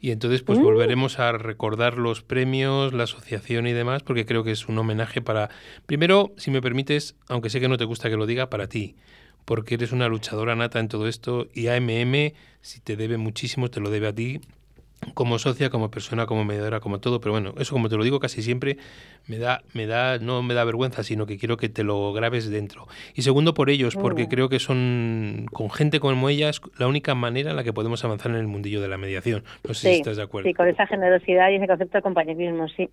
y 0.02 0.12
entonces 0.12 0.42
pues 0.44 0.60
mm. 0.60 0.64
volveremos 0.64 1.20
a 1.20 1.32
recordar 1.34 1.98
los 1.98 2.22
premios, 2.22 2.94
la 2.94 3.04
asociación 3.04 3.68
y 3.68 3.74
demás, 3.74 4.04
porque 4.04 4.26
creo 4.26 4.44
que 4.44 4.52
es 4.52 4.68
un 4.68 4.78
homenaje 4.78 5.22
para, 5.22 5.50
primero, 5.86 6.32
si 6.38 6.52
me 6.52 6.62
permites, 6.62 7.16
aunque 7.28 7.50
sé 7.50 7.60
que 7.60 7.68
no 7.68 7.78
te 7.78 7.86
gusta 7.86 8.10
que 8.10 8.18
lo 8.18 8.26
diga, 8.26 8.50
para 8.50 8.68
ti, 8.68 8.96
porque 9.46 9.76
eres 9.76 9.92
una 9.92 10.08
luchadora 10.08 10.56
nata 10.56 10.80
en 10.80 10.88
todo 10.88 11.08
esto 11.08 11.48
y 11.54 11.68
AMM, 11.68 12.34
si 12.62 12.80
te 12.82 12.96
debe 12.96 13.18
muchísimo, 13.18 13.70
te 13.70 13.80
lo 13.80 13.90
debe 13.90 14.08
a 14.08 14.14
ti, 14.14 14.42
como 15.14 15.40
socia, 15.40 15.70
como 15.70 15.90
persona, 15.92 16.26
como 16.26 16.46
mediadora, 16.46 16.80
como 16.80 17.00
todo, 17.00 17.20
pero 17.20 17.32
bueno, 17.32 17.54
eso 17.58 17.74
como 17.74 17.90
te 17.90 17.96
lo 17.96 18.04
digo 18.04 18.20
casi 18.20 18.42
siempre, 18.42 18.78
me 19.28 19.38
da, 19.38 19.62
me 19.74 19.86
da, 19.86 20.18
no 20.20 20.44
me 20.44 20.54
da 20.54 20.64
vergüenza, 20.64 21.04
sino 21.04 21.26
que 21.26 21.38
quiero 21.38 21.58
que 21.58 21.70
te 21.70 21.84
lo 21.84 22.12
grabes 22.14 22.50
dentro. 22.50 22.88
Y 23.16 23.22
segundo 23.22 23.54
por 23.54 23.70
ellos, 23.70 23.96
porque 23.96 24.28
creo 24.28 24.50
que 24.50 24.60
son, 24.60 25.46
con 25.52 25.70
gente 25.70 26.00
como 26.00 26.30
ellas, 26.30 26.62
la 26.78 26.88
única 26.88 27.16
manera 27.16 27.52
en 27.52 27.56
la 27.56 27.64
que 27.64 27.74
podemos 27.74 28.04
avanzar 28.04 28.32
en 28.32 28.38
el 28.38 28.48
mundillo 28.48 28.82
de 28.82 28.88
la 28.88 28.98
mediación. 28.98 29.44
No 29.68 29.74
sé 29.74 29.90
si 29.90 29.96
estás 29.98 30.18
de 30.18 30.24
acuerdo. 30.24 30.48
Sí, 30.50 30.54
con 30.54 30.68
esa 30.68 30.86
generosidad 30.88 31.50
y 31.50 31.56
ese 31.56 31.68
concepto 31.68 31.98
de 31.98 32.02
compañerismo, 32.02 32.68
sí. 32.70 32.90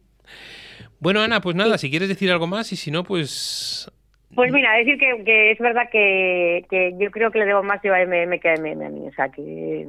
Bueno, 1.01 1.21
Ana, 1.21 1.41
pues 1.41 1.57
nada, 1.57 1.79
si 1.79 1.91
quieres 1.91 2.09
decir 2.09 2.31
algo 2.31 2.47
más 2.47 2.73
y 2.73 2.77
si 2.77 2.91
no, 2.91 3.05
pues 3.05 3.91
pues 4.35 4.53
mira, 4.53 4.77
decir 4.77 4.99
que, 4.99 5.25
que 5.25 5.53
es 5.53 5.59
verdad 5.59 5.89
que, 5.91 6.67
que, 6.69 6.95
yo 6.99 7.11
creo 7.11 7.31
que 7.31 7.39
le 7.39 7.47
debo 7.47 7.63
más 7.63 7.81
yo 7.83 7.95
a 7.95 8.05
MM 8.05 8.39
que 8.39 8.51
a 8.51 8.55
MM 8.57 8.85
a 8.85 8.91
mí. 8.91 9.09
O 9.09 9.13
sea, 9.13 9.31
que 9.31 9.87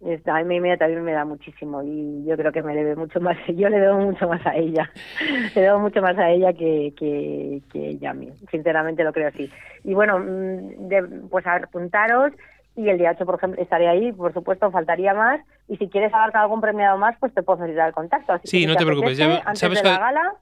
a 0.00 0.44
mí 0.44 0.76
también 0.78 1.04
me 1.04 1.12
da 1.12 1.24
muchísimo 1.24 1.82
y 1.82 2.24
yo 2.24 2.36
creo 2.36 2.52
que 2.52 2.62
me 2.62 2.74
debe 2.74 2.94
mucho 2.94 3.20
más, 3.20 3.36
yo 3.48 3.68
le 3.68 3.80
debo 3.80 3.98
mucho 3.98 4.28
más 4.28 4.44
a 4.46 4.56
ella, 4.56 4.90
le 5.54 5.60
debo 5.60 5.78
mucho 5.80 6.00
más 6.00 6.16
a 6.18 6.30
ella 6.30 6.52
que, 6.52 6.94
que, 6.96 7.62
que 7.72 7.88
ella 7.90 8.10
a 8.10 8.14
mí, 8.14 8.30
sinceramente 8.50 9.04
lo 9.04 9.12
creo 9.12 9.28
así. 9.28 9.50
Y 9.84 9.94
bueno, 9.94 10.18
mm, 10.18 10.88
de, 10.88 11.02
pues 11.30 11.46
apuntaros 11.46 12.32
y 12.78 12.88
el 12.88 12.96
día 12.96 13.10
8, 13.10 13.26
por 13.26 13.34
ejemplo, 13.34 13.60
estaré 13.60 13.88
ahí, 13.88 14.12
por 14.12 14.32
supuesto, 14.32 14.70
faltaría 14.70 15.12
más. 15.12 15.40
Y 15.66 15.76
si 15.78 15.88
quieres 15.88 16.14
abarcar 16.14 16.42
algún 16.42 16.60
premiado 16.60 16.96
más, 16.96 17.16
pues 17.18 17.34
te 17.34 17.42
puedo 17.42 17.58
facilitar 17.58 17.88
el 17.88 17.92
contacto. 17.92 18.34
Así 18.34 18.46
sí, 18.46 18.66
no 18.66 18.76
te, 18.76 18.86
preocupes. 18.86 19.18
sabes 19.18 19.82
que, 19.82 19.90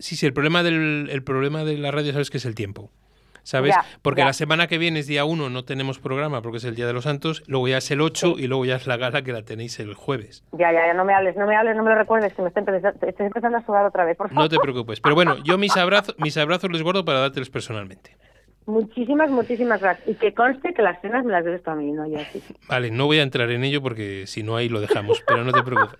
sí, 0.01 0.17
sí, 0.17 0.27
el 0.27 0.35
problema, 0.35 0.63
del, 0.63 1.09
el 1.11 1.23
problema 1.25 1.65
de 1.65 1.79
la 1.79 1.91
radio, 1.93 2.13
sabes 2.13 2.29
que 2.29 2.37
es 2.37 2.45
el 2.45 2.55
tiempo. 2.55 2.91
¿Sabes? 3.47 3.77
porque 4.03 4.25
la 4.25 4.33
semana 4.33 4.67
que 4.67 4.77
viene 4.77 4.99
es 4.99 5.07
día 5.07 5.25
1, 5.25 5.51
no 5.51 5.65
tenemos 5.65 6.01
programa 6.01 6.43
porque 6.43 6.59
es 6.59 6.65
el 6.65 6.75
Día 6.75 6.87
de 6.87 6.93
los 6.93 7.05
Santos, 7.05 7.45
luego 7.47 7.69
ya 7.69 7.79
es 7.79 7.91
el 7.91 8.01
8 8.01 8.35
y 8.39 8.49
luego 8.49 8.65
ya 8.65 8.75
es 8.75 8.87
la 8.87 8.97
gala 8.97 9.23
que 9.23 9.33
la 9.33 9.43
tenéis 9.43 9.79
el 9.79 9.95
jueves. 9.95 10.45
Ya, 10.53 10.73
ya, 10.73 10.87
ya, 10.87 10.95
no 10.95 11.05
me 11.05 11.15
hables, 11.15 11.37
no 11.37 11.47
me 11.47 11.55
hables, 11.55 11.77
no 11.77 11.85
me 11.85 11.91
lo 11.91 11.97
recuerdes, 11.97 12.35
que 12.35 12.43
me 12.43 12.49
estoy 12.49 12.65
empezando, 13.27 13.59
a 13.59 13.65
sudar 13.65 13.87
otra 13.87 14.05
vez, 14.05 14.17
por 14.17 14.29
favor. 14.29 14.43
No 14.43 14.49
te 14.49 14.59
preocupes, 14.59 15.01
pero 15.01 15.15
bueno, 15.15 15.37
yo 15.45 15.59
mis 15.59 15.77
abrazos, 15.77 16.17
mis 16.19 16.37
abrazos 16.37 16.71
les 16.73 16.83
guardo 16.83 17.05
para 17.05 17.21
dártelos 17.21 17.49
personalmente. 17.49 18.17
Muchísimas, 18.67 19.31
muchísimas 19.31 19.81
gracias. 19.81 20.09
Y 20.09 20.15
que 20.15 20.35
conste 20.35 20.75
que 20.75 20.83
las 20.83 21.01
cenas 21.01 21.25
me 21.25 21.31
las 21.31 21.45
debes 21.45 21.63
tú 21.63 21.71
a 21.71 21.77
mí, 21.77 21.93
¿no? 21.93 22.05
Yo, 22.09 22.19
sí, 22.33 22.43
Vale, 22.69 22.91
no 22.91 23.07
voy 23.07 23.21
a 23.21 23.23
entrar 23.23 23.49
en 23.53 23.63
ello 23.63 23.81
porque 23.81 24.27
si 24.27 24.43
no 24.43 24.57
ahí 24.57 24.69
lo 24.69 24.81
dejamos, 24.81 25.23
pero 25.25 25.45
no 25.45 25.53
te 25.53 25.63
preocupes. 25.63 25.97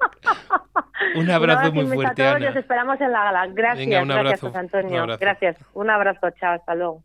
Un 1.15 1.31
abrazo 1.31 1.73
muy 1.73 1.87
fuerte, 1.87 2.27
Ana. 2.27 2.51
Os 2.51 2.57
esperamos 2.57 3.01
en 3.01 3.13
la 3.13 3.23
gala. 3.23 3.47
Gracias, 3.53 4.09
gracias, 4.09 4.41
José 4.41 4.59
Antonio. 4.59 5.07
Gracias. 5.19 5.57
Un 5.75 5.91
abrazo, 5.91 6.29
chao, 6.41 6.55
hasta 6.55 6.75
luego. 6.75 7.05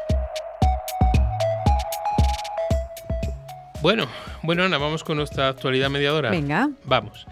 Bueno, 3.81 4.07
bueno 4.43 4.63
Ana, 4.63 4.77
vamos 4.77 5.03
con 5.03 5.17
nuestra 5.17 5.49
actualidad 5.49 5.89
mediadora. 5.89 6.29
Venga. 6.29 6.69
Vamos. 6.85 7.25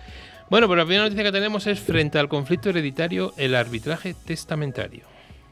Bueno, 0.49 0.65
pues 0.65 0.77
la 0.77 0.85
primera 0.85 1.03
noticia 1.03 1.23
que 1.23 1.31
tenemos 1.31 1.67
es 1.67 1.79
frente 1.79 2.17
al 2.17 2.27
conflicto 2.27 2.69
hereditario, 2.69 3.33
el 3.37 3.53
arbitraje 3.53 4.15
testamentario. 4.25 5.03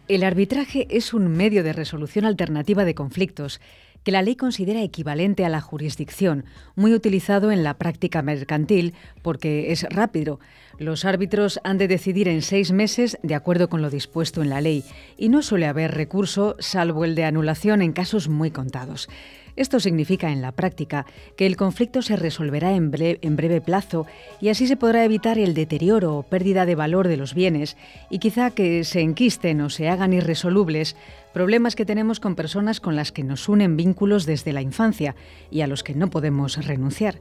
El 0.07 0.23
arbitraje 0.23 0.87
es 0.89 1.13
un 1.13 1.27
medio 1.27 1.63
de 1.63 1.73
resolución 1.73 2.25
alternativa 2.25 2.83
de 2.83 2.95
conflictos 2.95 3.61
que 4.03 4.11
la 4.11 4.21
ley 4.21 4.35
considera 4.35 4.81
equivalente 4.81 5.45
a 5.45 5.49
la 5.49 5.61
jurisdicción, 5.61 6.45
muy 6.75 6.93
utilizado 6.93 7.51
en 7.51 7.63
la 7.63 7.75
práctica 7.75 8.21
mercantil 8.21 8.93
porque 9.21 9.71
es 9.71 9.83
rápido. 9.83 10.39
Los 10.79 11.05
árbitros 11.05 11.59
han 11.63 11.77
de 11.77 11.87
decidir 11.87 12.27
en 12.27 12.41
seis 12.41 12.71
meses 12.71 13.19
de 13.21 13.35
acuerdo 13.35 13.69
con 13.69 13.81
lo 13.81 13.89
dispuesto 13.89 14.41
en 14.41 14.49
la 14.49 14.61
ley 14.61 14.83
y 15.17 15.29
no 15.29 15.41
suele 15.41 15.67
haber 15.67 15.93
recurso 15.93 16.55
salvo 16.59 17.03
el 17.03 17.15
de 17.15 17.25
anulación 17.25 17.81
en 17.81 17.91
casos 17.91 18.29
muy 18.29 18.49
contados. 18.49 19.09
Esto 19.57 19.79
significa 19.79 20.31
en 20.31 20.43
la 20.43 20.51
práctica 20.51 21.07
que 21.35 21.47
el 21.47 21.57
conflicto 21.57 22.03
se 22.03 22.15
resolverá 22.15 22.73
en, 22.73 22.91
breve 22.91 23.59
plazo 23.59 24.05
y 24.39 24.49
así 24.49 24.67
se 24.67 24.77
podrá 24.77 25.03
evitar 25.03 25.39
el 25.39 25.55
deterioro 25.55 26.15
o 26.15 26.23
pérdida 26.23 26.67
de 26.67 26.75
valor 26.75 27.07
de 27.07 27.17
los 27.17 27.33
bienes 27.33 27.75
y 28.11 28.19
quizá 28.19 28.51
que 28.51 28.83
se 28.83 29.01
enquisten 29.01 29.59
o 29.61 29.71
se 29.71 29.89
hagan 29.89 30.13
irresolubles 30.13 30.95
problemas 31.33 31.75
que 31.75 31.85
tenemos 31.85 32.19
con 32.19 32.35
personas 32.35 32.79
con 32.79 32.95
las 32.95 33.11
que 33.11 33.23
nos 33.23 33.49
unen 33.49 33.77
vínculos 33.77 34.27
desde 34.27 34.53
la 34.53 34.61
infancia 34.61 35.15
y 35.49 35.61
a 35.61 35.67
los 35.67 35.83
que 35.83 35.95
no 35.95 36.11
podemos 36.11 36.63
renunciar. 36.63 37.19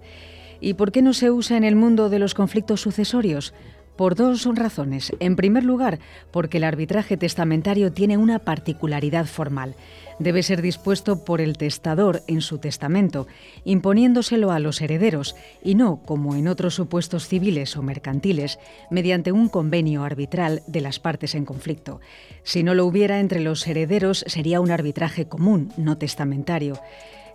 ¿Y 0.60 0.74
por 0.74 0.92
qué 0.92 1.00
no 1.00 1.14
se 1.14 1.30
usa 1.30 1.56
en 1.56 1.64
el 1.64 1.74
mundo 1.74 2.10
de 2.10 2.18
los 2.18 2.34
conflictos 2.34 2.82
sucesorios? 2.82 3.54
Por 3.96 4.14
dos 4.14 4.44
razones. 4.54 5.14
En 5.20 5.36
primer 5.36 5.64
lugar, 5.64 6.00
porque 6.30 6.58
el 6.58 6.64
arbitraje 6.64 7.16
testamentario 7.16 7.92
tiene 7.92 8.18
una 8.18 8.40
particularidad 8.40 9.24
formal 9.24 9.74
debe 10.18 10.42
ser 10.42 10.62
dispuesto 10.62 11.24
por 11.24 11.40
el 11.40 11.56
testador 11.56 12.22
en 12.26 12.40
su 12.40 12.58
testamento, 12.58 13.26
imponiéndoselo 13.64 14.50
a 14.50 14.58
los 14.58 14.80
herederos 14.80 15.36
y 15.62 15.74
no, 15.74 16.00
como 16.04 16.34
en 16.34 16.48
otros 16.48 16.74
supuestos 16.74 17.28
civiles 17.28 17.76
o 17.76 17.82
mercantiles, 17.82 18.58
mediante 18.90 19.32
un 19.32 19.48
convenio 19.48 20.04
arbitral 20.04 20.62
de 20.66 20.80
las 20.80 20.98
partes 20.98 21.34
en 21.34 21.44
conflicto. 21.44 22.00
Si 22.42 22.62
no 22.62 22.74
lo 22.74 22.86
hubiera 22.86 23.20
entre 23.20 23.40
los 23.40 23.66
herederos 23.66 24.24
sería 24.26 24.60
un 24.60 24.70
arbitraje 24.70 25.26
común, 25.26 25.72
no 25.76 25.98
testamentario. 25.98 26.80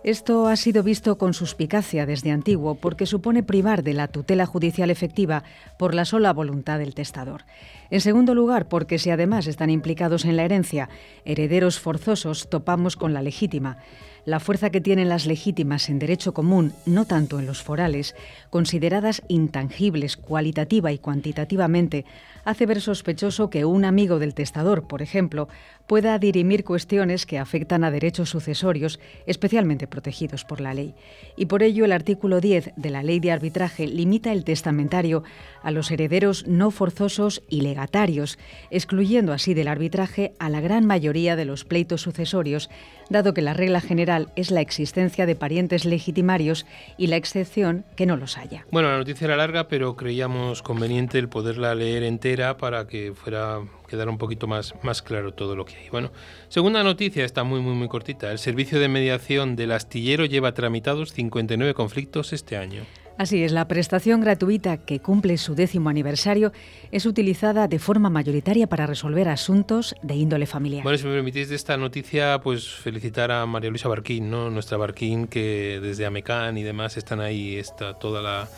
Esto 0.04 0.48
ha 0.48 0.56
sido 0.56 0.82
visto 0.82 1.16
con 1.16 1.32
suspicacia 1.32 2.06
desde 2.06 2.32
antiguo 2.32 2.74
porque 2.74 3.06
supone 3.06 3.44
privar 3.44 3.84
de 3.84 3.94
la 3.94 4.08
tutela 4.08 4.46
judicial 4.46 4.90
efectiva 4.90 5.44
por 5.78 5.94
la 5.94 6.04
sola 6.04 6.32
voluntad 6.32 6.80
del 6.80 6.94
testador. 6.94 7.44
En 7.92 8.00
segundo 8.00 8.34
lugar, 8.34 8.70
porque 8.70 8.98
si 8.98 9.10
además 9.10 9.46
están 9.46 9.68
implicados 9.68 10.24
en 10.24 10.38
la 10.38 10.44
herencia 10.44 10.88
herederos 11.26 11.78
forzosos, 11.78 12.48
topamos 12.48 12.96
con 12.96 13.12
la 13.12 13.20
legítima 13.20 13.76
la 14.24 14.40
fuerza 14.40 14.70
que 14.70 14.80
tienen 14.80 15.08
las 15.08 15.26
legítimas 15.26 15.88
en 15.88 15.98
derecho 15.98 16.32
común, 16.32 16.72
no 16.86 17.06
tanto 17.06 17.38
en 17.38 17.46
los 17.46 17.62
forales, 17.62 18.14
consideradas 18.50 19.22
intangibles 19.28 20.16
cualitativa 20.16 20.92
y 20.92 20.98
cuantitativamente, 20.98 22.04
hace 22.44 22.66
ver 22.66 22.80
sospechoso 22.80 23.50
que 23.50 23.64
un 23.64 23.84
amigo 23.84 24.18
del 24.18 24.34
testador, 24.34 24.86
por 24.86 25.02
ejemplo, 25.02 25.48
pueda 25.86 26.18
dirimir 26.18 26.64
cuestiones 26.64 27.26
que 27.26 27.38
afectan 27.38 27.84
a 27.84 27.90
derechos 27.90 28.30
sucesorios 28.30 29.00
especialmente 29.26 29.86
protegidos 29.86 30.44
por 30.44 30.60
la 30.60 30.74
ley. 30.74 30.94
Y 31.36 31.46
por 31.46 31.62
ello 31.62 31.84
el 31.84 31.92
artículo 31.92 32.40
10 32.40 32.72
de 32.76 32.90
la 32.90 33.02
Ley 33.02 33.20
de 33.20 33.32
Arbitraje 33.32 33.86
limita 33.86 34.32
el 34.32 34.44
testamentario 34.44 35.24
a 35.62 35.70
los 35.70 35.90
herederos 35.90 36.46
no 36.46 36.70
forzosos 36.70 37.42
y 37.48 37.62
legatarios, 37.62 38.38
excluyendo 38.70 39.32
así 39.32 39.54
del 39.54 39.68
arbitraje 39.68 40.34
a 40.38 40.48
la 40.48 40.60
gran 40.60 40.86
mayoría 40.86 41.36
de 41.36 41.44
los 41.44 41.64
pleitos 41.64 42.02
sucesorios, 42.02 42.70
dado 43.10 43.34
que 43.34 43.42
la 43.42 43.54
regla 43.54 43.80
general 43.80 44.11
es 44.36 44.50
la 44.50 44.60
existencia 44.60 45.26
de 45.26 45.34
parientes 45.34 45.84
legitimarios 45.84 46.66
y 46.96 47.06
la 47.08 47.16
excepción 47.16 47.84
que 47.96 48.06
no 48.06 48.16
los 48.16 48.38
haya. 48.38 48.66
Bueno, 48.70 48.90
la 48.90 48.98
noticia 48.98 49.26
era 49.26 49.36
larga, 49.36 49.68
pero 49.68 49.96
creíamos 49.96 50.62
conveniente 50.62 51.18
el 51.18 51.28
poderla 51.28 51.74
leer 51.74 52.02
entera 52.02 52.56
para 52.56 52.86
que 52.86 53.12
fuera 53.14 53.60
quedara 53.88 54.10
un 54.10 54.16
poquito 54.16 54.46
más, 54.46 54.74
más 54.82 55.02
claro 55.02 55.34
todo 55.34 55.54
lo 55.54 55.66
que 55.66 55.76
hay. 55.76 55.90
Bueno, 55.90 56.12
segunda 56.48 56.82
noticia, 56.82 57.26
está 57.26 57.44
muy, 57.44 57.60
muy, 57.60 57.74
muy 57.74 57.88
cortita. 57.88 58.32
El 58.32 58.38
servicio 58.38 58.80
de 58.80 58.88
mediación 58.88 59.54
del 59.54 59.72
astillero 59.72 60.24
lleva 60.24 60.54
tramitados 60.54 61.12
59 61.12 61.74
conflictos 61.74 62.32
este 62.32 62.56
año. 62.56 62.84
Así 63.18 63.44
es, 63.44 63.52
la 63.52 63.68
prestación 63.68 64.20
gratuita 64.20 64.78
que 64.78 65.00
cumple 65.00 65.36
su 65.38 65.54
décimo 65.54 65.90
aniversario 65.90 66.52
es 66.90 67.06
utilizada 67.06 67.68
de 67.68 67.78
forma 67.78 68.10
mayoritaria 68.10 68.66
para 68.66 68.86
resolver 68.86 69.28
asuntos 69.28 69.94
de 70.02 70.14
índole 70.14 70.46
familiar. 70.46 70.82
Bueno, 70.82 70.98
si 70.98 71.06
me 71.06 71.14
permitís 71.14 71.48
de 71.48 71.56
esta 71.56 71.76
noticia, 71.76 72.40
pues 72.42 72.68
felicitar 72.68 73.30
a 73.30 73.44
María 73.46 73.70
Luisa 73.70 73.88
Barquín, 73.88 74.30
¿no? 74.30 74.50
nuestra 74.50 74.76
Barquín, 74.76 75.26
que 75.28 75.78
desde 75.82 76.06
Amecán 76.06 76.56
y 76.58 76.62
demás 76.62 76.96
están 76.96 77.20
ahí, 77.20 77.56
está 77.56 77.94
toda 77.94 78.22
la 78.22 78.48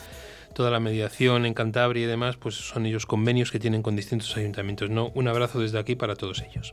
toda 0.55 0.71
la 0.71 0.79
mediación 0.81 1.45
en 1.47 1.53
Cantabria 1.53 2.05
y 2.05 2.07
demás, 2.07 2.37
pues 2.37 2.55
son 2.55 2.87
ellos 2.87 3.07
convenios 3.07 3.51
que 3.51 3.59
tienen 3.59 3.83
con 3.83 3.97
distintos 3.97 4.37
ayuntamientos. 4.37 4.89
Un 4.89 5.29
abrazo 5.29 5.59
desde 5.59 5.81
aquí 5.81 5.97
para 5.97 6.15
todos 6.15 6.43
ellos. 6.49 6.73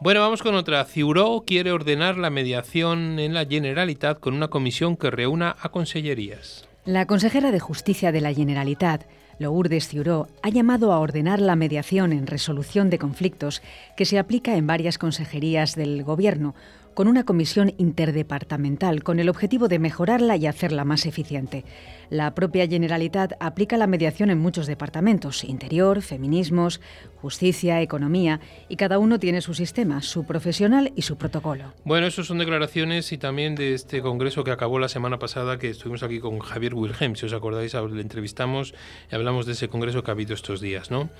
Bueno, 0.00 0.20
vamos 0.20 0.42
con 0.42 0.54
otra. 0.54 0.84
Ciuró 0.84 1.44
quiere 1.46 1.72
ordenar 1.72 2.18
la 2.18 2.28
mediación 2.28 3.18
en 3.18 3.32
la 3.32 3.46
Generalitat 3.46 4.20
con 4.20 4.34
una 4.34 4.48
comisión 4.48 4.96
que 4.96 5.10
reúna 5.10 5.56
a 5.58 5.70
consellerías. 5.70 6.65
La 6.86 7.04
consejera 7.04 7.50
de 7.50 7.58
Justicia 7.58 8.12
de 8.12 8.20
la 8.20 8.32
Generalitat, 8.32 9.06
Lourdes 9.40 9.88
Ciuró, 9.88 10.28
ha 10.40 10.50
llamado 10.50 10.92
a 10.92 11.00
ordenar 11.00 11.40
la 11.40 11.56
mediación 11.56 12.12
en 12.12 12.28
resolución 12.28 12.90
de 12.90 12.98
conflictos 13.00 13.60
que 13.96 14.04
se 14.04 14.20
aplica 14.20 14.54
en 14.54 14.68
varias 14.68 14.96
consejerías 14.96 15.74
del 15.74 16.04
Gobierno, 16.04 16.54
con 16.94 17.08
una 17.08 17.24
comisión 17.24 17.74
interdepartamental 17.76 19.02
con 19.02 19.18
el 19.18 19.28
objetivo 19.28 19.66
de 19.66 19.80
mejorarla 19.80 20.36
y 20.36 20.46
hacerla 20.46 20.84
más 20.84 21.06
eficiente. 21.06 21.64
La 22.10 22.34
propia 22.34 22.66
Generalitat 22.68 23.34
aplica 23.40 23.76
la 23.76 23.86
mediación 23.86 24.30
en 24.30 24.38
muchos 24.38 24.66
departamentos, 24.66 25.44
interior, 25.44 26.02
feminismos, 26.02 26.80
justicia, 27.20 27.82
economía, 27.82 28.40
y 28.68 28.76
cada 28.76 28.98
uno 28.98 29.18
tiene 29.18 29.40
su 29.40 29.54
sistema, 29.54 30.02
su 30.02 30.24
profesional 30.24 30.92
y 30.94 31.02
su 31.02 31.16
protocolo. 31.16 31.72
Bueno, 31.84 32.06
eso 32.06 32.22
son 32.24 32.38
declaraciones 32.38 33.10
y 33.12 33.18
también 33.18 33.54
de 33.54 33.74
este 33.74 34.00
congreso 34.02 34.44
que 34.44 34.50
acabó 34.50 34.78
la 34.78 34.88
semana 34.88 35.18
pasada, 35.18 35.58
que 35.58 35.70
estuvimos 35.70 36.02
aquí 36.02 36.20
con 36.20 36.38
Javier 36.38 36.74
Wilhelm, 36.74 37.16
si 37.16 37.26
os 37.26 37.32
acordáis, 37.32 37.74
le 37.74 38.00
entrevistamos 38.00 38.74
y 39.10 39.14
hablamos 39.14 39.46
de 39.46 39.52
ese 39.52 39.68
congreso 39.68 40.02
que 40.02 40.10
ha 40.10 40.14
habido 40.14 40.34
estos 40.34 40.60
días, 40.60 40.90
¿no? 40.90 41.10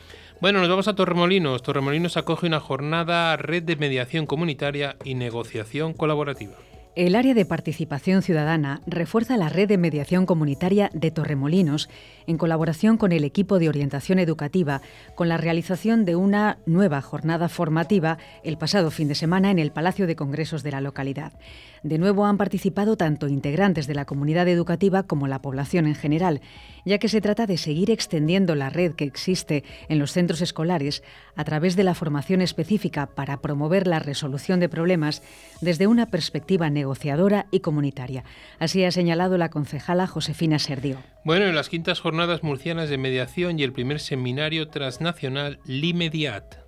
Bueno, 0.41 0.61
nos 0.61 0.69
vamos 0.69 0.87
a 0.87 0.95
Torremolinos. 0.95 1.63
Torremolinos 1.63 2.17
acoge 2.17 2.47
una 2.47 2.61
jornada 2.61 3.37
red 3.37 3.63
de 3.63 3.77
mediación 3.77 4.27
comunitaria 4.27 4.97
y 5.03 5.15
negociación 5.15 5.95
colaborativa. 5.95 6.55
El 6.97 7.15
área 7.15 7.35
de 7.35 7.45
participación 7.45 8.23
ciudadana 8.23 8.81
refuerza 8.87 9.37
la 9.37 9.51
red 9.51 9.69
de 9.69 9.77
mediación 9.77 10.25
comunitaria 10.25 10.89
de 10.95 11.11
Torremolinos 11.11 11.91
en 12.27 12.39
colaboración 12.39 12.97
con 12.97 13.13
el 13.13 13.23
equipo 13.23 13.59
de 13.59 13.69
orientación 13.69 14.19
educativa 14.19 14.81
con 15.15 15.29
la 15.29 15.37
realización 15.37 16.07
de 16.07 16.17
una 16.17 16.57
nueva 16.65 17.03
jornada 17.03 17.51
formativa 17.51 18.17
el 18.45 18.57
pasado 18.57 18.91
fin 18.91 19.09
de 19.09 19.15
semana 19.15 19.51
en 19.51 19.59
el 19.59 19.73
Palacio 19.73 20.07
de 20.07 20.17
Congresos 20.17 20.63
de 20.63 20.71
la 20.71 20.81
localidad. 20.81 21.35
De 21.83 21.99
nuevo 21.99 22.25
han 22.25 22.39
participado 22.39 22.97
tanto 22.97 23.29
integrantes 23.29 23.87
de 23.87 23.95
la 23.95 24.07
comunidad 24.07 24.49
educativa 24.49 25.03
como 25.03 25.29
la 25.29 25.43
población 25.43 25.87
en 25.87 25.97
general, 25.97 26.41
ya 26.87 26.97
que 26.99 27.11
se 27.11 27.21
trata 27.21 27.47
de 27.47 27.59
seguir 27.59 27.91
extendiendo 27.91 28.55
la 28.55 28.71
red 28.71 28.93
que 28.93 29.05
existe 29.05 29.65
en 29.91 29.99
los 29.99 30.13
centros 30.13 30.41
escolares 30.41 31.03
a 31.35 31.45
través 31.45 31.77
de 31.77 31.85
la 31.85 31.95
formación 31.95 32.41
específica 32.41 33.07
para 33.07 33.43
promover 33.43 33.87
la 33.87 33.99
resolución 33.99 34.61
de 34.61 34.71
problemas 34.71 35.23
desde 35.61 35.87
una 35.87 36.07
perspectiva 36.07 36.71
negociadora 36.71 37.47
y 37.51 37.61
comunitaria. 37.61 38.25
Así 38.59 38.85
ha 38.85 38.91
señalado 38.91 39.37
la 39.37 39.51
concejala 39.51 40.07
Josefina 40.07 40.59
Serdio. 40.59 40.99
Bueno, 41.25 41.47
en 41.47 41.57
las 41.57 41.69
quintas 41.69 42.01
jornadas 42.01 42.43
murcianas 42.43 42.89
de 42.89 42.99
mediación 42.99 43.59
y 43.59 43.65
el 43.65 43.73
primer 43.73 44.01
seminario 44.01 44.69
transnacional 44.69 45.59
LIMEDIAT. 45.67 46.66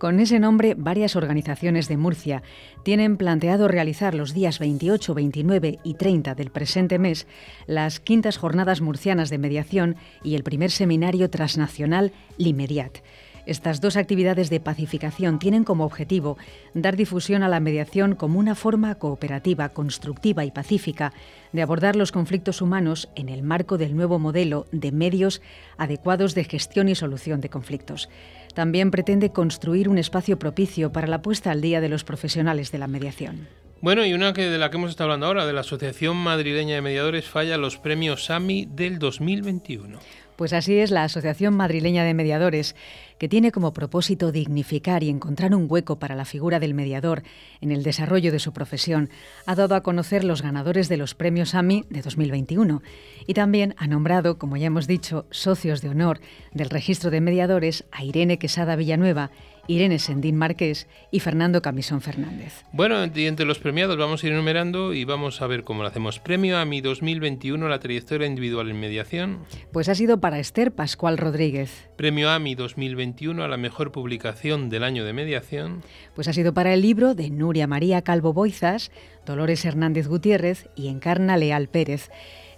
Con 0.00 0.18
ese 0.18 0.38
nombre, 0.38 0.74
varias 0.78 1.14
organizaciones 1.14 1.86
de 1.86 1.98
Murcia 1.98 2.42
tienen 2.84 3.18
planteado 3.18 3.68
realizar 3.68 4.14
los 4.14 4.32
días 4.32 4.58
28, 4.58 5.12
29 5.12 5.78
y 5.84 5.92
30 5.92 6.34
del 6.34 6.50
presente 6.50 6.98
mes 6.98 7.26
las 7.66 8.00
quintas 8.00 8.38
jornadas 8.38 8.80
murcianas 8.80 9.28
de 9.28 9.36
mediación 9.36 9.96
y 10.24 10.36
el 10.36 10.42
primer 10.42 10.70
seminario 10.70 11.28
transnacional 11.28 12.12
LIMEDIAT. 12.38 13.02
Estas 13.44 13.80
dos 13.82 13.96
actividades 13.96 14.48
de 14.48 14.60
pacificación 14.60 15.38
tienen 15.38 15.64
como 15.64 15.84
objetivo 15.84 16.38
dar 16.72 16.96
difusión 16.96 17.42
a 17.42 17.48
la 17.48 17.60
mediación 17.60 18.14
como 18.14 18.38
una 18.38 18.54
forma 18.54 18.94
cooperativa, 18.94 19.68
constructiva 19.70 20.46
y 20.46 20.50
pacífica 20.50 21.12
de 21.52 21.60
abordar 21.60 21.96
los 21.96 22.12
conflictos 22.12 22.62
humanos 22.62 23.10
en 23.16 23.28
el 23.28 23.42
marco 23.42 23.76
del 23.76 23.96
nuevo 23.96 24.18
modelo 24.18 24.66
de 24.72 24.92
medios 24.92 25.42
adecuados 25.76 26.34
de 26.34 26.44
gestión 26.44 26.88
y 26.88 26.94
solución 26.94 27.40
de 27.40 27.50
conflictos. 27.50 28.08
También 28.54 28.90
pretende 28.90 29.32
construir 29.32 29.88
un 29.88 29.98
espacio 29.98 30.38
propicio 30.38 30.92
para 30.92 31.06
la 31.06 31.22
puesta 31.22 31.50
al 31.50 31.60
día 31.60 31.80
de 31.80 31.88
los 31.88 32.04
profesionales 32.04 32.72
de 32.72 32.78
la 32.78 32.86
mediación. 32.86 33.48
Bueno, 33.82 34.04
y 34.04 34.12
una 34.12 34.34
que 34.34 34.42
de 34.42 34.58
la 34.58 34.70
que 34.70 34.76
hemos 34.76 34.90
estado 34.90 35.06
hablando 35.06 35.26
ahora, 35.26 35.46
de 35.46 35.54
la 35.54 35.62
Asociación 35.62 36.16
Madrileña 36.16 36.74
de 36.74 36.82
Mediadores, 36.82 37.24
falla 37.24 37.56
los 37.56 37.78
premios 37.78 38.28
AMI 38.28 38.66
del 38.70 38.98
2021. 38.98 39.98
Pues 40.40 40.54
así 40.54 40.78
es 40.78 40.90
la 40.90 41.04
Asociación 41.04 41.52
Madrileña 41.52 42.02
de 42.02 42.14
Mediadores, 42.14 42.74
que 43.18 43.28
tiene 43.28 43.52
como 43.52 43.74
propósito 43.74 44.32
dignificar 44.32 45.02
y 45.02 45.10
encontrar 45.10 45.54
un 45.54 45.66
hueco 45.68 45.98
para 45.98 46.14
la 46.14 46.24
figura 46.24 46.58
del 46.58 46.72
mediador 46.72 47.24
en 47.60 47.72
el 47.72 47.82
desarrollo 47.82 48.32
de 48.32 48.38
su 48.38 48.54
profesión, 48.54 49.10
ha 49.44 49.54
dado 49.54 49.74
a 49.74 49.82
conocer 49.82 50.24
los 50.24 50.40
ganadores 50.40 50.88
de 50.88 50.96
los 50.96 51.14
premios 51.14 51.54
AMI 51.54 51.84
de 51.90 52.00
2021 52.00 52.80
y 53.26 53.34
también 53.34 53.74
ha 53.76 53.86
nombrado, 53.86 54.38
como 54.38 54.56
ya 54.56 54.68
hemos 54.68 54.86
dicho, 54.86 55.26
socios 55.30 55.82
de 55.82 55.90
honor 55.90 56.20
del 56.54 56.70
registro 56.70 57.10
de 57.10 57.20
mediadores 57.20 57.84
a 57.92 58.02
Irene 58.02 58.38
Quesada 58.38 58.76
Villanueva 58.76 59.32
Irene 59.66 59.98
Sendín 59.98 60.36
Márquez 60.36 60.86
y 61.10 61.20
Fernando 61.20 61.62
Camisón 61.62 62.00
Fernández. 62.00 62.64
Bueno, 62.72 63.04
y 63.14 63.26
entre 63.26 63.46
los 63.46 63.58
premiados 63.58 63.96
vamos 63.96 64.22
a 64.22 64.26
ir 64.26 64.32
enumerando 64.32 64.94
y 64.94 65.04
vamos 65.04 65.42
a 65.42 65.46
ver 65.46 65.64
cómo 65.64 65.82
lo 65.82 65.88
hacemos. 65.88 66.18
Premio 66.18 66.58
a 66.58 66.64
mi 66.64 66.80
2021 66.80 67.68
la 67.68 67.78
trayectoria 67.80 68.26
individual 68.26 68.70
en 68.70 68.80
mediación. 68.80 69.38
Pues 69.72 69.88
ha 69.88 69.94
sido 69.94 70.20
para 70.20 70.38
Esther 70.38 70.72
Pascual 70.72 71.18
Rodríguez. 71.18 71.88
Premio 71.96 72.30
AMI 72.30 72.54
2021 72.54 73.42
a 73.42 73.48
la 73.48 73.56
mejor 73.56 73.92
publicación 73.92 74.70
del 74.70 74.84
año 74.84 75.04
de 75.04 75.12
mediación. 75.12 75.82
Pues 76.14 76.28
ha 76.28 76.32
sido 76.32 76.54
para 76.54 76.74
el 76.74 76.82
libro 76.82 77.14
de 77.14 77.30
Nuria 77.30 77.66
María 77.66 78.02
Calvo 78.02 78.32
Boizas, 78.32 78.90
Dolores 79.26 79.64
Hernández 79.64 80.08
Gutiérrez 80.08 80.68
y 80.76 80.88
Encarna 80.88 81.36
Leal 81.36 81.68
Pérez. 81.68 82.10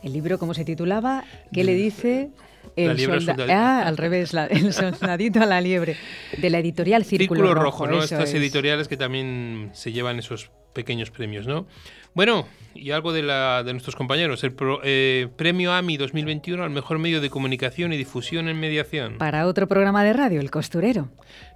El 0.03 0.13
libro, 0.13 0.39
¿cómo 0.39 0.55
se 0.55 0.65
titulaba? 0.65 1.25
¿Qué 1.53 1.65
le 1.65 1.75
dice? 1.75 2.31
El 2.77 3.51
Ah, 3.51 3.83
al 3.87 3.97
revés, 3.97 4.33
el 4.51 4.73
soldadito 4.73 5.41
a 5.41 5.47
la 5.47 5.61
liebre. 5.61 5.97
De 6.39 6.51
la 6.51 6.59
editorial 6.59 7.05
Círculo, 7.05 7.41
Círculo 7.41 7.55
Rojo, 7.55 7.87
¿no? 7.87 8.03
Estas 8.03 8.33
editoriales 8.35 8.89
que 8.89 8.97
también 8.97 9.71
se 9.75 9.93
llevan 9.93 10.19
esos 10.19 10.51
pequeños 10.73 11.11
premios, 11.11 11.47
¿no? 11.47 11.67
Bueno, 12.15 12.47
y 12.75 12.91
algo 12.91 13.13
de, 13.13 13.23
la, 13.23 13.63
de 13.63 13.73
nuestros 13.73 13.97
compañeros, 13.97 14.45
el 14.45 14.55
eh, 14.85 15.29
premio 15.37 15.73
AMI 15.73 15.97
2021 15.97 16.63
al 16.63 16.71
mejor 16.71 16.99
medio 16.99 17.21
de 17.21 17.31
comunicación 17.31 17.93
y 17.93 17.97
difusión 17.97 18.49
en 18.49 18.59
mediación. 18.61 19.19
Para 19.19 19.47
otro 19.47 19.67
programa 19.67 20.05
de 20.05 20.13
radio, 20.13 20.41
El 20.41 20.51
Costurero. 20.51 21.09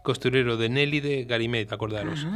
Costurero 0.02 0.56
de 0.56 0.68
Nelly 0.68 1.00
de 1.00 1.24
Garimet, 1.24 1.72
acordaros. 1.72 2.26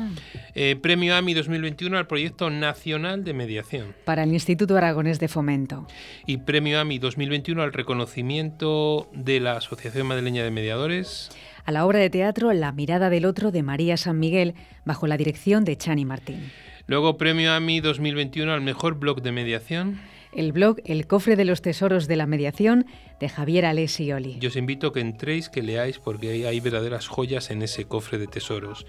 Eh, 0.55 0.77
premio 0.81 1.15
AMI 1.15 1.35
2021 1.35 1.97
al 1.97 2.07
proyecto 2.07 2.51
nacional 2.51 3.25
de 3.25 3.33
mediación. 3.33 3.95
Para 4.05 4.25
el 4.25 4.33
Instituto 4.33 4.77
Aragonés 4.77 5.19
de 5.19 5.29
Fomento. 5.29 5.87
Y 6.27 6.39
premio 6.39 6.81
AMI 6.81 6.99
2021 6.99 7.63
al 7.63 7.73
reconocimiento 7.73 9.09
de 9.13 9.41
la 9.41 9.57
Asociación 9.57 10.07
Madrileña 10.07 10.43
de 10.43 10.51
Mediadores 10.51 11.31
a 11.65 11.73
la 11.73 11.85
obra 11.85 11.99
de 11.99 12.11
teatro 12.11 12.53
La 12.55 12.73
mirada 12.73 13.11
del 13.11 13.27
otro 13.27 13.51
de 13.51 13.63
María 13.63 13.97
San 13.99 14.19
Miguel, 14.19 14.55
bajo 14.85 15.07
la 15.07 15.19
dirección 15.19 15.65
de 15.65 15.77
Chani 15.77 16.07
Martín. 16.07 16.51
Luego 16.91 17.17
premio 17.17 17.53
AMI 17.53 17.79
2021 17.79 18.53
al 18.53 18.63
mejor 18.63 18.97
blog 18.97 19.23
de 19.23 19.31
mediación. 19.31 20.01
El 20.33 20.51
blog 20.51 20.79
El 20.85 21.07
cofre 21.07 21.37
de 21.37 21.45
los 21.45 21.63
tesoros 21.63 22.09
de 22.09 22.17
la 22.17 22.27
mediación 22.27 22.85
de 23.21 23.29
Javier 23.29 23.65
Alessioli. 23.65 24.39
Yo 24.41 24.49
os 24.49 24.57
invito 24.57 24.89
a 24.89 24.93
que 24.93 24.99
entréis, 24.99 25.49
que 25.49 25.63
leáis, 25.63 26.01
porque 26.01 26.49
hay 26.49 26.59
verdaderas 26.59 27.07
joyas 27.07 27.53
en 27.53 27.63
ese 27.63 27.85
cofre 27.85 28.19
de 28.19 28.27
tesoros. 28.27 28.87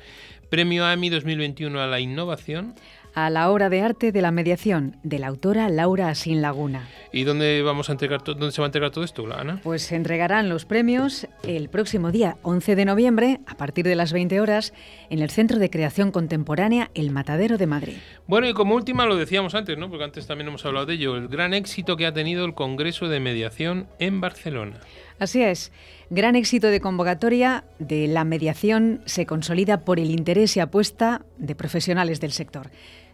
Premio 0.49 0.84
AMI 0.84 1.12
2021 1.12 1.80
a 1.80 1.86
la 1.86 1.99
innovación 1.99 2.74
a 3.14 3.30
la 3.30 3.49
obra 3.49 3.70
de 3.70 3.82
arte 3.82 4.12
de 4.12 4.22
la 4.22 4.32
mediación 4.32 4.97
de 5.03 5.20
la 5.20 5.28
autora 5.28 5.70
Laura 5.70 6.09
Asín 6.09 6.41
Laguna. 6.41 6.88
¿Y 7.12 7.24
dónde 7.24 7.62
vamos 7.62 7.89
a 7.89 7.93
entregar 7.93 8.24
dónde 8.24 8.51
se 8.51 8.62
va 8.62 8.66
a 8.66 8.70
entregar 8.70 8.91
todo 8.91 9.03
esto, 9.03 9.26
Ana? 9.34 9.59
Pues 9.64 9.84
se 9.84 9.95
entregarán 9.95 10.49
los 10.49 10.66
premios 10.66 11.28
el 11.43 11.70
próximo 11.70 12.12
día 12.12 12.38
11 12.43 12.76
de 12.76 12.86
noviembre 12.86 13.39
a 13.47 13.55
partir 13.55 13.86
de 13.86 13.95
las 13.95 14.14
20 14.14 14.39
horas 14.39 14.74
en 15.09 15.20
el 15.20 15.30
Centro 15.30 15.59
de 15.59 15.70
Creación 15.70 16.12
Contemporánea 16.12 16.91
El 16.93 17.12
Matadero 17.12 17.57
de 17.57 17.68
Madrid. 17.68 17.97
Bueno, 18.28 18.47
y 18.47 18.53
como 18.53 18.76
última 18.76 19.05
lo 19.05 19.16
decíamos 19.16 19.55
antes, 19.55 19.78
¿no? 19.78 19.89
Porque 19.89 20.05
antes 20.05 20.28
también 20.28 20.47
hemos 20.47 20.66
hablado 20.66 20.86
de 20.86 20.93
ello, 20.93 21.18
el 21.18 21.28
gran 21.28 21.53
éxito 21.53 21.97
que 21.97 22.05
ha 22.05 22.14
tenido 22.14 22.45
el 22.45 22.53
Congreso 22.53 23.07
de 23.07 23.20
Mediación 23.20 23.88
en 23.99 24.22
Barcelona. 24.22 24.80
Así 25.20 25.43
es. 25.43 25.72
Gran 26.09 26.36
éxito 26.36 26.68
de 26.68 26.82
convocatoria 26.82 27.64
de 27.78 28.07
la 28.07 28.24
mediación 28.24 29.01
se 29.05 29.28
consolida 29.28 29.82
por 29.82 29.99
el 29.99 30.09
interés 30.09 30.57
y 30.57 30.59
apuesta 30.59 31.22
de 31.38 31.53
profesionales 31.53 32.20
del 32.20 32.32
sector. 32.32 32.72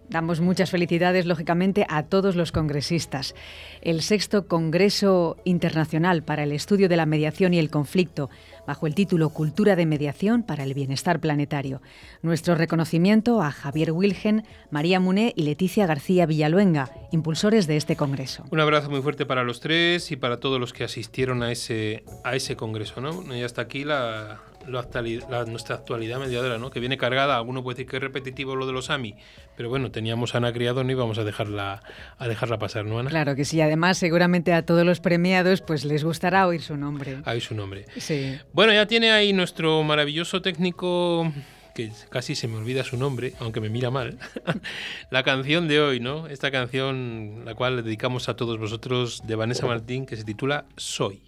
Damos 0.10 0.40
muchas 0.40 0.72
felicidades, 0.72 1.26
lógicamente, 1.26 1.86
a 1.90 2.04
todos 2.04 2.36
los 2.36 2.54
congresistas. 2.54 3.36
El 3.82 4.02
sexto 4.02 4.48
Congreso 4.48 5.36
Internacional 5.44 6.24
para 6.24 6.44
el 6.44 6.54
Estudio 6.54 6.88
de 6.88 6.96
la 6.96 7.06
Mediación 7.06 7.54
y 7.54 7.60
el 7.60 7.70
Conflicto, 7.70 8.30
bajo 8.66 8.88
el 8.88 8.96
título 8.96 9.30
Cultura 9.30 9.76
de 9.76 9.86
Mediación 9.86 10.44
para 10.44 10.64
el 10.64 10.74
Bienestar 10.74 11.20
Planetario. 11.20 11.82
Nuestro 12.22 12.56
reconocimiento 12.56 13.42
a 13.42 13.52
Javier 13.52 13.92
Wilgen, 13.92 14.46
María 14.72 15.02
Muné 15.02 15.34
y 15.36 15.44
Leticia 15.44 15.86
García 15.86 16.26
Villaluenga, 16.26 16.90
impulsores 17.12 17.68
de 17.68 17.76
este 17.76 17.98
Congreso. 17.98 18.46
Un 18.50 18.62
abrazo 18.62 18.90
muy 18.90 19.02
fuerte 19.02 19.26
para 19.26 19.44
los 19.44 19.60
tres 19.60 20.12
y 20.12 20.16
para 20.16 20.40
todos 20.40 20.60
los 20.60 20.72
que 20.72 20.86
asistieron 20.86 21.44
a 21.44 21.52
ese, 21.52 22.04
a 22.24 22.36
ese 22.36 22.56
Congreso. 22.56 23.02
¿no? 23.02 23.36
Y 23.36 23.44
hasta 23.44 23.64
aquí 23.64 23.84
la, 23.84 24.40
nuestra 24.68 25.76
actualidad 25.76 26.20
mediadora, 26.20 26.58
¿no? 26.58 26.70
que 26.70 26.80
viene 26.80 26.98
cargada, 26.98 27.38
alguno 27.38 27.64
puede 27.64 27.76
decir 27.76 27.90
que 27.90 27.98
es 27.98 28.04
repetitivo 28.04 28.56
lo 28.56 28.66
de 28.68 28.74
los 28.74 28.90
AMI, 28.90 29.16
pero 29.56 29.70
bueno, 29.70 29.92
teníamos 29.92 30.36
a 30.36 30.38
Ana 30.38 30.54
Criado, 30.54 30.84
no 30.84 30.92
íbamos 30.92 31.18
a 31.18 31.24
dejarla, 31.24 31.82
a 32.18 32.28
dejarla 32.28 32.60
pasar, 32.60 32.86
¿no, 32.86 33.00
Ana? 33.00 33.10
Claro 33.10 33.36
que 33.36 33.46
sí, 33.46 33.62
además 33.62 33.98
seguramente 33.98 34.54
a 34.54 34.64
todos 34.64 34.86
los 34.86 35.00
premiados 35.00 35.62
pues 35.62 35.86
les 35.86 36.04
gustará 36.04 36.48
oír 36.48 36.62
su 36.62 36.78
nombre. 36.78 37.18
Oír 37.26 37.42
su 37.42 37.56
nombre. 37.56 37.86
Sí. 37.98 38.38
Bueno, 38.54 38.74
ya 38.74 38.86
tiene 38.86 39.12
ahí 39.12 39.34
nuestro 39.34 39.84
maravilloso 39.84 40.42
técnico 40.42 41.32
que 41.78 41.92
casi 42.10 42.34
se 42.34 42.48
me 42.48 42.58
olvida 42.58 42.84
su 42.84 42.98
nombre, 42.98 43.34
aunque 43.40 43.62
me 43.62 43.70
mira 43.70 43.92
mal, 43.92 44.18
la 45.12 45.22
canción 45.22 45.68
de 45.68 45.80
hoy, 45.80 46.00
¿no? 46.00 46.26
Esta 46.26 46.50
canción, 46.50 47.44
la 47.46 47.54
cual 47.54 47.76
le 47.76 47.84
dedicamos 47.84 48.30
a 48.30 48.36
todos 48.36 48.58
vosotros, 48.58 49.22
de 49.28 49.36
Vanessa 49.36 49.68
Martín, 49.68 50.08
que 50.08 50.16
se 50.16 50.24
titula 50.24 50.66
Soy. 50.76 51.22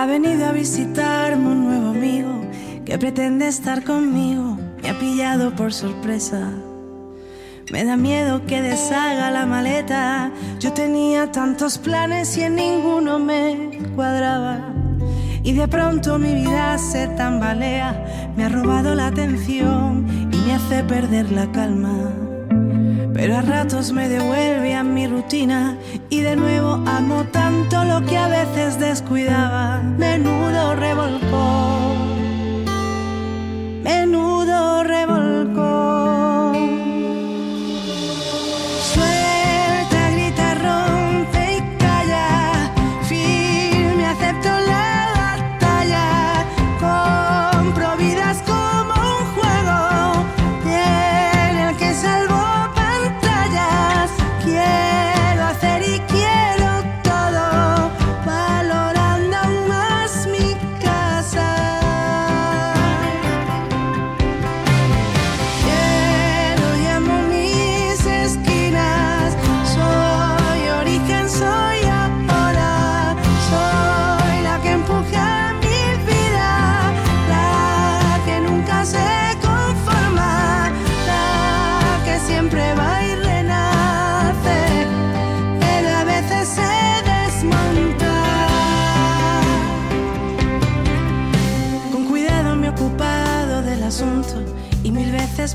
Ha 0.00 0.06
venido 0.06 0.46
a 0.46 0.52
visitarme 0.52 1.46
un 1.46 1.64
nuevo 1.64 1.88
amigo 1.88 2.30
que 2.86 2.96
pretende 2.96 3.46
estar 3.48 3.84
conmigo. 3.84 4.56
Me 4.82 4.88
ha 4.88 4.98
pillado 4.98 5.54
por 5.54 5.74
sorpresa. 5.74 6.50
Me 7.70 7.84
da 7.84 7.98
miedo 7.98 8.46
que 8.46 8.62
deshaga 8.62 9.30
la 9.30 9.44
maleta. 9.44 10.32
Yo 10.58 10.72
tenía 10.72 11.30
tantos 11.30 11.76
planes 11.76 12.34
y 12.38 12.44
en 12.44 12.54
ninguno 12.54 13.18
me 13.18 13.78
cuadraba. 13.94 14.72
Y 15.42 15.52
de 15.52 15.68
pronto 15.68 16.18
mi 16.18 16.32
vida 16.32 16.78
se 16.78 17.06
tambalea. 17.08 18.32
Me 18.38 18.44
ha 18.44 18.48
robado 18.48 18.94
la 18.94 19.08
atención 19.08 20.06
y 20.32 20.36
me 20.46 20.54
hace 20.54 20.82
perder 20.82 21.30
la 21.30 21.52
calma. 21.52 22.29
Pero 23.20 23.36
a 23.36 23.42
ratos 23.42 23.92
me 23.92 24.08
devuelve 24.08 24.74
a 24.74 24.82
mi 24.82 25.06
rutina 25.06 25.76
y 26.08 26.22
de 26.22 26.36
nuevo 26.36 26.82
amo 26.86 27.26
tanto 27.30 27.84
lo 27.84 28.02
que 28.06 28.16
a 28.16 28.28
veces 28.28 28.80
descuidaba. 28.80 29.82
Menudo 29.82 30.74
revolcón, 30.74 32.64
menudo 33.82 34.84
revolcón. 34.84 35.79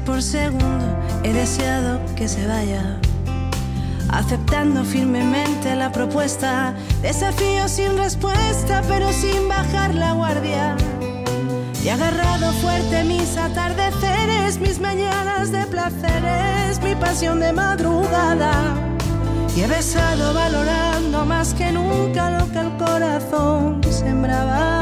Por 0.06 0.22
segundo 0.22 0.86
he 1.24 1.34
deseado 1.34 2.00
que 2.16 2.28
se 2.28 2.48
vaya. 2.48 3.00
Aceptando 4.10 4.84
firmemente 4.84 5.76
la 5.76 5.92
propuesta, 5.92 6.76
desafío 7.02 7.68
sin 7.68 7.98
respuesta, 7.98 8.82
pero 8.88 9.12
sin 9.12 9.50
bajar 9.50 9.96
la 9.96 10.14
guardia. 10.14 10.78
Y 11.84 11.90
agarrado 11.90 12.52
fuerte 12.54 13.04
mis 13.04 13.36
atardeceres, 13.38 14.60
mis 14.60 14.80
mañanas 14.80 15.52
de 15.52 15.66
placeres, 15.66 16.82
mi 16.82 16.96
pasión 16.96 17.40
de 17.40 17.52
madrugada. 17.52 18.76
Y 19.56 19.62
he 19.62 19.68
besado 19.68 20.34
valorando 20.34 21.26
más 21.26 21.54
que 21.54 21.72
nunca 21.72 22.30
lo 22.30 22.52
que 22.52 22.60
el 22.60 22.78
corazón 22.78 23.82
sembraba. 23.90 24.80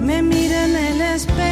Me 0.00 0.20
mira 0.22 0.64
en 0.64 0.76
el 0.76 1.00
espejo 1.00 1.51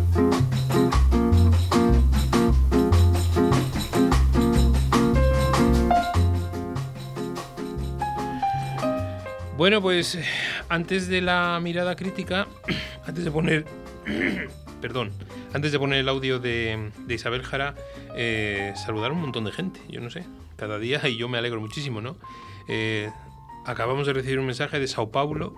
Bueno, 9.61 9.79
pues 9.79 10.17
antes 10.69 11.07
de 11.07 11.21
la 11.21 11.59
mirada 11.61 11.95
crítica, 11.95 12.47
antes 13.05 13.23
de 13.23 13.29
poner, 13.29 13.65
perdón, 14.81 15.11
antes 15.53 15.71
de 15.71 15.77
poner 15.77 15.99
el 15.99 16.09
audio 16.09 16.39
de, 16.39 16.89
de 17.05 17.13
Isabel 17.13 17.43
Jara, 17.43 17.75
eh, 18.15 18.73
saludar 18.75 19.11
a 19.11 19.13
un 19.13 19.21
montón 19.21 19.45
de 19.45 19.51
gente, 19.51 19.79
yo 19.87 20.01
no 20.01 20.09
sé, 20.09 20.25
cada 20.55 20.79
día 20.79 21.07
y 21.07 21.15
yo 21.15 21.29
me 21.29 21.37
alegro 21.37 21.61
muchísimo, 21.61 22.01
¿no? 22.01 22.17
Eh, 22.67 23.11
acabamos 23.67 24.07
de 24.07 24.13
recibir 24.13 24.39
un 24.39 24.47
mensaje 24.47 24.79
de 24.79 24.87
Sao 24.87 25.11
Paulo, 25.11 25.53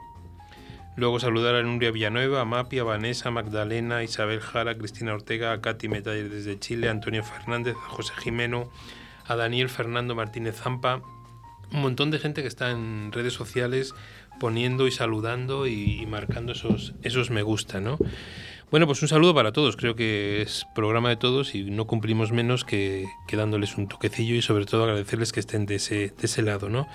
luego 0.97 1.21
saludar 1.21 1.55
a 1.55 1.63
Nuria 1.63 1.91
Villanueva, 1.91 2.41
a 2.41 2.45
Mapi, 2.45 2.79
a 2.79 2.83
Vanessa, 2.83 3.31
Magdalena, 3.31 4.03
Isabel 4.03 4.41
Jara, 4.41 4.77
Cristina 4.77 5.13
Ortega, 5.13 5.53
a 5.53 5.61
Katy 5.61 5.87
Metaller 5.87 6.29
desde 6.29 6.59
Chile, 6.59 6.89
a 6.89 6.91
Antonio 6.91 7.23
Fernández, 7.23 7.77
a 7.77 7.89
José 7.91 8.11
Jimeno, 8.17 8.69
a 9.27 9.37
Daniel 9.37 9.69
Fernando 9.69 10.13
Martínez 10.13 10.57
Zampa, 10.61 11.01
un 11.73 11.81
montón 11.81 12.11
de 12.11 12.19
gente 12.19 12.41
que 12.41 12.47
está 12.47 12.71
en 12.71 13.11
redes 13.11 13.33
sociales 13.33 13.93
poniendo 14.39 14.87
y 14.87 14.91
saludando 14.91 15.67
y, 15.67 16.05
marcando 16.05 16.53
esos, 16.53 16.93
esos 17.01 17.29
me 17.29 17.41
gusta, 17.41 17.81
¿no? 17.81 17.97
Bueno, 18.71 18.87
pues 18.87 19.01
un 19.01 19.07
saludo 19.07 19.35
para 19.35 19.51
todos. 19.51 19.75
Creo 19.75 19.95
que 19.95 20.41
es 20.41 20.65
programa 20.73 21.09
de 21.09 21.15
todos 21.15 21.53
y 21.53 21.63
no 21.69 21.85
cumplimos 21.85 22.31
menos 22.31 22.63
que, 22.63 23.05
que 23.27 23.37
dándoles 23.37 23.77
un 23.77 23.87
toquecillo 23.87 24.35
y 24.35 24.41
sobre 24.41 24.65
todo 24.65 24.83
agradecerles 24.83 25.31
que 25.31 25.39
estén 25.39 25.65
de 25.65 25.75
ese, 25.75 25.95
de 25.95 26.23
ese 26.23 26.41
lado, 26.41 26.69
¿no? 26.69 26.87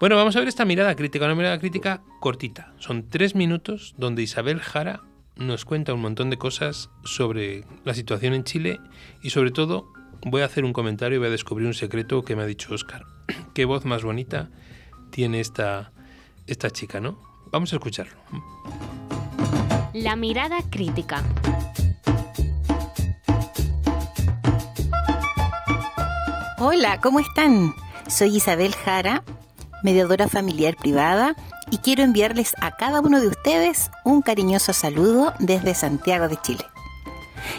Bueno, 0.00 0.16
vamos 0.16 0.36
a 0.36 0.38
ver 0.38 0.48
esta 0.48 0.64
mirada 0.64 0.94
crítica, 0.94 1.24
una 1.24 1.34
mirada 1.34 1.58
crítica 1.58 2.02
cortita. 2.20 2.74
Son 2.78 3.08
tres 3.08 3.34
minutos 3.34 3.94
donde 3.96 4.22
Isabel 4.22 4.60
Jara 4.60 5.02
nos 5.36 5.64
cuenta 5.64 5.94
un 5.94 6.00
montón 6.00 6.30
de 6.30 6.36
cosas 6.36 6.90
sobre 7.04 7.64
la 7.84 7.94
situación 7.94 8.34
en 8.34 8.44
Chile 8.44 8.80
y 9.22 9.30
sobre 9.30 9.50
todo 9.50 9.90
voy 10.24 10.42
a 10.42 10.46
hacer 10.46 10.64
un 10.64 10.72
comentario 10.72 11.16
y 11.16 11.18
voy 11.18 11.28
a 11.28 11.30
descubrir 11.30 11.66
un 11.66 11.74
secreto 11.74 12.24
que 12.24 12.36
me 12.36 12.42
ha 12.42 12.46
dicho 12.46 12.74
Oscar. 12.74 13.04
Qué 13.54 13.64
voz 13.64 13.84
más 13.84 14.02
bonita 14.02 14.50
tiene 15.10 15.40
esta, 15.40 15.92
esta 16.46 16.70
chica, 16.70 17.00
¿no? 17.00 17.18
Vamos 17.50 17.72
a 17.72 17.76
escucharlo. 17.76 18.18
La 19.94 20.16
mirada 20.16 20.58
crítica. 20.70 21.22
Hola, 26.58 27.00
¿cómo 27.00 27.20
están? 27.20 27.72
Soy 28.08 28.36
Isabel 28.36 28.74
Jara, 28.74 29.22
mediadora 29.82 30.28
familiar 30.28 30.76
privada, 30.76 31.36
y 31.70 31.78
quiero 31.78 32.02
enviarles 32.02 32.54
a 32.60 32.76
cada 32.76 33.00
uno 33.00 33.20
de 33.20 33.28
ustedes 33.28 33.90
un 34.04 34.22
cariñoso 34.22 34.72
saludo 34.72 35.34
desde 35.38 35.74
Santiago 35.74 36.28
de 36.28 36.36
Chile. 36.40 36.64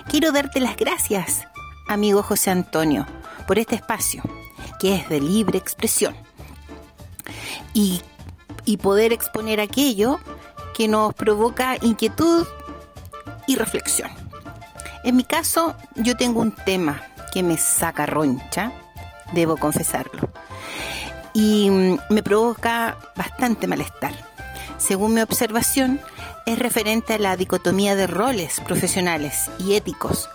Quiero 0.09 0.31
darte 0.31 0.59
las 0.59 0.75
gracias, 0.75 1.47
amigo 1.89 2.21
José 2.21 2.51
Antonio, 2.51 3.05
por 3.47 3.57
este 3.59 3.75
espacio, 3.75 4.21
que 4.79 4.95
es 4.95 5.09
de 5.09 5.19
libre 5.19 5.57
expresión, 5.57 6.15
y, 7.73 8.01
poder 8.83 9.11
exponer 9.11 9.59
aquello 9.59 10.19
que 10.75 10.87
nos 10.87 11.15
provoca 11.15 11.75
inquietud 11.81 12.45
y 13.47 13.55
reflexión. 13.55 14.11
En 15.03 15.15
mi 15.15 15.23
caso, 15.23 15.75
yo 15.95 16.15
tengo 16.15 16.39
un 16.39 16.51
tema 16.51 17.01
que 17.33 17.41
me 17.41 17.57
saca 17.57 18.05
roncha, 18.05 18.71
debo 19.33 19.57
confesarlo, 19.57 20.29
y 21.33 21.69
mm, 21.71 21.99
me 22.11 22.21
provoca 22.21 22.97
bastante 23.15 23.65
malestar. 23.65 24.13
Según 24.77 25.15
mi 25.15 25.21
observación, 25.21 25.99
es 26.45 26.59
referente 26.59 27.15
a 27.15 27.19
la 27.19 27.35
dicotomía 27.35 27.95
de 27.95 28.05
roles 28.05 28.61
profesionales 28.61 29.49
y 29.57 29.73
éticos 29.73 30.29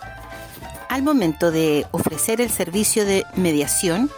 al 0.89 1.03
momento 1.03 1.51
de 1.51 1.85
ofrecer 1.91 2.41
el 2.41 2.49
servicio 2.49 3.05
de 3.05 3.25
mediación 3.35 4.09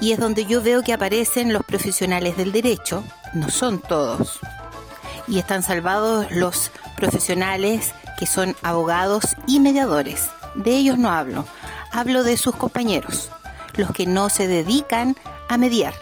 y 0.00 0.12
es 0.12 0.18
donde 0.18 0.44
yo 0.44 0.62
veo 0.62 0.82
que 0.82 0.92
aparecen 0.92 1.52
los 1.52 1.64
profesionales 1.64 2.36
del 2.36 2.52
derecho, 2.52 3.02
no 3.32 3.48
son 3.50 3.80
todos, 3.80 4.38
y 5.26 5.38
están 5.38 5.62
salvados 5.62 6.30
los 6.30 6.70
profesionales 6.96 7.92
que 8.18 8.26
son 8.26 8.54
abogados 8.62 9.36
y 9.46 9.60
mediadores. 9.60 10.28
De 10.54 10.76
ellos 10.76 10.98
no 10.98 11.10
hablo, 11.10 11.46
hablo 11.92 12.24
de 12.24 12.36
sus 12.36 12.54
compañeros, 12.54 13.30
los 13.74 13.90
que 13.92 14.06
no 14.06 14.28
se 14.28 14.46
dedican 14.46 15.16
a 15.48 15.56
mediar, 15.58 15.94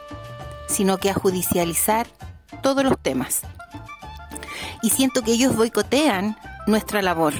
sino 0.69 0.99
que 0.99 1.11
a 1.11 1.15
judicializar 1.15 2.07
todos 2.63 2.85
los 2.85 2.99
temas. 2.99 3.43
Y 4.83 4.91
siento 4.91 5.23
que 5.23 5.33
ellos 5.33 5.57
boicotean 5.57 6.37
nuestra 6.67 7.03
labor 7.03 7.35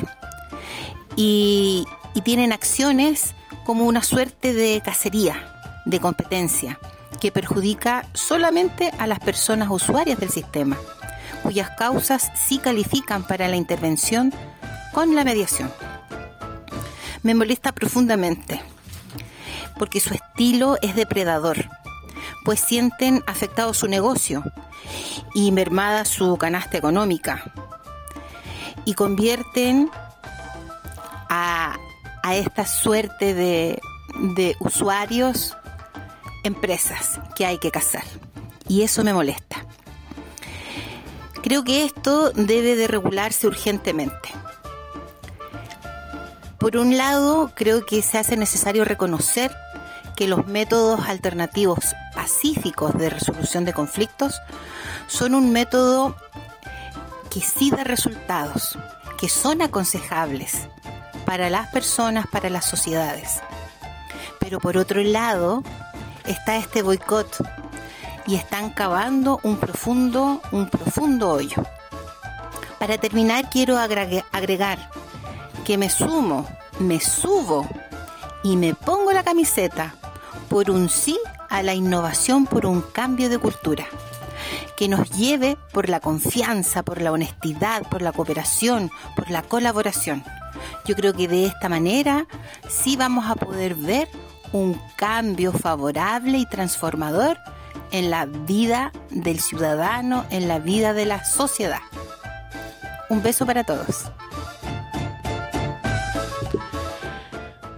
y, 1.17 1.87
y 2.15 2.23
tienen 2.23 2.53
acciones 2.53 3.35
como 3.65 3.85
una 3.85 4.03
suerte 4.03 4.53
de 4.53 4.81
cacería, 4.85 5.37
de 5.85 6.01
competencia, 6.01 6.79
que 7.21 7.33
perjudica 7.33 8.07
solamente 8.13 8.91
a 8.99 9.07
las 9.07 9.21
personas 9.21 9.69
usuarias 9.71 10.19
del 10.19 10.31
sistema 10.31 10.77
cuyas 11.45 11.69
causas 11.77 12.33
sí 12.35 12.59
califican 12.59 13.23
para 13.23 13.49
la 13.49 13.57
intervención 13.57 14.33
con 14.95 15.15
la 15.15 15.25
mediación. 15.25 15.71
Me 17.23 17.35
molesta 17.35 17.73
profundamente 17.73 18.63
porque 19.79 20.01
su 20.01 20.15
estilo 20.15 20.79
es 20.81 20.97
depredador, 20.97 21.69
pues 22.47 22.61
sienten 22.61 23.23
afectado 23.27 23.75
su 23.75 23.89
negocio 23.89 24.43
y 25.35 25.53
mermada 25.53 26.07
su 26.07 26.39
canasta 26.39 26.79
económica 26.79 27.53
y 28.87 28.95
convierten 28.95 29.91
esta 32.37 32.67
suerte 32.67 33.35
de, 33.35 33.81
de 34.35 34.57
usuarios 34.61 35.57
empresas 36.45 37.21
que 37.37 37.47
hay 37.47 37.59
que 37.59 37.71
cazar. 37.71 38.05
Y 38.69 38.83
eso 38.83 39.05
me 39.05 39.13
molesta. 39.13 39.65
Creo 41.43 41.65
que 41.65 41.85
esto 41.85 42.31
debe 42.31 42.77
de 42.77 42.87
regularse 42.87 43.47
urgentemente. 43.47 44.31
Por 46.59 46.79
un 46.79 46.97
lado, 46.97 47.53
creo 47.55 47.85
que 47.85 48.01
se 48.01 48.17
hace 48.17 48.37
necesario 48.37 48.85
reconocer 48.85 49.55
que 50.17 50.29
los 50.29 50.47
métodos 50.47 51.01
alternativos 51.07 51.95
pacíficos 52.15 52.97
de 52.97 53.11
resolución 53.11 53.65
de 53.65 53.75
conflictos 53.75 54.41
son 55.07 55.35
un 55.35 55.53
método 55.53 56.17
que 57.31 57.41
sí 57.41 57.71
da 57.71 57.85
resultados, 57.85 58.79
que 59.19 59.29
son 59.29 59.61
aconsejables 59.61 60.69
para 61.35 61.51
las 61.51 61.67
personas, 61.67 62.29
para 62.29 62.49
las 62.49 62.65
sociedades. 62.65 63.41
Pero 64.39 64.61
por 64.61 64.77
otro 64.77 65.03
lado, 65.03 65.65
está 66.25 66.55
este 66.59 66.81
boicot 66.81 67.27
y 68.25 68.37
están 68.37 68.71
cavando 68.71 69.41
un 69.43 69.57
profundo, 69.57 70.41
un 70.53 70.69
profundo 70.71 71.31
hoyo. 71.31 71.65
Para 72.79 72.99
terminar, 72.99 73.51
quiero 73.51 73.79
agregar 73.79 74.91
que 75.65 75.77
me 75.77 75.91
sumo, 75.91 76.47
me 76.79 77.01
subo 77.01 77.67
y 78.45 78.57
me 78.57 78.73
pongo 78.75 79.11
la 79.11 79.25
camiseta 79.25 79.97
por 80.49 80.71
un 80.71 80.89
sí 80.89 81.19
a 81.51 81.65
la 81.65 81.75
innovación, 81.75 82.47
por 82.47 82.65
un 82.65 82.81
cambio 82.81 83.29
de 83.29 83.39
cultura 83.39 83.89
que 84.77 84.89
nos 84.89 85.11
lleve 85.11 85.57
por 85.73 85.89
la 85.89 86.01
confianza, 86.01 86.83
por 86.83 87.01
la 87.01 87.13
honestidad, 87.13 87.83
por 87.89 88.03
la 88.03 88.13
cooperación, 88.13 88.91
por 89.17 89.31
la 89.31 89.43
colaboración. 89.43 90.25
Yo 90.85 90.95
creo 90.95 91.13
que 91.13 91.29
de 91.29 91.47
esta 91.47 91.69
manera 91.69 92.27
sí 92.69 92.97
vamos 92.97 93.27
a 93.29 93.35
poder 93.35 93.75
ver 93.75 94.09
un 94.53 94.81
cambio 94.97 95.53
favorable 95.53 96.39
y 96.39 96.47
transformador 96.47 97.39
en 97.91 98.11
la 98.11 98.27
vida 98.27 98.93
del 99.11 99.41
ciudadano, 99.41 100.25
en 100.31 100.49
la 100.49 100.59
vida 100.59 100.93
de 100.93 101.07
la 101.07 101.25
sociedad. 101.25 101.81
Un 103.09 103.23
beso 103.23 103.47
para 103.47 103.65
todos. 103.65 104.11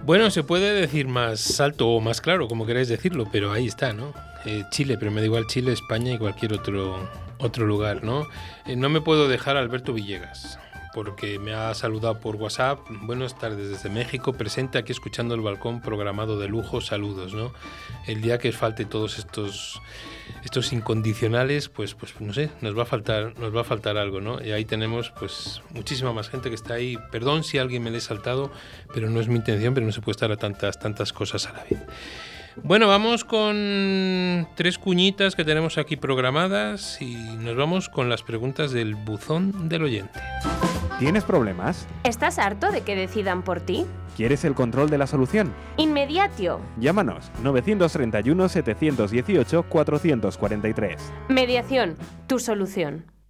Bueno, 0.03 0.31
se 0.31 0.41
puede 0.41 0.73
decir 0.73 1.07
más 1.07 1.59
alto 1.59 1.89
o 1.89 1.99
más 1.99 2.21
claro, 2.21 2.47
como 2.47 2.65
queráis 2.65 2.87
decirlo, 2.87 3.27
pero 3.29 3.51
ahí 3.51 3.67
está, 3.67 3.91
¿no? 3.91 4.13
Eh, 4.47 4.63
Chile, 4.69 4.97
pero 4.97 5.11
me 5.11 5.19
da 5.19 5.25
igual 5.25 5.45
Chile, 5.45 5.73
España 5.73 6.13
y 6.13 6.17
cualquier 6.17 6.53
otro, 6.53 7.09
otro 7.37 7.65
lugar, 7.65 8.05
¿no? 8.05 8.29
Eh, 8.65 8.77
no 8.77 8.87
me 8.87 9.01
puedo 9.01 9.27
dejar 9.27 9.57
Alberto 9.57 9.91
Villegas 9.91 10.57
porque 10.93 11.37
me 11.37 11.53
ha 11.53 11.73
saludado 11.73 12.21
por 12.21 12.37
WhatsApp. 12.37 12.79
Buenas 13.01 13.37
tardes 13.37 13.69
desde 13.69 13.89
México, 13.89 14.31
presente 14.31 14.77
aquí 14.77 14.93
escuchando 14.93 15.35
el 15.35 15.41
balcón 15.41 15.81
programado 15.81 16.39
de 16.39 16.47
lujo. 16.47 16.79
Saludos, 16.79 17.33
¿no? 17.33 17.51
El 18.07 18.21
día 18.21 18.37
que 18.37 18.53
falte 18.53 18.85
todos 18.85 19.19
estos 19.19 19.81
estos 20.45 20.71
incondicionales, 20.71 21.67
pues 21.67 21.93
pues 21.93 22.19
no 22.21 22.33
sé, 22.33 22.49
nos 22.61 22.75
va 22.75 22.83
a 22.83 22.85
faltar 22.85 23.37
nos 23.37 23.53
va 23.53 23.61
a 23.61 23.65
faltar 23.65 23.97
algo, 23.97 24.21
¿no? 24.21 24.41
Y 24.41 24.53
ahí 24.53 24.63
tenemos 24.63 25.11
pues 25.19 25.61
muchísima 25.71 26.13
más 26.13 26.29
gente 26.29 26.47
que 26.47 26.55
está 26.55 26.75
ahí. 26.75 26.97
Perdón 27.11 27.43
si 27.43 27.57
alguien 27.57 27.83
me 27.83 27.91
le 27.91 27.97
he 27.97 28.01
saltado, 28.01 28.49
pero 28.93 29.09
no 29.09 29.19
es 29.19 29.27
mi 29.27 29.35
intención, 29.35 29.73
pero 29.73 29.85
no 29.85 29.91
se 29.91 29.99
puede 29.99 30.13
estar 30.13 30.31
a 30.31 30.37
tantas 30.37 30.79
tantas 30.79 31.11
cosas 31.11 31.47
a 31.47 31.51
la 31.51 31.63
vez. 31.65 31.79
Bueno, 32.63 32.87
vamos 32.87 33.23
con 33.23 34.47
tres 34.55 34.77
cuñitas 34.77 35.35
que 35.35 35.45
tenemos 35.45 35.77
aquí 35.77 35.95
programadas 35.95 37.01
y 37.01 37.15
nos 37.15 37.55
vamos 37.55 37.87
con 37.89 38.09
las 38.09 38.23
preguntas 38.23 38.71
del 38.71 38.95
buzón 38.95 39.69
del 39.69 39.83
oyente. 39.83 40.19
¿Tienes 40.99 41.23
problemas? 41.23 41.87
¿Estás 42.03 42.39
harto 42.39 42.71
de 42.71 42.81
que 42.81 42.95
decidan 42.95 43.43
por 43.43 43.61
ti? 43.61 43.85
¿Quieres 44.15 44.43
el 44.45 44.55
control 44.55 44.89
de 44.89 44.97
la 44.97 45.05
solución? 45.05 45.53
Inmediatio. 45.77 46.59
Llámanos 46.79 47.31
931 47.43 48.49
718 48.49 49.63
443. 49.63 51.13
Mediación, 51.29 51.95
tu 52.25 52.39
solución. 52.39 53.05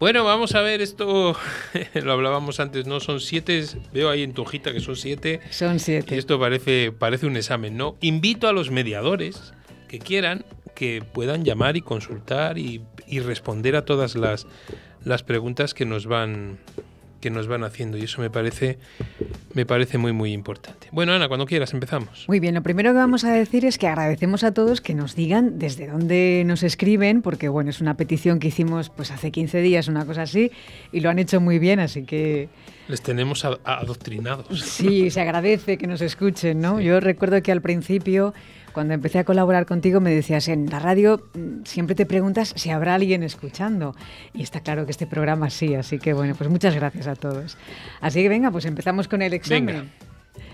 Bueno, 0.00 0.24
vamos 0.24 0.54
a 0.54 0.62
ver 0.62 0.80
esto, 0.80 1.36
lo 1.94 2.12
hablábamos 2.12 2.58
antes, 2.58 2.86
¿no? 2.86 3.00
Son 3.00 3.20
siete, 3.20 3.62
veo 3.92 4.08
ahí 4.08 4.22
en 4.22 4.32
tu 4.32 4.40
hojita 4.40 4.72
que 4.72 4.80
son 4.80 4.96
siete. 4.96 5.40
Son 5.50 5.78
siete. 5.78 6.14
Y 6.14 6.18
esto 6.18 6.40
parece, 6.40 6.90
parece 6.90 7.26
un 7.26 7.36
examen, 7.36 7.76
¿no? 7.76 7.96
Invito 8.00 8.48
a 8.48 8.54
los 8.54 8.70
mediadores 8.70 9.52
que 9.88 9.98
quieran 9.98 10.46
que 10.74 11.02
puedan 11.02 11.44
llamar 11.44 11.76
y 11.76 11.82
consultar 11.82 12.56
y, 12.56 12.80
y 13.06 13.20
responder 13.20 13.76
a 13.76 13.84
todas 13.84 14.14
las, 14.14 14.46
las 15.04 15.22
preguntas 15.22 15.74
que 15.74 15.84
nos 15.84 16.06
van 16.06 16.58
que 17.20 17.30
nos 17.30 17.46
van 17.46 17.64
haciendo 17.64 17.98
y 17.98 18.02
eso 18.02 18.20
me 18.20 18.30
parece 18.30 18.78
me 19.54 19.66
parece 19.66 19.98
muy 19.98 20.12
muy 20.12 20.32
importante. 20.32 20.88
Bueno, 20.92 21.12
Ana, 21.12 21.28
cuando 21.28 21.46
quieras 21.46 21.72
empezamos. 21.72 22.24
Muy 22.28 22.40
bien, 22.40 22.54
lo 22.54 22.62
primero 22.62 22.90
que 22.90 22.98
vamos 22.98 23.24
a 23.24 23.32
decir 23.32 23.64
es 23.64 23.78
que 23.78 23.86
agradecemos 23.86 24.44
a 24.44 24.52
todos 24.52 24.80
que 24.80 24.94
nos 24.94 25.14
digan 25.14 25.58
desde 25.58 25.86
dónde 25.86 26.42
nos 26.46 26.62
escriben, 26.62 27.22
porque 27.22 27.48
bueno, 27.48 27.70
es 27.70 27.80
una 27.80 27.96
petición 27.96 28.38
que 28.38 28.48
hicimos 28.48 28.90
pues 28.90 29.10
hace 29.10 29.30
15 29.30 29.60
días, 29.60 29.88
una 29.88 30.06
cosa 30.06 30.22
así, 30.22 30.50
y 30.92 31.00
lo 31.00 31.10
han 31.10 31.18
hecho 31.18 31.40
muy 31.40 31.58
bien, 31.58 31.80
así 31.80 32.04
que 32.04 32.48
les 32.90 33.02
tenemos 33.02 33.44
adoctrinados. 33.44 34.60
Sí, 34.60 35.10
se 35.10 35.20
agradece 35.20 35.78
que 35.78 35.86
nos 35.86 36.00
escuchen, 36.00 36.60
¿no? 36.60 36.80
Yo 36.80 37.00
recuerdo 37.00 37.42
que 37.42 37.52
al 37.52 37.62
principio 37.62 38.34
cuando 38.72 38.94
empecé 38.94 39.18
a 39.18 39.24
colaborar 39.24 39.66
contigo 39.66 40.00
me 40.00 40.10
decías, 40.10 40.48
en 40.48 40.66
la 40.70 40.78
radio 40.78 41.28
mm, 41.34 41.64
siempre 41.64 41.94
te 41.94 42.06
preguntas 42.06 42.52
si 42.56 42.70
habrá 42.70 42.94
alguien 42.94 43.22
escuchando. 43.22 43.94
Y 44.32 44.42
está 44.42 44.60
claro 44.60 44.84
que 44.84 44.92
este 44.92 45.06
programa 45.06 45.50
sí, 45.50 45.74
así 45.74 45.98
que 45.98 46.12
bueno, 46.12 46.34
pues 46.34 46.50
muchas 46.50 46.74
gracias 46.74 47.06
a 47.06 47.16
todos. 47.16 47.56
Así 48.00 48.22
que 48.22 48.28
venga, 48.28 48.50
pues 48.50 48.64
empezamos 48.64 49.08
con 49.08 49.22
el 49.22 49.32
examen. 49.32 49.90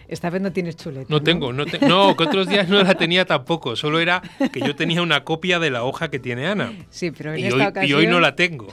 Esta 0.08 0.30
vez 0.30 0.40
no 0.40 0.52
tienes 0.52 0.76
chuleta. 0.76 1.06
No, 1.08 1.22
tengo, 1.22 1.52
no, 1.52 1.64
no, 1.88 2.16
que 2.16 2.24
otros 2.24 2.48
días 2.48 2.68
no 2.68 2.82
la 2.82 2.94
tenía 2.94 3.24
tampoco. 3.24 3.76
Solo 3.76 3.98
era 3.98 4.22
que 4.52 4.60
yo 4.60 4.76
tenía 4.76 5.02
una 5.02 5.24
copia 5.24 5.58
de 5.58 5.70
la 5.70 5.84
hoja 5.84 6.08
que 6.10 6.18
tiene 6.18 6.46
Ana. 6.46 6.72
Sí, 6.90 7.10
pero 7.10 7.34
en 7.34 7.40
y 7.40 7.44
esta 7.44 7.56
hoy, 7.56 7.62
ocasión... 7.62 8.00
Y 8.00 8.04
hoy 8.04 8.06
no 8.06 8.20
la 8.20 8.36
tengo. 8.36 8.68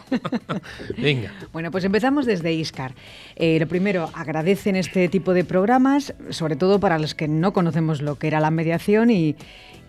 Venga. 0.98 1.32
Bueno, 1.52 1.72
pues 1.72 1.84
empezamos 1.84 2.26
desde 2.26 2.54
ISCAR. 2.54 2.94
Eh, 3.36 3.60
lo 3.60 3.68
primero, 3.68 4.10
agradecen 4.14 4.76
este 4.76 5.08
tipo 5.08 5.34
de 5.34 5.44
programas, 5.44 6.14
sobre 6.30 6.56
todo 6.56 6.80
para 6.80 7.00
los 7.00 7.16
que 7.16 7.28
no 7.28 7.54
conocemos 7.54 8.02
lo 8.02 8.16
que 8.16 8.28
era 8.28 8.40
la 8.40 8.52
mediación 8.52 9.10
y, 9.10 9.36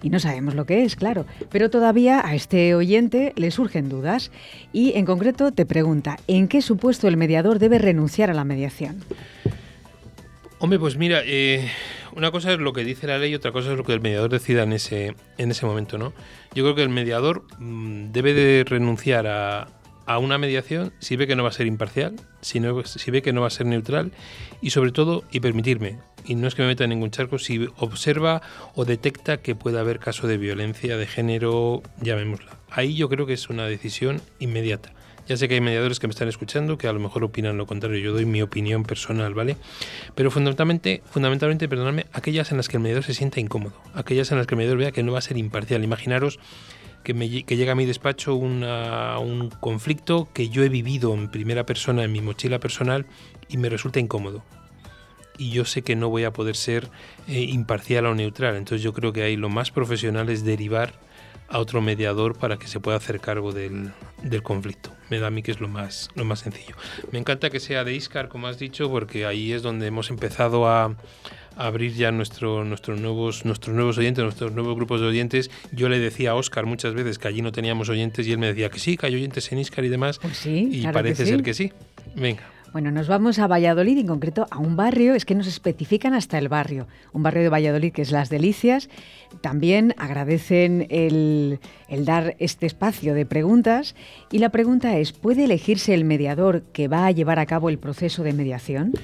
y 0.02 0.10
no 0.10 0.20
sabemos 0.20 0.54
lo 0.54 0.66
que 0.66 0.84
es, 0.84 0.96
claro. 0.96 1.26
Pero 1.50 1.70
todavía 1.70 2.26
a 2.26 2.34
este 2.34 2.74
oyente 2.74 3.32
le 3.36 3.50
surgen 3.50 3.88
dudas 3.88 4.30
y 4.72 4.92
en 4.96 5.06
concreto 5.06 5.52
te 5.52 5.66
pregunta, 5.66 6.18
¿en 6.26 6.48
qué 6.48 6.62
supuesto 6.62 7.08
el 7.08 7.16
mediador 7.16 7.58
debe 7.58 7.78
renunciar 7.78 8.30
a 8.30 8.34
la 8.34 8.44
mediación? 8.44 9.02
Hombre, 10.64 10.78
pues 10.78 10.96
mira, 10.96 11.20
eh, 11.26 11.70
una 12.12 12.30
cosa 12.30 12.50
es 12.54 12.58
lo 12.58 12.72
que 12.72 12.84
dice 12.84 13.06
la 13.06 13.18
ley 13.18 13.32
y 13.32 13.34
otra 13.34 13.52
cosa 13.52 13.72
es 13.72 13.76
lo 13.76 13.84
que 13.84 13.92
el 13.92 14.00
mediador 14.00 14.30
decida 14.30 14.62
en 14.62 14.72
ese, 14.72 15.14
en 15.36 15.50
ese 15.50 15.66
momento, 15.66 15.98
¿no? 15.98 16.14
Yo 16.54 16.64
creo 16.64 16.74
que 16.74 16.82
el 16.82 16.88
mediador 16.88 17.44
mmm, 17.58 18.12
debe 18.12 18.32
de 18.32 18.64
renunciar 18.64 19.26
a, 19.26 19.68
a, 20.06 20.16
una 20.16 20.38
mediación 20.38 20.94
si 21.00 21.16
ve 21.16 21.26
que 21.26 21.36
no 21.36 21.42
va 21.42 21.50
a 21.50 21.52
ser 21.52 21.66
imparcial, 21.66 22.16
si, 22.40 22.60
no, 22.60 22.82
si 22.82 23.10
ve 23.10 23.20
que 23.20 23.34
no 23.34 23.42
va 23.42 23.48
a 23.48 23.50
ser 23.50 23.66
neutral 23.66 24.12
y 24.62 24.70
sobre 24.70 24.90
todo, 24.90 25.24
y 25.30 25.40
permitirme, 25.40 25.98
y 26.24 26.34
no 26.34 26.48
es 26.48 26.54
que 26.54 26.62
me 26.62 26.68
meta 26.68 26.84
en 26.84 26.90
ningún 26.90 27.10
charco, 27.10 27.38
si 27.38 27.68
observa 27.76 28.40
o 28.74 28.86
detecta 28.86 29.42
que 29.42 29.54
puede 29.54 29.78
haber 29.78 29.98
caso 29.98 30.26
de 30.26 30.38
violencia 30.38 30.96
de 30.96 31.06
género, 31.06 31.82
llamémosla. 32.00 32.56
Ahí 32.70 32.94
yo 32.94 33.10
creo 33.10 33.26
que 33.26 33.34
es 33.34 33.50
una 33.50 33.66
decisión 33.66 34.22
inmediata. 34.38 34.93
Ya 35.26 35.36
sé 35.36 35.48
que 35.48 35.54
hay 35.54 35.60
mediadores 35.60 36.00
que 36.00 36.06
me 36.06 36.10
están 36.10 36.28
escuchando 36.28 36.76
que 36.76 36.86
a 36.86 36.92
lo 36.92 37.00
mejor 37.00 37.24
opinan 37.24 37.56
lo 37.56 37.66
contrario. 37.66 37.98
Yo 37.98 38.12
doy 38.12 38.26
mi 38.26 38.42
opinión 38.42 38.82
personal, 38.82 39.32
¿vale? 39.32 39.56
Pero 40.14 40.30
fundamentalmente, 40.30 41.02
fundamentalmente, 41.06 41.68
perdonadme, 41.68 42.06
aquellas 42.12 42.50
en 42.50 42.58
las 42.58 42.68
que 42.68 42.76
el 42.76 42.82
mediador 42.82 43.04
se 43.04 43.14
sienta 43.14 43.40
incómodo. 43.40 43.74
Aquellas 43.94 44.30
en 44.32 44.38
las 44.38 44.46
que 44.46 44.54
el 44.54 44.58
mediador 44.58 44.78
vea 44.78 44.92
que 44.92 45.02
no 45.02 45.12
va 45.12 45.18
a 45.18 45.22
ser 45.22 45.38
imparcial. 45.38 45.82
Imaginaros 45.82 46.38
que, 47.04 47.14
llega 47.14 47.72
a 47.72 47.74
mi 47.74 47.86
despacho 47.86 48.34
un 48.34 49.50
conflicto 49.60 50.28
que 50.34 50.50
yo 50.50 50.62
he 50.62 50.68
vivido 50.68 51.14
en 51.14 51.30
primera 51.30 51.64
persona, 51.64 52.04
en 52.04 52.12
mi 52.12 52.20
mochila 52.20 52.58
personal, 52.58 53.06
y 53.48 53.56
me 53.56 53.70
resulta 53.70 54.00
incómodo. 54.00 54.42
Y 55.36 55.50
yo 55.50 55.64
sé 55.64 55.82
que 55.82 55.96
no 55.96 56.10
voy 56.10 56.24
a 56.24 56.32
poder 56.32 56.54
ser 56.54 56.88
eh, 57.28 57.40
imparcial 57.40 58.06
o 58.06 58.14
neutral. 58.14 58.56
Entonces 58.56 58.82
yo 58.82 58.92
creo 58.92 59.12
que 59.12 59.22
ahí 59.22 59.36
lo 59.36 59.48
más 59.48 59.70
profesional 59.70 60.28
es 60.28 60.44
derivar 60.44 60.94
a 61.48 61.58
otro 61.58 61.80
mediador 61.80 62.36
para 62.36 62.58
que 62.58 62.66
se 62.66 62.80
pueda 62.80 62.96
hacer 62.96 63.20
cargo 63.20 63.52
del, 63.52 63.92
del, 64.22 64.42
conflicto. 64.42 64.90
Me 65.10 65.18
da 65.18 65.28
a 65.28 65.30
mí 65.30 65.42
que 65.42 65.50
es 65.50 65.60
lo 65.60 65.68
más, 65.68 66.08
lo 66.14 66.24
más 66.24 66.40
sencillo. 66.40 66.74
Me 67.12 67.18
encanta 67.18 67.50
que 67.50 67.60
sea 67.60 67.84
de 67.84 67.94
ISCAR, 67.94 68.28
como 68.28 68.46
has 68.46 68.58
dicho, 68.58 68.90
porque 68.90 69.26
ahí 69.26 69.52
es 69.52 69.62
donde 69.62 69.86
hemos 69.86 70.10
empezado 70.10 70.66
a, 70.66 70.96
abrir 71.56 71.94
ya 71.94 72.10
nuestro, 72.10 72.64
nuestros, 72.64 73.00
nuevos, 73.00 73.44
nuestros 73.44 73.74
nuevos 73.74 73.98
oyentes, 73.98 74.24
nuestros 74.24 74.52
nuevos 74.52 74.74
grupos 74.74 75.00
de 75.00 75.06
oyentes. 75.06 75.50
Yo 75.72 75.88
le 75.88 75.98
decía 75.98 76.32
a 76.32 76.34
Oscar 76.34 76.66
muchas 76.66 76.94
veces 76.94 77.18
que 77.18 77.28
allí 77.28 77.42
no 77.42 77.52
teníamos 77.52 77.88
oyentes 77.88 78.26
y 78.26 78.32
él 78.32 78.38
me 78.38 78.48
decía 78.48 78.70
que 78.70 78.78
sí, 78.78 78.96
que 78.96 79.06
hay 79.06 79.14
oyentes 79.14 79.50
en 79.52 79.58
ISCAR 79.58 79.84
y 79.84 79.88
demás. 79.88 80.18
Pues 80.18 80.36
sí, 80.36 80.68
y 80.70 80.80
claro 80.80 80.94
parece 80.94 81.22
que 81.22 81.24
sí. 81.24 81.30
ser 81.30 81.42
que 81.42 81.54
sí. 81.54 81.72
Venga. 82.16 82.53
Bueno, 82.74 82.90
nos 82.90 83.06
vamos 83.06 83.38
a 83.38 83.46
Valladolid, 83.46 83.98
en 83.98 84.08
concreto 84.08 84.48
a 84.50 84.58
un 84.58 84.74
barrio, 84.74 85.14
es 85.14 85.24
que 85.24 85.36
nos 85.36 85.46
especifican 85.46 86.12
hasta 86.12 86.38
el 86.38 86.48
barrio, 86.48 86.88
un 87.12 87.22
barrio 87.22 87.44
de 87.44 87.48
Valladolid 87.48 87.92
que 87.92 88.02
es 88.02 88.10
Las 88.10 88.30
Delicias. 88.30 88.88
También 89.42 89.94
agradecen 89.96 90.88
el, 90.90 91.60
dar 91.88 92.34
este 92.40 92.66
espacio 92.66 93.14
de 93.14 93.26
preguntas 93.26 93.94
y 94.32 94.38
la 94.38 94.48
pregunta 94.48 94.98
es, 94.98 95.12
¿puede 95.12 95.44
elegirse 95.44 95.94
el 95.94 96.04
mediador 96.04 96.64
que 96.72 96.88
va 96.88 97.06
a 97.06 97.12
llevar 97.12 97.38
a 97.38 97.46
cabo 97.46 97.68
el 97.68 97.78
proceso 97.78 98.24
de 98.24 98.32
mediación? 98.32 98.94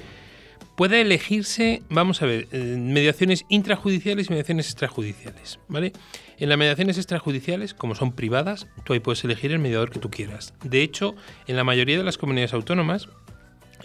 Puede 0.75 0.99
elegirse, 0.99 1.81
vamos 1.89 2.21
a 2.21 2.25
ver, 2.25 2.49
eh, 2.51 2.75
mediaciones 2.77 3.45
intrajudiciales 3.47 4.27
y 4.27 4.31
mediaciones 4.31 4.65
extrajudiciales, 4.65 5.61
¿vale? 5.69 5.93
En 6.39 6.49
las 6.49 6.57
mediaciones 6.57 6.97
extrajudiciales, 6.97 7.73
como 7.73 7.95
son 7.95 8.11
privadas, 8.11 8.67
tú 8.83 8.91
ahí 8.91 8.99
puedes 8.99 9.23
elegir 9.23 9.53
el 9.53 9.59
mediador 9.59 9.91
que 9.91 9.99
tú 9.99 10.09
quieras. 10.09 10.53
De 10.61 10.81
hecho, 10.81 11.15
en 11.47 11.55
la 11.55 11.63
mayoría 11.63 11.97
de 11.97 12.03
las 12.03 12.17
comunidades 12.17 12.53
autónomas, 12.53 13.07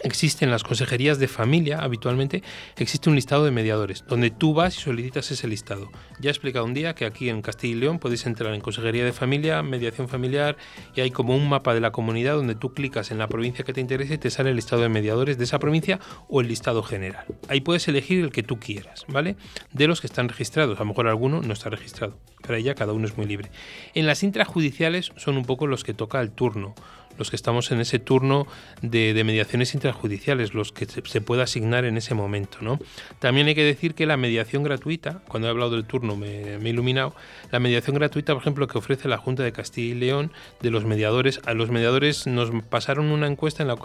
existen 0.03 0.51
las 0.51 0.63
consejerías 0.63 1.19
de 1.19 1.27
familia, 1.27 1.79
habitualmente 1.79 2.43
existe 2.77 3.09
un 3.09 3.15
listado 3.15 3.45
de 3.45 3.51
mediadores, 3.51 4.03
donde 4.07 4.31
tú 4.31 4.53
vas 4.53 4.77
y 4.77 4.81
solicitas 4.81 5.31
ese 5.31 5.47
listado. 5.47 5.89
Ya 6.19 6.29
he 6.29 6.31
explicado 6.31 6.65
un 6.65 6.73
día 6.73 6.95
que 6.95 7.05
aquí 7.05 7.29
en 7.29 7.41
Castilla 7.41 7.75
y 7.75 7.79
León 7.79 7.99
podéis 7.99 8.25
entrar 8.25 8.53
en 8.53 8.61
consejería 8.61 9.05
de 9.05 9.13
familia, 9.13 9.63
mediación 9.63 10.07
familiar, 10.07 10.57
y 10.95 11.01
hay 11.01 11.11
como 11.11 11.35
un 11.35 11.47
mapa 11.49 11.73
de 11.73 11.81
la 11.81 11.91
comunidad 11.91 12.35
donde 12.35 12.55
tú 12.55 12.73
clicas 12.73 13.11
en 13.11 13.17
la 13.17 13.27
provincia 13.27 13.65
que 13.65 13.73
te 13.73 13.81
interese 13.81 14.15
y 14.15 14.17
te 14.17 14.29
sale 14.29 14.49
el 14.49 14.55
listado 14.55 14.81
de 14.81 14.89
mediadores 14.89 15.37
de 15.37 15.43
esa 15.43 15.59
provincia 15.59 15.99
o 16.27 16.41
el 16.41 16.47
listado 16.47 16.83
general. 16.83 17.25
Ahí 17.47 17.61
puedes 17.61 17.87
elegir 17.87 18.23
el 18.23 18.31
que 18.31 18.43
tú 18.43 18.59
quieras, 18.59 19.05
¿vale? 19.07 19.35
De 19.73 19.87
los 19.87 20.01
que 20.01 20.07
están 20.07 20.29
registrados, 20.29 20.77
a 20.77 20.83
lo 20.83 20.89
mejor 20.89 21.07
alguno 21.07 21.41
no 21.41 21.53
está 21.53 21.69
registrado, 21.69 22.17
pero 22.41 22.55
ahí 22.55 22.63
ya 22.63 22.75
cada 22.75 22.93
uno 22.93 23.07
es 23.07 23.17
muy 23.17 23.25
libre. 23.25 23.51
En 23.93 24.05
las 24.05 24.23
intrajudiciales 24.23 25.11
son 25.15 25.37
un 25.37 25.45
poco 25.45 25.67
los 25.67 25.83
que 25.83 25.93
toca 25.93 26.21
el 26.21 26.31
turno 26.31 26.75
los 27.17 27.29
que 27.29 27.35
estamos 27.35 27.71
en 27.71 27.79
ese 27.79 27.99
turno 27.99 28.47
de, 28.81 29.23
mediaciones 29.23 29.73
intrajudiciales, 29.73 30.53
los 30.53 30.71
que 30.71 30.85
se, 30.85 31.01
se, 31.05 31.21
pueda 31.21 31.43
asignar 31.43 31.85
en 31.85 31.97
ese 31.97 32.13
momento. 32.13 32.59
¿no? 32.61 32.79
También 33.19 33.47
hay 33.47 33.55
que 33.55 33.63
decir 33.63 33.93
que 33.93 34.05
la 34.05 34.17
mediación 34.17 34.63
gratuita, 34.63 35.21
cuando 35.27 35.47
he 35.47 35.51
hablado 35.51 35.71
del 35.71 35.85
turno 35.85 36.15
me, 36.15 36.57
me, 36.57 36.69
he 36.69 36.73
iluminado, 36.73 37.15
la 37.51 37.59
mediación 37.59 37.95
gratuita, 37.95 38.33
por 38.33 38.41
ejemplo, 38.43 38.67
que 38.67 38.77
ofrece 38.77 39.07
la 39.07 39.17
Junta 39.17 39.43
de 39.43 39.51
Castilla 39.51 39.95
y 39.95 39.99
León 39.99 40.31
de 40.61 40.71
los 40.71 40.85
mediadores, 40.85 41.41
a 41.45 41.53
los 41.53 41.69
mediadores 41.69 42.27
nos 42.27 42.51
pasaron 42.69 43.11
una 43.11 43.27
encuesta 43.27 43.63
en 43.63 43.69
la, 43.69 43.77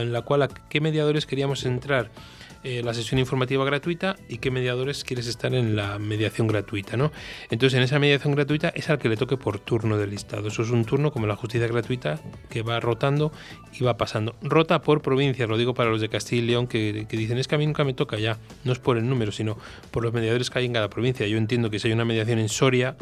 en 0.00 0.12
la 0.12 0.22
cual 0.22 0.42
a 0.42 0.48
qué 0.48 0.80
mediadores 0.80 1.26
queríamos 1.26 1.64
entrar 1.64 2.10
eh, 2.62 2.82
la 2.82 2.92
sesión 2.92 3.18
informativa 3.18 3.64
gratuita 3.64 4.16
y 4.28 4.36
qué 4.36 4.50
mediadores 4.50 5.02
quieres 5.02 5.26
estar 5.26 5.54
en 5.54 5.76
la 5.76 5.98
mediación 5.98 6.46
gratuita, 6.46 6.96
¿no? 6.98 7.10
Entonces, 7.48 7.76
en 7.78 7.82
esa 7.82 7.98
mediación 7.98 8.34
gratuita 8.34 8.68
es 8.68 8.90
al 8.90 8.98
que 8.98 9.08
le 9.08 9.16
toque 9.16 9.38
por 9.38 9.58
turno 9.58 9.96
del 9.96 10.10
listado. 10.10 10.48
Eso 10.48 10.62
es 10.62 10.70
un 10.70 10.84
turno 10.84 11.10
como 11.10 11.26
la 11.26 11.36
justicia 11.36 11.66
gratuita 11.66 12.20
que 12.50 12.60
va 12.60 12.78
rotando 12.78 13.32
y 13.72 13.82
va 13.82 13.96
pasando. 13.96 14.34
Rota 14.42 14.82
por 14.82 15.00
provincias, 15.00 15.48
lo 15.48 15.56
digo 15.56 15.72
para 15.72 15.88
los 15.88 16.02
de 16.02 16.10
Castilla 16.10 16.42
y 16.42 16.46
León 16.46 16.66
que, 16.66 17.06
que, 17.08 17.16
dicen 17.16 17.38
es 17.38 17.48
que 17.48 17.54
a 17.54 17.58
mí 17.58 17.66
nunca 17.66 17.84
me 17.84 17.94
toca 17.94 18.18
ya. 18.18 18.36
No 18.64 18.72
es 18.72 18.78
por 18.78 18.98
el 18.98 19.08
número, 19.08 19.32
sino 19.32 19.56
por 19.90 20.02
los 20.02 20.12
mediadores 20.12 20.50
que 20.50 20.58
hay 20.58 20.66
en 20.66 20.74
cada 20.74 20.90
provincia. 20.90 21.26
Yo 21.26 21.38
entiendo 21.38 21.70
que 21.70 21.78
si 21.78 21.88
hay 21.88 21.94
una 21.94 22.04
mediación 22.04 22.38
en 22.38 22.50
Soria, 22.50 22.94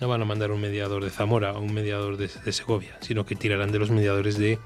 no 0.00 0.08
van 0.08 0.22
a 0.22 0.24
mandar 0.24 0.50
un 0.52 0.60
mediador 0.60 1.04
de 1.04 1.10
Zamora 1.10 1.52
o 1.52 1.60
un 1.60 1.74
mediador 1.74 2.16
de, 2.16 2.30
de 2.44 2.52
Segovia, 2.52 2.96
sino 3.00 3.26
que 3.26 3.36
tirarán 3.36 3.72
de 3.72 3.78
los 3.78 3.90
mediadores 3.90 4.38
de 4.38 4.58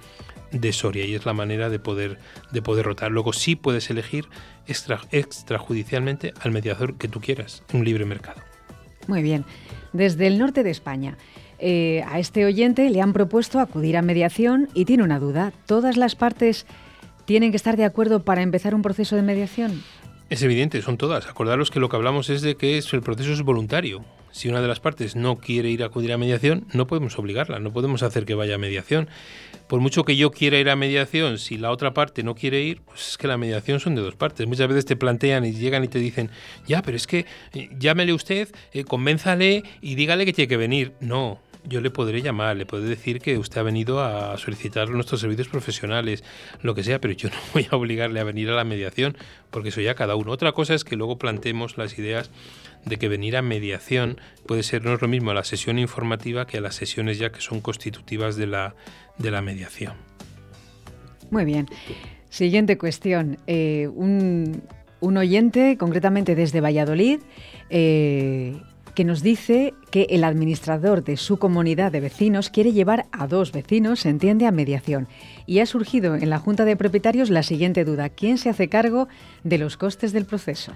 de 0.53 0.73
Soria 0.73 1.05
y 1.05 1.15
es 1.15 1.27
la 1.27 1.33
manera 1.33 1.69
de 1.69 1.79
poder, 1.79 2.19
de 2.53 2.63
poder 2.63 2.87
rotar. 2.87 3.11
Luego 3.11 3.33
sí 3.33 3.57
puedes 3.57 3.91
elegir 3.91 4.27
extra, 4.67 5.01
extrajudicialmente 5.11 6.33
al 6.41 6.53
mediador 6.53 6.95
que 6.97 7.09
tú 7.09 7.21
quieras, 7.21 7.63
un 7.73 7.85
libre 7.85 8.05
mercado. 8.05 8.41
Muy 9.07 9.23
bien. 9.23 9.45
Desde 9.93 10.27
el 10.27 10.39
norte 10.39 10.63
de 10.63 10.71
España, 10.71 11.17
eh, 11.59 12.05
a 12.09 12.19
este 12.19 12.45
oyente 12.45 12.91
le 12.91 13.01
han 13.01 13.13
propuesto 13.13 13.61
acudir 13.61 13.97
a 13.97 14.03
mediación 14.03 14.69
y 14.75 14.85
tiene 14.85 15.03
una 15.03 15.19
duda. 15.19 15.53
¿Todas 15.67 15.97
las 15.97 16.15
partes 16.15 16.67
tienen 17.25 17.51
que 17.51 17.57
estar 17.57 17.77
de 17.77 17.85
acuerdo 17.85 18.25
para 18.25 18.43
empezar 18.43 18.75
un 18.75 18.83
proceso 18.83 19.17
de 19.17 19.23
mediación? 19.23 19.83
Es 20.29 20.43
evidente, 20.43 20.83
son 20.83 20.97
todas. 20.97 21.29
Acordaros 21.29 21.71
que 21.71 21.81
lo 21.81 21.89
que 21.89 21.97
hablamos 21.97 22.31
es 22.31 22.43
de 22.43 22.57
que 22.57 22.79
el 22.79 23.03
proceso 23.03 23.33
es 23.33 23.43
voluntario. 23.43 24.05
Si 24.37 24.51
una 24.51 24.61
de 24.61 24.69
las 24.69 24.81
partes 24.81 25.17
no 25.17 25.39
quiere 25.39 25.71
ir 25.71 25.83
a 25.83 25.87
acudir 25.87 26.13
a 26.13 26.19
mediación, 26.19 26.67
no 26.75 26.87
podemos 26.87 27.19
obligarla, 27.19 27.59
no 27.59 27.73
podemos 27.73 28.03
hacer 28.03 28.27
que 28.27 28.35
vaya 28.35 28.57
a 28.57 28.59
mediación. 28.59 29.09
Por 29.67 29.81
mucho 29.81 30.05
que 30.05 30.15
yo 30.15 30.31
quiera 30.31 30.59
ir 30.59 30.69
a 30.69 30.77
mediación, 30.77 31.39
si 31.39 31.57
la 31.57 31.71
otra 31.71 31.95
parte 31.95 32.23
no 32.23 32.35
quiere 32.35 32.61
ir, 32.61 32.83
pues 32.83 33.09
es 33.09 33.17
que 33.17 33.29
la 33.29 33.39
mediación 33.39 33.81
son 33.81 33.95
de 33.95 34.03
dos 34.03 34.15
partes. 34.15 34.47
Muchas 34.47 34.69
veces 34.69 34.85
te 34.85 34.95
plantean 34.95 35.47
y 35.47 35.53
llegan 35.53 35.85
y 35.85 35.89
te 35.89 35.99
dicen, 35.99 36.31
ya, 36.67 36.83
pero 36.83 36.99
es 36.99 37.07
que 37.07 37.25
eh, 37.55 37.71
llámele 37.79 38.13
usted, 38.13 38.55
eh, 38.75 38.85
convénzale 38.85 39.63
y 39.81 39.95
dígale 39.95 40.27
que 40.27 40.35
tiene 40.35 40.49
que 40.49 40.59
venir. 40.59 40.93
No, 41.01 41.41
yo 41.65 41.81
le 41.81 41.91
podré 41.91 42.21
llamar, 42.21 42.59
le 42.59 42.67
podré 42.67 42.89
decir 42.89 43.21
que 43.21 43.39
usted 43.39 43.61
ha 43.61 43.65
venido 43.65 44.05
a 44.05 44.37
solicitar 44.37 44.91
nuestros 44.91 45.23
servicios 45.23 45.49
profesionales, 45.49 46.23
lo 46.61 46.75
que 46.75 46.85
sea, 46.85 47.01
pero 47.01 47.15
yo 47.15 47.29
no 47.31 47.37
voy 47.55 47.67
a 47.71 47.77
obligarle 47.77 48.21
a 48.21 48.25
venir 48.25 48.51
a 48.51 48.55
la 48.55 48.65
mediación, 48.65 49.17
porque 49.51 49.71
eso 49.71 49.81
ya 49.81 49.95
cada 49.95 50.15
uno. 50.15 50.31
Otra 50.31 50.53
cosa 50.53 50.75
es 50.75 50.85
que 50.85 50.97
luego 50.97 51.19
planteemos 51.19 51.79
las 51.79 51.99
ideas 51.99 52.31
de 52.87 52.97
que 52.99 53.09
venir 53.09 53.37
a 53.37 53.43
mediación 53.43 54.19
puede 54.47 54.63
ser 54.63 54.85
no 54.85 54.95
es 54.95 55.03
lo 55.03 55.09
mismo 55.09 55.33
a 55.33 55.35
la 55.35 55.45
sesión 55.45 55.79
informativa 55.79 56.47
que 56.47 56.59
a 56.59 56.61
las 56.61 56.77
sesiones 56.77 57.19
ya 57.19 57.31
que 57.33 57.41
son 57.41 57.61
constitutivas 57.61 58.37
de 58.37 58.47
la, 58.47 58.75
de 59.19 59.31
la 59.31 59.43
mediación. 59.43 59.95
Muy 61.31 61.45
bien. 61.45 61.67
Siguiente 62.31 62.79
cuestión. 62.79 63.39
Eh, 63.47 63.89
un, 63.93 64.63
un, 65.01 65.17
oyente, 65.17 65.77
concretamente 65.77 66.37
desde 66.37 66.61
Valladolid, 66.61 67.21
eh, 67.71 68.57
que 68.95 69.05
nos 69.05 69.23
dice 69.23 69.75
que 69.91 70.07
el 70.11 70.23
administrador 70.23 71.03
de 71.03 71.17
su 71.17 71.39
comunidad 71.39 71.91
de 71.93 72.01
vecinos 72.01 72.51
quiere 72.51 72.73
llevar 72.73 73.07
a 73.11 73.27
dos 73.27 73.53
vecinos, 73.53 74.01
se 74.01 74.11
entiende, 74.11 74.47
a 74.47 74.53
mediación. 74.53 75.09
Y 75.45 75.59
ha 75.59 75.67
surgido 75.67 76.15
en 76.15 76.31
la 76.31 76.39
Junta 76.39 76.65
de 76.65 76.77
Propietarios 76.77 77.31
la 77.31 77.43
siguiente 77.43 77.85
duda. 77.85 78.09
¿Quién 78.09 78.39
se 78.39 78.49
hace 78.49 78.69
cargo 78.69 79.09
de 79.43 79.59
los 79.59 79.77
costes 79.77 80.13
del 80.13 80.25
proceso? 80.25 80.73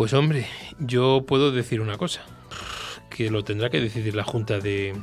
Pues 0.00 0.14
hombre, 0.14 0.46
yo 0.78 1.26
puedo 1.26 1.52
decir 1.52 1.82
una 1.82 1.98
cosa, 1.98 2.22
que 3.10 3.30
lo 3.30 3.44
tendrá 3.44 3.68
que 3.68 3.82
decidir 3.82 4.14
la 4.14 4.24
Junta 4.24 4.58
de, 4.58 4.94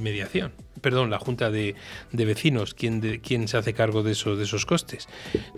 Mediación 0.00 0.52
perdón, 0.80 1.10
la 1.10 1.18
Junta 1.18 1.50
de, 1.50 1.74
Vecinos, 2.12 2.74
quien, 2.74 3.00
de, 3.00 3.20
se 3.48 3.56
hace 3.56 3.74
cargo 3.74 4.04
de, 4.04 4.10
de 4.14 4.44
esos 4.44 4.66
costes. 4.66 5.08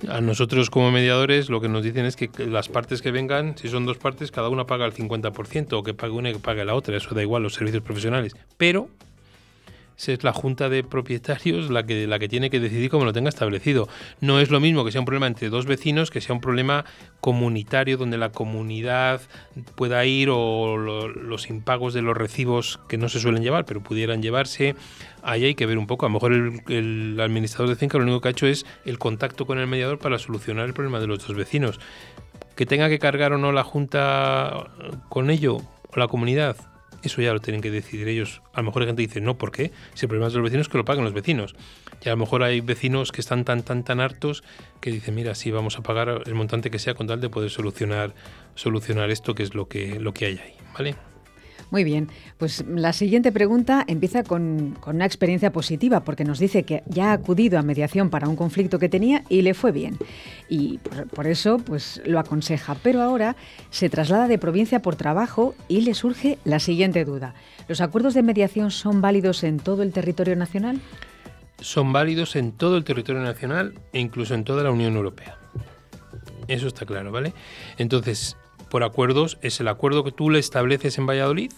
A 0.09 0.23
nosotros 0.23 0.71
como 0.71 0.91
mediadores 0.91 1.51
lo 1.51 1.61
que 1.61 1.69
nos 1.69 1.83
dicen 1.83 2.07
es 2.07 2.17
que 2.17 2.31
las 2.47 2.71
partes 2.71 3.03
que 3.03 3.11
vengan, 3.11 3.59
si 3.59 3.69
son 3.69 3.85
dos 3.85 3.99
partes, 3.99 4.31
cada 4.31 4.49
una 4.49 4.65
paga 4.65 4.87
el 4.87 4.95
50% 4.95 5.75
o 5.75 5.83
que 5.83 5.93
pague 5.93 6.15
una 6.15 6.31
y 6.31 6.33
que 6.33 6.39
pague 6.39 6.65
la 6.65 6.75
otra, 6.75 6.97
eso 6.97 7.15
da 7.15 7.21
igual, 7.21 7.43
los 7.43 7.53
servicios 7.53 7.83
profesionales. 7.83 8.35
Pero 8.57 8.89
es 10.09 10.25
la 10.25 10.33
junta 10.33 10.69
de 10.69 10.83
propietarios 10.83 11.71
la 11.71 11.85
que, 11.85 12.07
la 12.07 12.19
que 12.19 12.29
tiene 12.29 12.51
que 12.51 12.61
decidir 12.61 12.91
cómo 12.91 13.05
lo 13.05 13.13
tenga 13.13 13.29
establecido. 13.29 13.89
No 14.21 14.41
es 14.41 14.51
lo 14.51 14.61
mismo 14.61 14.85
que 14.85 14.93
sea 14.93 15.01
un 15.01 15.05
problema 15.05 15.27
entre 15.27 15.51
dos 15.51 15.67
vecinos 15.67 16.11
que 16.11 16.21
sea 16.21 16.35
un 16.35 16.41
problema 16.41 16.85
comunitario 17.21 17.97
donde 17.97 18.19
la 18.19 18.33
comunidad 18.33 19.21
pueda 19.75 20.05
ir 20.07 20.29
o 20.31 20.77
los 20.77 21.51
impagos 21.51 21.95
de 21.95 22.03
los 22.03 22.17
recibos 22.17 22.81
que 22.89 22.99
no 22.99 23.09
se 23.09 23.21
suelen 23.21 23.43
llevar 23.43 23.65
pero 23.65 23.83
pudieran 23.83 24.23
llevarse. 24.23 24.75
Ahí 25.23 25.45
hay 25.45 25.55
que 25.55 25.67
ver 25.67 25.79
un 25.79 25.87
poco. 25.87 26.07
A 26.07 26.09
lo 26.09 26.15
mejor 26.15 26.33
el, 26.33 27.19
administrador 27.21 27.69
de 27.69 27.77
finca 27.77 27.99
lo 27.99 28.05
único 28.05 28.21
que 28.21 28.29
ha 28.29 28.33
hecho 28.33 28.47
es 28.47 28.65
el 28.85 28.99
contacto 28.99 29.47
con 29.47 29.59
el 29.59 29.67
mediador 29.67 29.99
para 29.99 30.19
solucionar 30.19 30.67
el 30.67 30.75
problema 30.75 31.01
de 31.01 31.07
los 31.07 31.27
dos 31.27 31.37
vecinos. 31.37 31.79
Que 32.57 32.67
tenga 32.67 32.89
que 32.89 32.99
cargar 32.99 33.33
o 33.33 33.39
no 33.39 33.53
la 33.53 33.65
junta 33.65 34.71
con 35.09 35.31
ello 35.31 35.59
o 35.89 35.99
la 35.99 36.09
comunidad, 36.09 36.57
eso 37.03 37.23
ya 37.23 37.33
lo 37.33 37.41
tienen 37.41 37.61
que 37.61 37.71
decidir 37.71 38.09
ellos. 38.09 38.43
A 38.53 38.61
lo 38.61 38.67
mejor 38.67 38.83
hay 38.83 38.89
gente 38.89 39.03
dice, 39.03 39.21
no, 39.21 39.39
¿por 39.39 39.53
qué? 39.53 39.73
Si 39.95 40.07
el 40.07 40.09
problema 40.09 40.29
es 40.29 40.33
de 40.33 40.39
los 40.39 40.45
vecinos, 40.45 40.69
que 40.69 40.79
lo 40.79 40.85
paguen 40.85 41.05
los 41.05 41.13
vecinos. 41.13 41.55
Y 42.05 42.09
a 42.09 42.13
lo 42.13 42.19
mejor 42.19 42.43
hay 42.43 42.61
vecinos 42.61 43.13
que 43.13 43.21
están 43.21 43.45
tan, 43.45 43.63
tan, 43.63 43.85
tan 43.85 44.01
hartos 44.01 44.43
que 44.81 44.91
dicen, 44.91 45.15
mira, 45.15 45.35
sí, 45.35 45.51
vamos 45.51 45.79
a 45.79 45.83
pagar 45.83 46.23
el 46.27 46.35
montante 46.35 46.71
que 46.71 46.79
sea 46.79 46.95
con 46.95 47.07
tal 47.07 47.21
de 47.21 47.29
poder 47.29 47.51
solucionar, 47.51 48.15
solucionar 48.55 49.11
esto 49.11 49.35
que 49.35 49.43
es 49.43 49.55
lo 49.55 49.69
que, 49.69 50.01
lo 50.01 50.15
que 50.15 50.27
hay 50.27 50.39
ahí, 50.39 50.55
¿vale? 50.75 51.10
Muy 51.71 51.85
bien, 51.85 52.09
pues 52.37 52.65
la 52.67 52.93
siguiente 52.93 53.31
pregunta 53.31 53.85
empieza 53.87 54.25
con, 54.25 54.77
una 54.87 55.07
experiencia 55.07 55.53
positiva, 55.53 56.01
porque 56.01 56.25
nos 56.25 56.41
dice 56.41 56.65
que 56.65 56.83
ya 56.87 57.11
ha 57.11 57.13
acudido 57.13 57.59
a 57.59 57.63
mediación 57.63 58.11
para 58.11 58.29
un 58.29 58.35
conflicto 58.35 58.81
que 58.81 58.89
tenía 58.89 59.23
y 59.29 59.43
le 59.43 59.55
fue 59.55 59.71
bien. 59.71 59.97
Y 60.49 60.79
por, 61.15 61.29
eso 61.29 61.59
pues 61.59 62.03
lo 62.05 62.19
aconseja. 62.19 62.75
Pero 62.83 63.03
ahora 63.03 63.37
se 63.71 63.89
traslada 63.89 64.27
de 64.27 64.39
provincia 64.39 64.83
por 64.83 64.97
trabajo 64.97 65.55
y 65.69 65.83
le 65.83 65.95
surge 65.95 66.39
la 66.45 66.59
siguiente 66.59 67.05
duda. 67.05 67.35
¿Los 67.69 67.81
acuerdos 67.81 68.15
de 68.15 68.23
mediación 68.23 68.73
son 68.73 69.01
válidos 69.01 69.45
en 69.45 69.59
todo 69.59 69.85
el 69.85 69.93
territorio 69.93 70.35
nacional? 70.35 70.81
Son 71.61 71.93
válidos 71.93 72.35
en 72.35 72.53
todo 72.53 72.77
el 72.79 72.85
territorio 72.85 73.23
nacional 73.23 73.75
e 73.93 74.01
incluso 74.01 74.35
en 74.35 74.43
toda 74.43 74.65
la 74.65 74.73
Unión 74.73 74.97
Europea. 74.97 75.37
Eso 76.49 76.67
está 76.67 76.85
claro, 76.85 77.13
¿vale? 77.13 77.33
Entonces, 77.79 78.37
por 78.71 78.85
acuerdos 78.85 79.39
es 79.43 79.61
el 79.61 79.69
acuerdo 79.69 80.05
que 80.05 80.13
tú 80.13 80.31
le 80.31 80.39
estableces 80.39 80.97
en 80.97 81.07
Valladolid, 81.07 81.53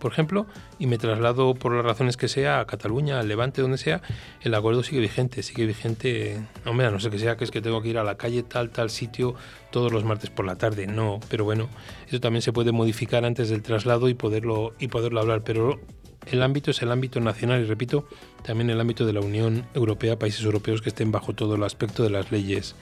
por 0.00 0.12
ejemplo, 0.12 0.46
y 0.78 0.86
me 0.86 0.98
traslado 0.98 1.54
por 1.54 1.72
las 1.72 1.84
razones 1.84 2.16
que 2.16 2.28
sea 2.28 2.60
a 2.60 2.66
Cataluña, 2.66 3.18
al 3.18 3.28
Levante, 3.28 3.62
donde 3.62 3.78
sea, 3.78 4.02
el 4.42 4.54
acuerdo 4.54 4.82
sigue 4.82 5.00
vigente, 5.00 5.42
sigue 5.42 5.64
vigente, 5.64 6.38
no, 6.64 6.72
a 6.72 6.90
no 6.90 7.00
sé 7.00 7.08
que 7.08 7.18
sea 7.18 7.36
que 7.36 7.44
es 7.44 7.50
que 7.50 7.62
tengo 7.62 7.80
que 7.80 7.88
ir 7.88 7.98
a 7.98 8.04
la 8.04 8.16
calle 8.16 8.42
tal, 8.42 8.70
tal 8.70 8.90
sitio 8.90 9.34
todos 9.70 9.92
los 9.92 10.04
martes 10.04 10.28
por 10.28 10.44
la 10.44 10.56
tarde, 10.56 10.86
no, 10.86 11.20
pero 11.30 11.44
bueno, 11.44 11.68
eso 12.08 12.20
también 12.20 12.42
se 12.42 12.52
puede 12.52 12.72
modificar 12.72 13.24
antes 13.24 13.48
del 13.48 13.62
traslado 13.62 14.08
y 14.08 14.14
poderlo, 14.14 14.74
y 14.78 14.88
poderlo 14.88 15.20
hablar, 15.20 15.42
pero 15.44 15.80
el 16.26 16.42
ámbito 16.42 16.72
es 16.72 16.82
el 16.82 16.92
ámbito 16.92 17.20
nacional 17.20 17.62
y 17.62 17.64
repito, 17.64 18.06
también 18.44 18.70
el 18.70 18.80
ámbito 18.80 19.06
de 19.06 19.12
la 19.12 19.20
Unión 19.20 19.64
Europea, 19.74 20.18
países 20.18 20.44
europeos 20.44 20.82
que 20.82 20.90
estén 20.90 21.10
bajo 21.10 21.32
todo 21.32 21.54
el 21.54 21.62
aspecto 21.62 22.02
de 22.02 22.10
las 22.10 22.30
leyes 22.30 22.74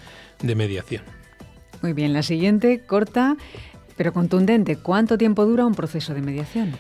de 0.43 0.55
mediación. 0.55 1.03
Muy 1.83 1.93
bien, 1.93 2.15
la 2.15 2.23
siguiente, 2.23 2.81
corta, 2.81 3.37
pero 3.97 4.13
contundente, 4.13 4.77
¿cuánto 4.77 5.19
tiempo 5.19 5.45
dura 5.45 5.67
un 5.67 5.75
proceso 5.75 6.15
de 6.15 6.23
mediación? 6.23 6.73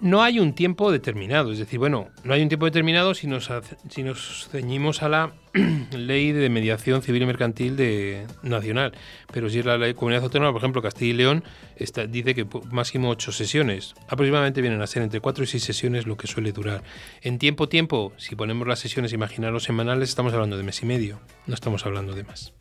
No 0.00 0.22
hay 0.22 0.38
un 0.38 0.52
tiempo 0.52 0.92
determinado, 0.92 1.50
es 1.50 1.58
decir, 1.58 1.80
bueno, 1.80 2.06
no 2.22 2.32
hay 2.32 2.40
un 2.40 2.48
tiempo 2.48 2.66
determinado 2.66 3.14
si 3.14 3.26
nos, 3.26 3.50
si 3.88 4.04
nos 4.04 4.48
ceñimos 4.48 5.02
a 5.02 5.08
la 5.08 5.32
ley 5.92 6.30
de 6.30 6.48
mediación 6.48 7.02
civil 7.02 7.22
y 7.22 7.26
mercantil 7.26 7.74
de, 7.74 8.24
nacional, 8.44 8.92
pero 9.32 9.50
si 9.50 9.58
es 9.58 9.64
la 9.64 9.76
ley 9.76 9.94
comunidad 9.94 10.22
autónoma, 10.22 10.52
por 10.52 10.60
ejemplo, 10.60 10.82
Castilla 10.82 11.10
y 11.10 11.16
León 11.16 11.44
está, 11.74 12.06
dice 12.06 12.36
que 12.36 12.46
máximo 12.70 13.08
ocho 13.08 13.32
sesiones, 13.32 13.96
aproximadamente 14.08 14.60
vienen 14.60 14.80
a 14.82 14.86
ser 14.86 15.02
entre 15.02 15.18
cuatro 15.18 15.42
y 15.42 15.48
seis 15.48 15.64
sesiones 15.64 16.06
lo 16.06 16.16
que 16.16 16.28
suele 16.28 16.52
durar. 16.52 16.84
En 17.20 17.38
tiempo, 17.38 17.68
tiempo, 17.68 18.12
si 18.18 18.36
ponemos 18.36 18.68
las 18.68 18.78
sesiones, 18.78 19.12
imaginaros 19.12 19.64
semanales, 19.64 20.10
estamos 20.10 20.32
hablando 20.32 20.56
de 20.56 20.62
mes 20.62 20.80
y 20.80 20.86
medio, 20.86 21.18
no 21.48 21.54
estamos 21.54 21.84
hablando 21.86 22.14
de 22.14 22.22
más. 22.22 22.52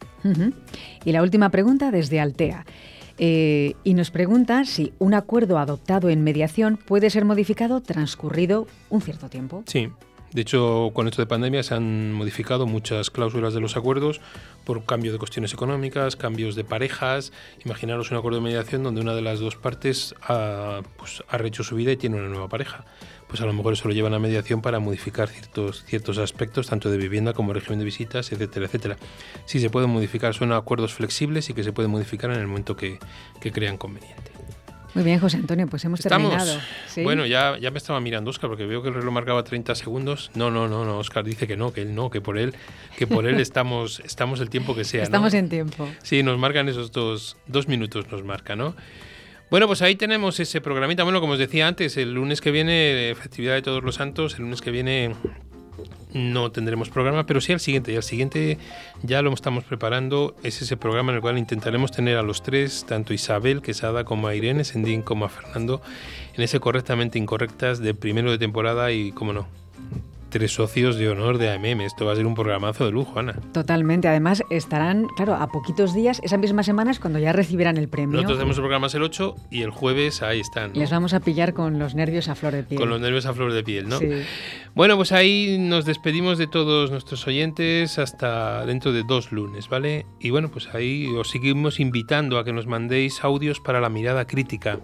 Y 1.06 1.12
la 1.12 1.22
última 1.22 1.52
pregunta 1.52 1.92
desde 1.92 2.20
Altea. 2.20 2.66
Eh, 3.18 3.74
y 3.84 3.94
nos 3.94 4.12
pregunta 4.12 4.66
si 4.66 4.94
un 5.00 5.14
acuerdo 5.14 5.58
adoptado 5.58 6.10
en 6.10 6.24
mediación 6.24 6.78
puede 6.78 7.10
ser 7.10 7.26
modificado 7.26 7.82
transcurrido 7.82 8.68
un 8.90 9.02
cierto 9.02 9.30
tiempo. 9.30 9.64
Sí. 9.66 9.90
De 10.32 10.42
hecho, 10.42 10.92
con 10.94 11.08
esto 11.08 11.22
de 11.22 11.26
pandemia 11.26 11.64
se 11.64 11.74
han 11.74 12.14
modificado 12.14 12.68
muchas 12.68 13.10
cláusulas 13.10 13.54
de 13.54 13.62
los 13.62 13.78
acuerdos 13.78 14.22
por 14.66 14.84
cambio 14.84 15.14
de 15.14 15.18
cuestiones 15.18 15.54
económicas, 15.54 16.16
cambios 16.16 16.56
de 16.56 16.64
parejas. 16.64 17.32
Imaginaros 17.64 18.12
un 18.12 18.18
acuerdo 18.18 18.40
de 18.40 18.44
mediación 18.44 18.84
donde 18.84 19.02
una 19.02 19.16
de 19.16 19.22
las 19.22 19.40
dos 19.40 19.56
partes 19.56 20.16
ha, 20.22 20.82
pues, 20.98 21.24
su 21.64 21.76
vida 21.76 21.92
y 21.92 21.98
tiene 21.98 22.18
una 22.18 22.28
nueva 22.28 22.50
pareja 22.50 22.86
pues 23.28 23.42
a 23.42 23.46
lo 23.46 23.54
mejor 23.54 23.74
eso 23.74 23.88
lo 23.88 23.94
llevan 23.94 24.14
a 24.14 24.20
mediación 24.20 24.62
para 24.62 24.80
modificar 24.80 25.28
ciertos, 25.28 25.84
ciertos 25.86 26.18
aspectos, 26.18 26.68
tanto 26.68 26.90
de 26.90 26.98
vivienda 26.98 27.34
como 27.34 27.54
régimen 27.54 27.80
de 27.80 27.86
visitas, 27.86 28.32
etcétera, 28.32 28.66
etcétera. 28.66 28.98
Sí 29.46 29.60
se 29.60 29.70
pueden 29.70 29.90
modificar, 29.90 30.34
son 30.34 30.54
acuerdos 30.54 30.94
flexibles 30.94 31.50
y 31.50 31.54
que 31.54 31.64
se 31.64 31.74
pueden 31.74 31.92
modificar 31.92 32.32
en 32.32 32.40
el 32.40 32.48
momento 32.48 32.76
que, 32.76 33.00
crean 33.40 33.78
conveniente. 33.78 34.37
Muy 34.98 35.04
bien, 35.04 35.20
José 35.20 35.38
Antonio, 35.38 35.68
pues 35.68 35.86
hemos 35.86 36.02
terminado. 36.02 36.60
Bueno, 37.04 37.28
ya, 37.28 37.56
ya 37.60 37.70
me 37.70 37.78
estaba 37.78 38.00
mirando 38.00 38.32
Oscar 38.32 38.50
porque 38.50 38.66
veo 38.66 38.82
que 38.82 38.88
el 38.88 38.96
reloj 38.96 39.14
marcaba 39.14 39.44
30 39.44 39.76
segundos. 39.76 40.32
No, 40.34 40.50
no, 40.50 40.68
no, 40.68 40.86
no, 40.86 40.98
Oscar 40.98 41.24
dice 41.24 41.46
que 41.46 41.56
no, 41.56 41.72
que 41.72 41.84
él 41.84 41.94
no, 41.94 42.10
que 42.10 42.20
por 42.20 42.40
él, 42.40 42.56
que 42.98 43.06
por 43.06 43.28
él 43.28 43.40
estamos, 43.40 44.00
estamos 44.00 44.40
el 44.40 44.50
tiempo 44.50 44.74
que 44.74 44.86
sea. 44.86 45.04
Estamos 45.04 45.36
en 45.36 45.50
tiempo. 45.50 45.88
Sí, 46.02 46.24
nos 46.24 46.40
marcan 46.40 46.68
esos 46.68 46.92
dos, 46.92 47.38
dos 47.46 47.68
minutos, 47.68 48.12
nos 48.12 48.24
marca, 48.24 48.56
¿no? 48.56 48.76
Bueno, 49.52 49.68
pues 49.68 49.84
ahí 49.84 49.96
tenemos 49.96 50.40
ese 50.40 50.62
programita. 50.62 51.04
Bueno, 51.04 51.22
como 51.22 51.34
os 51.34 51.40
decía 51.40 51.68
antes, 51.68 51.96
el 51.98 52.16
lunes 52.16 52.42
que 52.42 52.50
viene, 52.50 53.14
festividad 53.22 53.54
de 53.54 53.62
todos 53.62 53.84
los 53.84 53.94
santos, 53.94 54.34
el 54.40 54.46
lunes 54.46 54.62
que 54.62 54.72
viene 54.72 55.14
no 56.14 56.52
tendremos 56.52 56.90
programa, 56.90 57.26
pero 57.26 57.42
sí 57.42 57.54
al 57.54 57.60
siguiente. 57.60 57.92
Y 57.92 57.96
al 57.96 58.04
siguiente 58.04 58.58
ya 59.04 59.22
lo 59.22 59.34
estamos 59.34 59.64
preparando. 59.64 60.36
Es 60.44 60.62
ese 60.62 60.78
programa 60.78 61.12
en 61.12 61.18
el 61.18 61.22
cual 61.22 61.38
intentaremos 61.38 61.92
tener 61.92 62.18
a 62.18 62.24
los 62.24 62.44
tres, 62.44 62.86
tanto 62.88 63.14
Isabel 63.14 63.62
Quesada 63.62 64.04
como 64.04 64.28
a 64.28 64.36
Irene 64.36 64.64
Sendín 64.64 65.02
como 65.02 65.26
a 65.26 65.30
Fernando, 65.30 65.82
en 66.36 66.44
ese 66.44 66.60
correctamente 66.60 67.20
incorrectas 67.20 67.80
de 67.80 67.94
primero 67.94 68.32
de 68.32 68.38
temporada 68.38 68.92
y, 68.92 69.12
como 69.12 69.34
no, 69.34 69.48
tres 70.30 70.54
socios 70.54 70.98
de 70.98 71.10
honor 71.10 71.38
de 71.38 71.52
AMM. 71.52 71.82
Esto 71.82 72.06
va 72.06 72.14
a 72.14 72.16
ser 72.16 72.26
un 72.26 72.36
programazo 72.36 72.86
de 72.86 72.92
lujo, 72.92 73.20
Ana. 73.20 73.34
Totalmente. 73.54 74.08
Además, 74.08 74.44
estarán, 74.50 75.08
claro, 75.16 75.36
a 75.36 75.48
poquitos 75.48 75.94
días, 75.94 76.20
esa 76.24 76.38
misma 76.38 76.64
semana 76.64 76.92
es 76.92 77.00
cuando 77.00 77.20
ya 77.20 77.34
recibirán 77.34 77.78
el 77.78 77.88
premio. 77.88 78.16
Nosotros 78.16 78.38
tenemos 78.38 78.58
el 78.58 78.62
programa 78.62 78.88
el 78.94 79.04
8 79.04 79.36
y 79.52 79.62
el 79.62 79.72
jueves 79.72 80.22
ahí 80.22 80.40
están. 80.40 80.72
Les 80.74 80.92
vamos 80.92 81.14
a 81.14 81.20
pillar 81.20 81.54
con 81.54 81.80
los 81.80 81.96
nervios 81.96 82.30
a 82.30 82.36
flor 82.36 82.54
de 82.54 82.64
piel. 82.64 82.80
Con 82.80 82.90
los 82.90 83.02
nervios 83.02 83.26
a 83.26 83.34
flor 83.34 83.54
de 83.54 83.64
piel, 83.64 83.90
¿no? 83.90 84.00
Sí. 84.00 84.10
Bueno, 84.76 84.96
pues 84.96 85.12
ahí 85.12 85.58
nos 85.60 85.86
despedimos 85.86 86.38
de 86.38 86.48
todos 86.48 86.92
nuestros 86.92 87.26
oyentes 87.28 88.00
hasta 88.00 88.66
dentro 88.66 88.94
de 88.94 89.04
dos 89.04 89.32
lunes, 89.32 89.68
¿vale? 89.70 90.06
Y 90.20 90.30
bueno, 90.30 90.50
pues 90.50 90.68
ahí 90.74 91.08
os 91.16 91.30
seguimos 91.30 91.80
invitando 91.80 92.38
a 92.38 92.46
que 92.46 92.54
nos 92.54 92.68
mandéis 92.68 93.24
audios 93.24 93.60
para 93.60 93.82
la 93.82 93.90
mirada 93.90 94.26
crítica, 94.26 94.80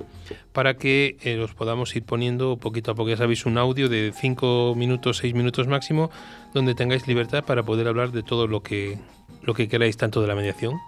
para 0.54 0.78
que 0.78 1.18
eh, 1.22 1.36
los 1.36 1.54
podamos 1.54 1.95
ir 1.95 2.04
poniendo 2.04 2.58
poquito 2.58 2.91
a 2.91 2.95
poco. 2.95 3.10
Ya 3.10 3.18
sabéis, 3.18 3.45
un 3.45 3.58
audio 3.58 3.89
de 3.89 4.14
5 4.16 4.76
minutos, 4.76 5.18
6 5.18 5.34
minutos 5.34 5.68
máximo, 5.68 6.12
donde 6.54 6.76
tengáis 6.76 7.08
libertad 7.08 7.43
para 7.43 7.64
poder 7.64 7.88
hablar 7.88 8.12
de 8.12 8.24
todo 8.24 8.47
lo 8.47 8.62
que, 8.64 8.97
lo 9.41 9.54
que 9.54 9.68
queráis, 9.68 9.97
tanto 9.97 10.22
de 10.22 10.28
la 10.28 10.36
mediación 10.36 10.80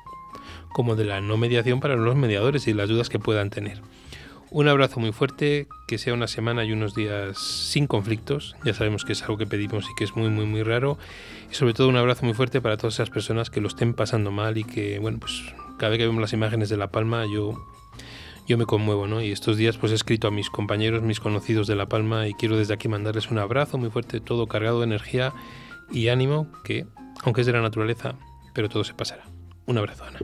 como 0.75 0.97
de 0.97 1.05
la 1.05 1.21
no 1.21 1.37
mediación 1.37 1.79
para 1.79 1.95
los 1.95 2.17
mediadores 2.17 2.67
y 2.67 2.73
las 2.73 2.89
dudas 2.89 3.07
que 3.07 3.17
puedan 3.17 3.49
tener. 3.49 3.81
Un 4.51 4.67
abrazo 4.67 4.99
muy 4.99 5.13
fuerte, 5.13 5.67
que 5.87 5.97
sea 5.97 6.13
una 6.13 6.27
semana 6.27 6.65
y 6.65 6.73
unos 6.73 6.93
días 6.93 7.37
sin 7.37 7.87
conflictos. 7.87 8.57
Ya 8.65 8.73
sabemos 8.73 9.05
que 9.05 9.13
es 9.13 9.21
algo 9.21 9.37
que 9.37 9.47
pedimos 9.47 9.85
y 9.89 9.95
que 9.95 10.03
es 10.03 10.17
muy, 10.17 10.29
muy, 10.29 10.45
muy 10.45 10.63
raro. 10.63 10.97
Y 11.49 11.55
sobre 11.55 11.73
todo 11.73 11.87
un 11.87 11.95
abrazo 11.95 12.25
muy 12.25 12.33
fuerte 12.33 12.59
para 12.59 12.75
todas 12.75 12.95
esas 12.95 13.09
personas 13.09 13.49
que 13.49 13.61
lo 13.61 13.69
estén 13.69 13.93
pasando 13.93 14.31
mal 14.31 14.57
y 14.57 14.65
que, 14.65 14.99
bueno, 14.99 15.17
pues 15.19 15.41
cada 15.77 15.91
vez 15.91 15.99
que 15.99 16.07
vemos 16.07 16.21
las 16.21 16.33
imágenes 16.33 16.67
de 16.67 16.75
La 16.75 16.87
Palma, 16.87 17.25
yo 17.25 17.65
yo 18.47 18.57
me 18.57 18.65
conmuevo, 18.65 19.07
¿no? 19.07 19.21
Y 19.21 19.31
estos 19.31 19.57
días 19.57 19.77
pues 19.77 19.91
he 19.91 19.95
escrito 19.95 20.27
a 20.27 20.31
mis 20.31 20.49
compañeros, 20.49 21.01
mis 21.01 21.19
conocidos 21.19 21.67
de 21.67 21.75
La 21.75 21.87
Palma 21.87 22.27
y 22.27 22.33
quiero 22.33 22.57
desde 22.57 22.73
aquí 22.73 22.87
mandarles 22.87 23.31
un 23.31 23.39
abrazo 23.39 23.77
muy 23.77 23.89
fuerte, 23.89 24.19
todo 24.19 24.47
cargado 24.47 24.79
de 24.79 24.85
energía 24.85 25.33
y 25.91 26.09
ánimo, 26.09 26.47
que 26.63 26.85
aunque 27.23 27.41
es 27.41 27.47
de 27.47 27.53
la 27.53 27.61
naturaleza, 27.61 28.15
pero 28.53 28.69
todo 28.69 28.83
se 28.83 28.93
pasará. 28.93 29.23
Un 29.65 29.77
abrazo, 29.77 30.05
Ana. 30.05 30.19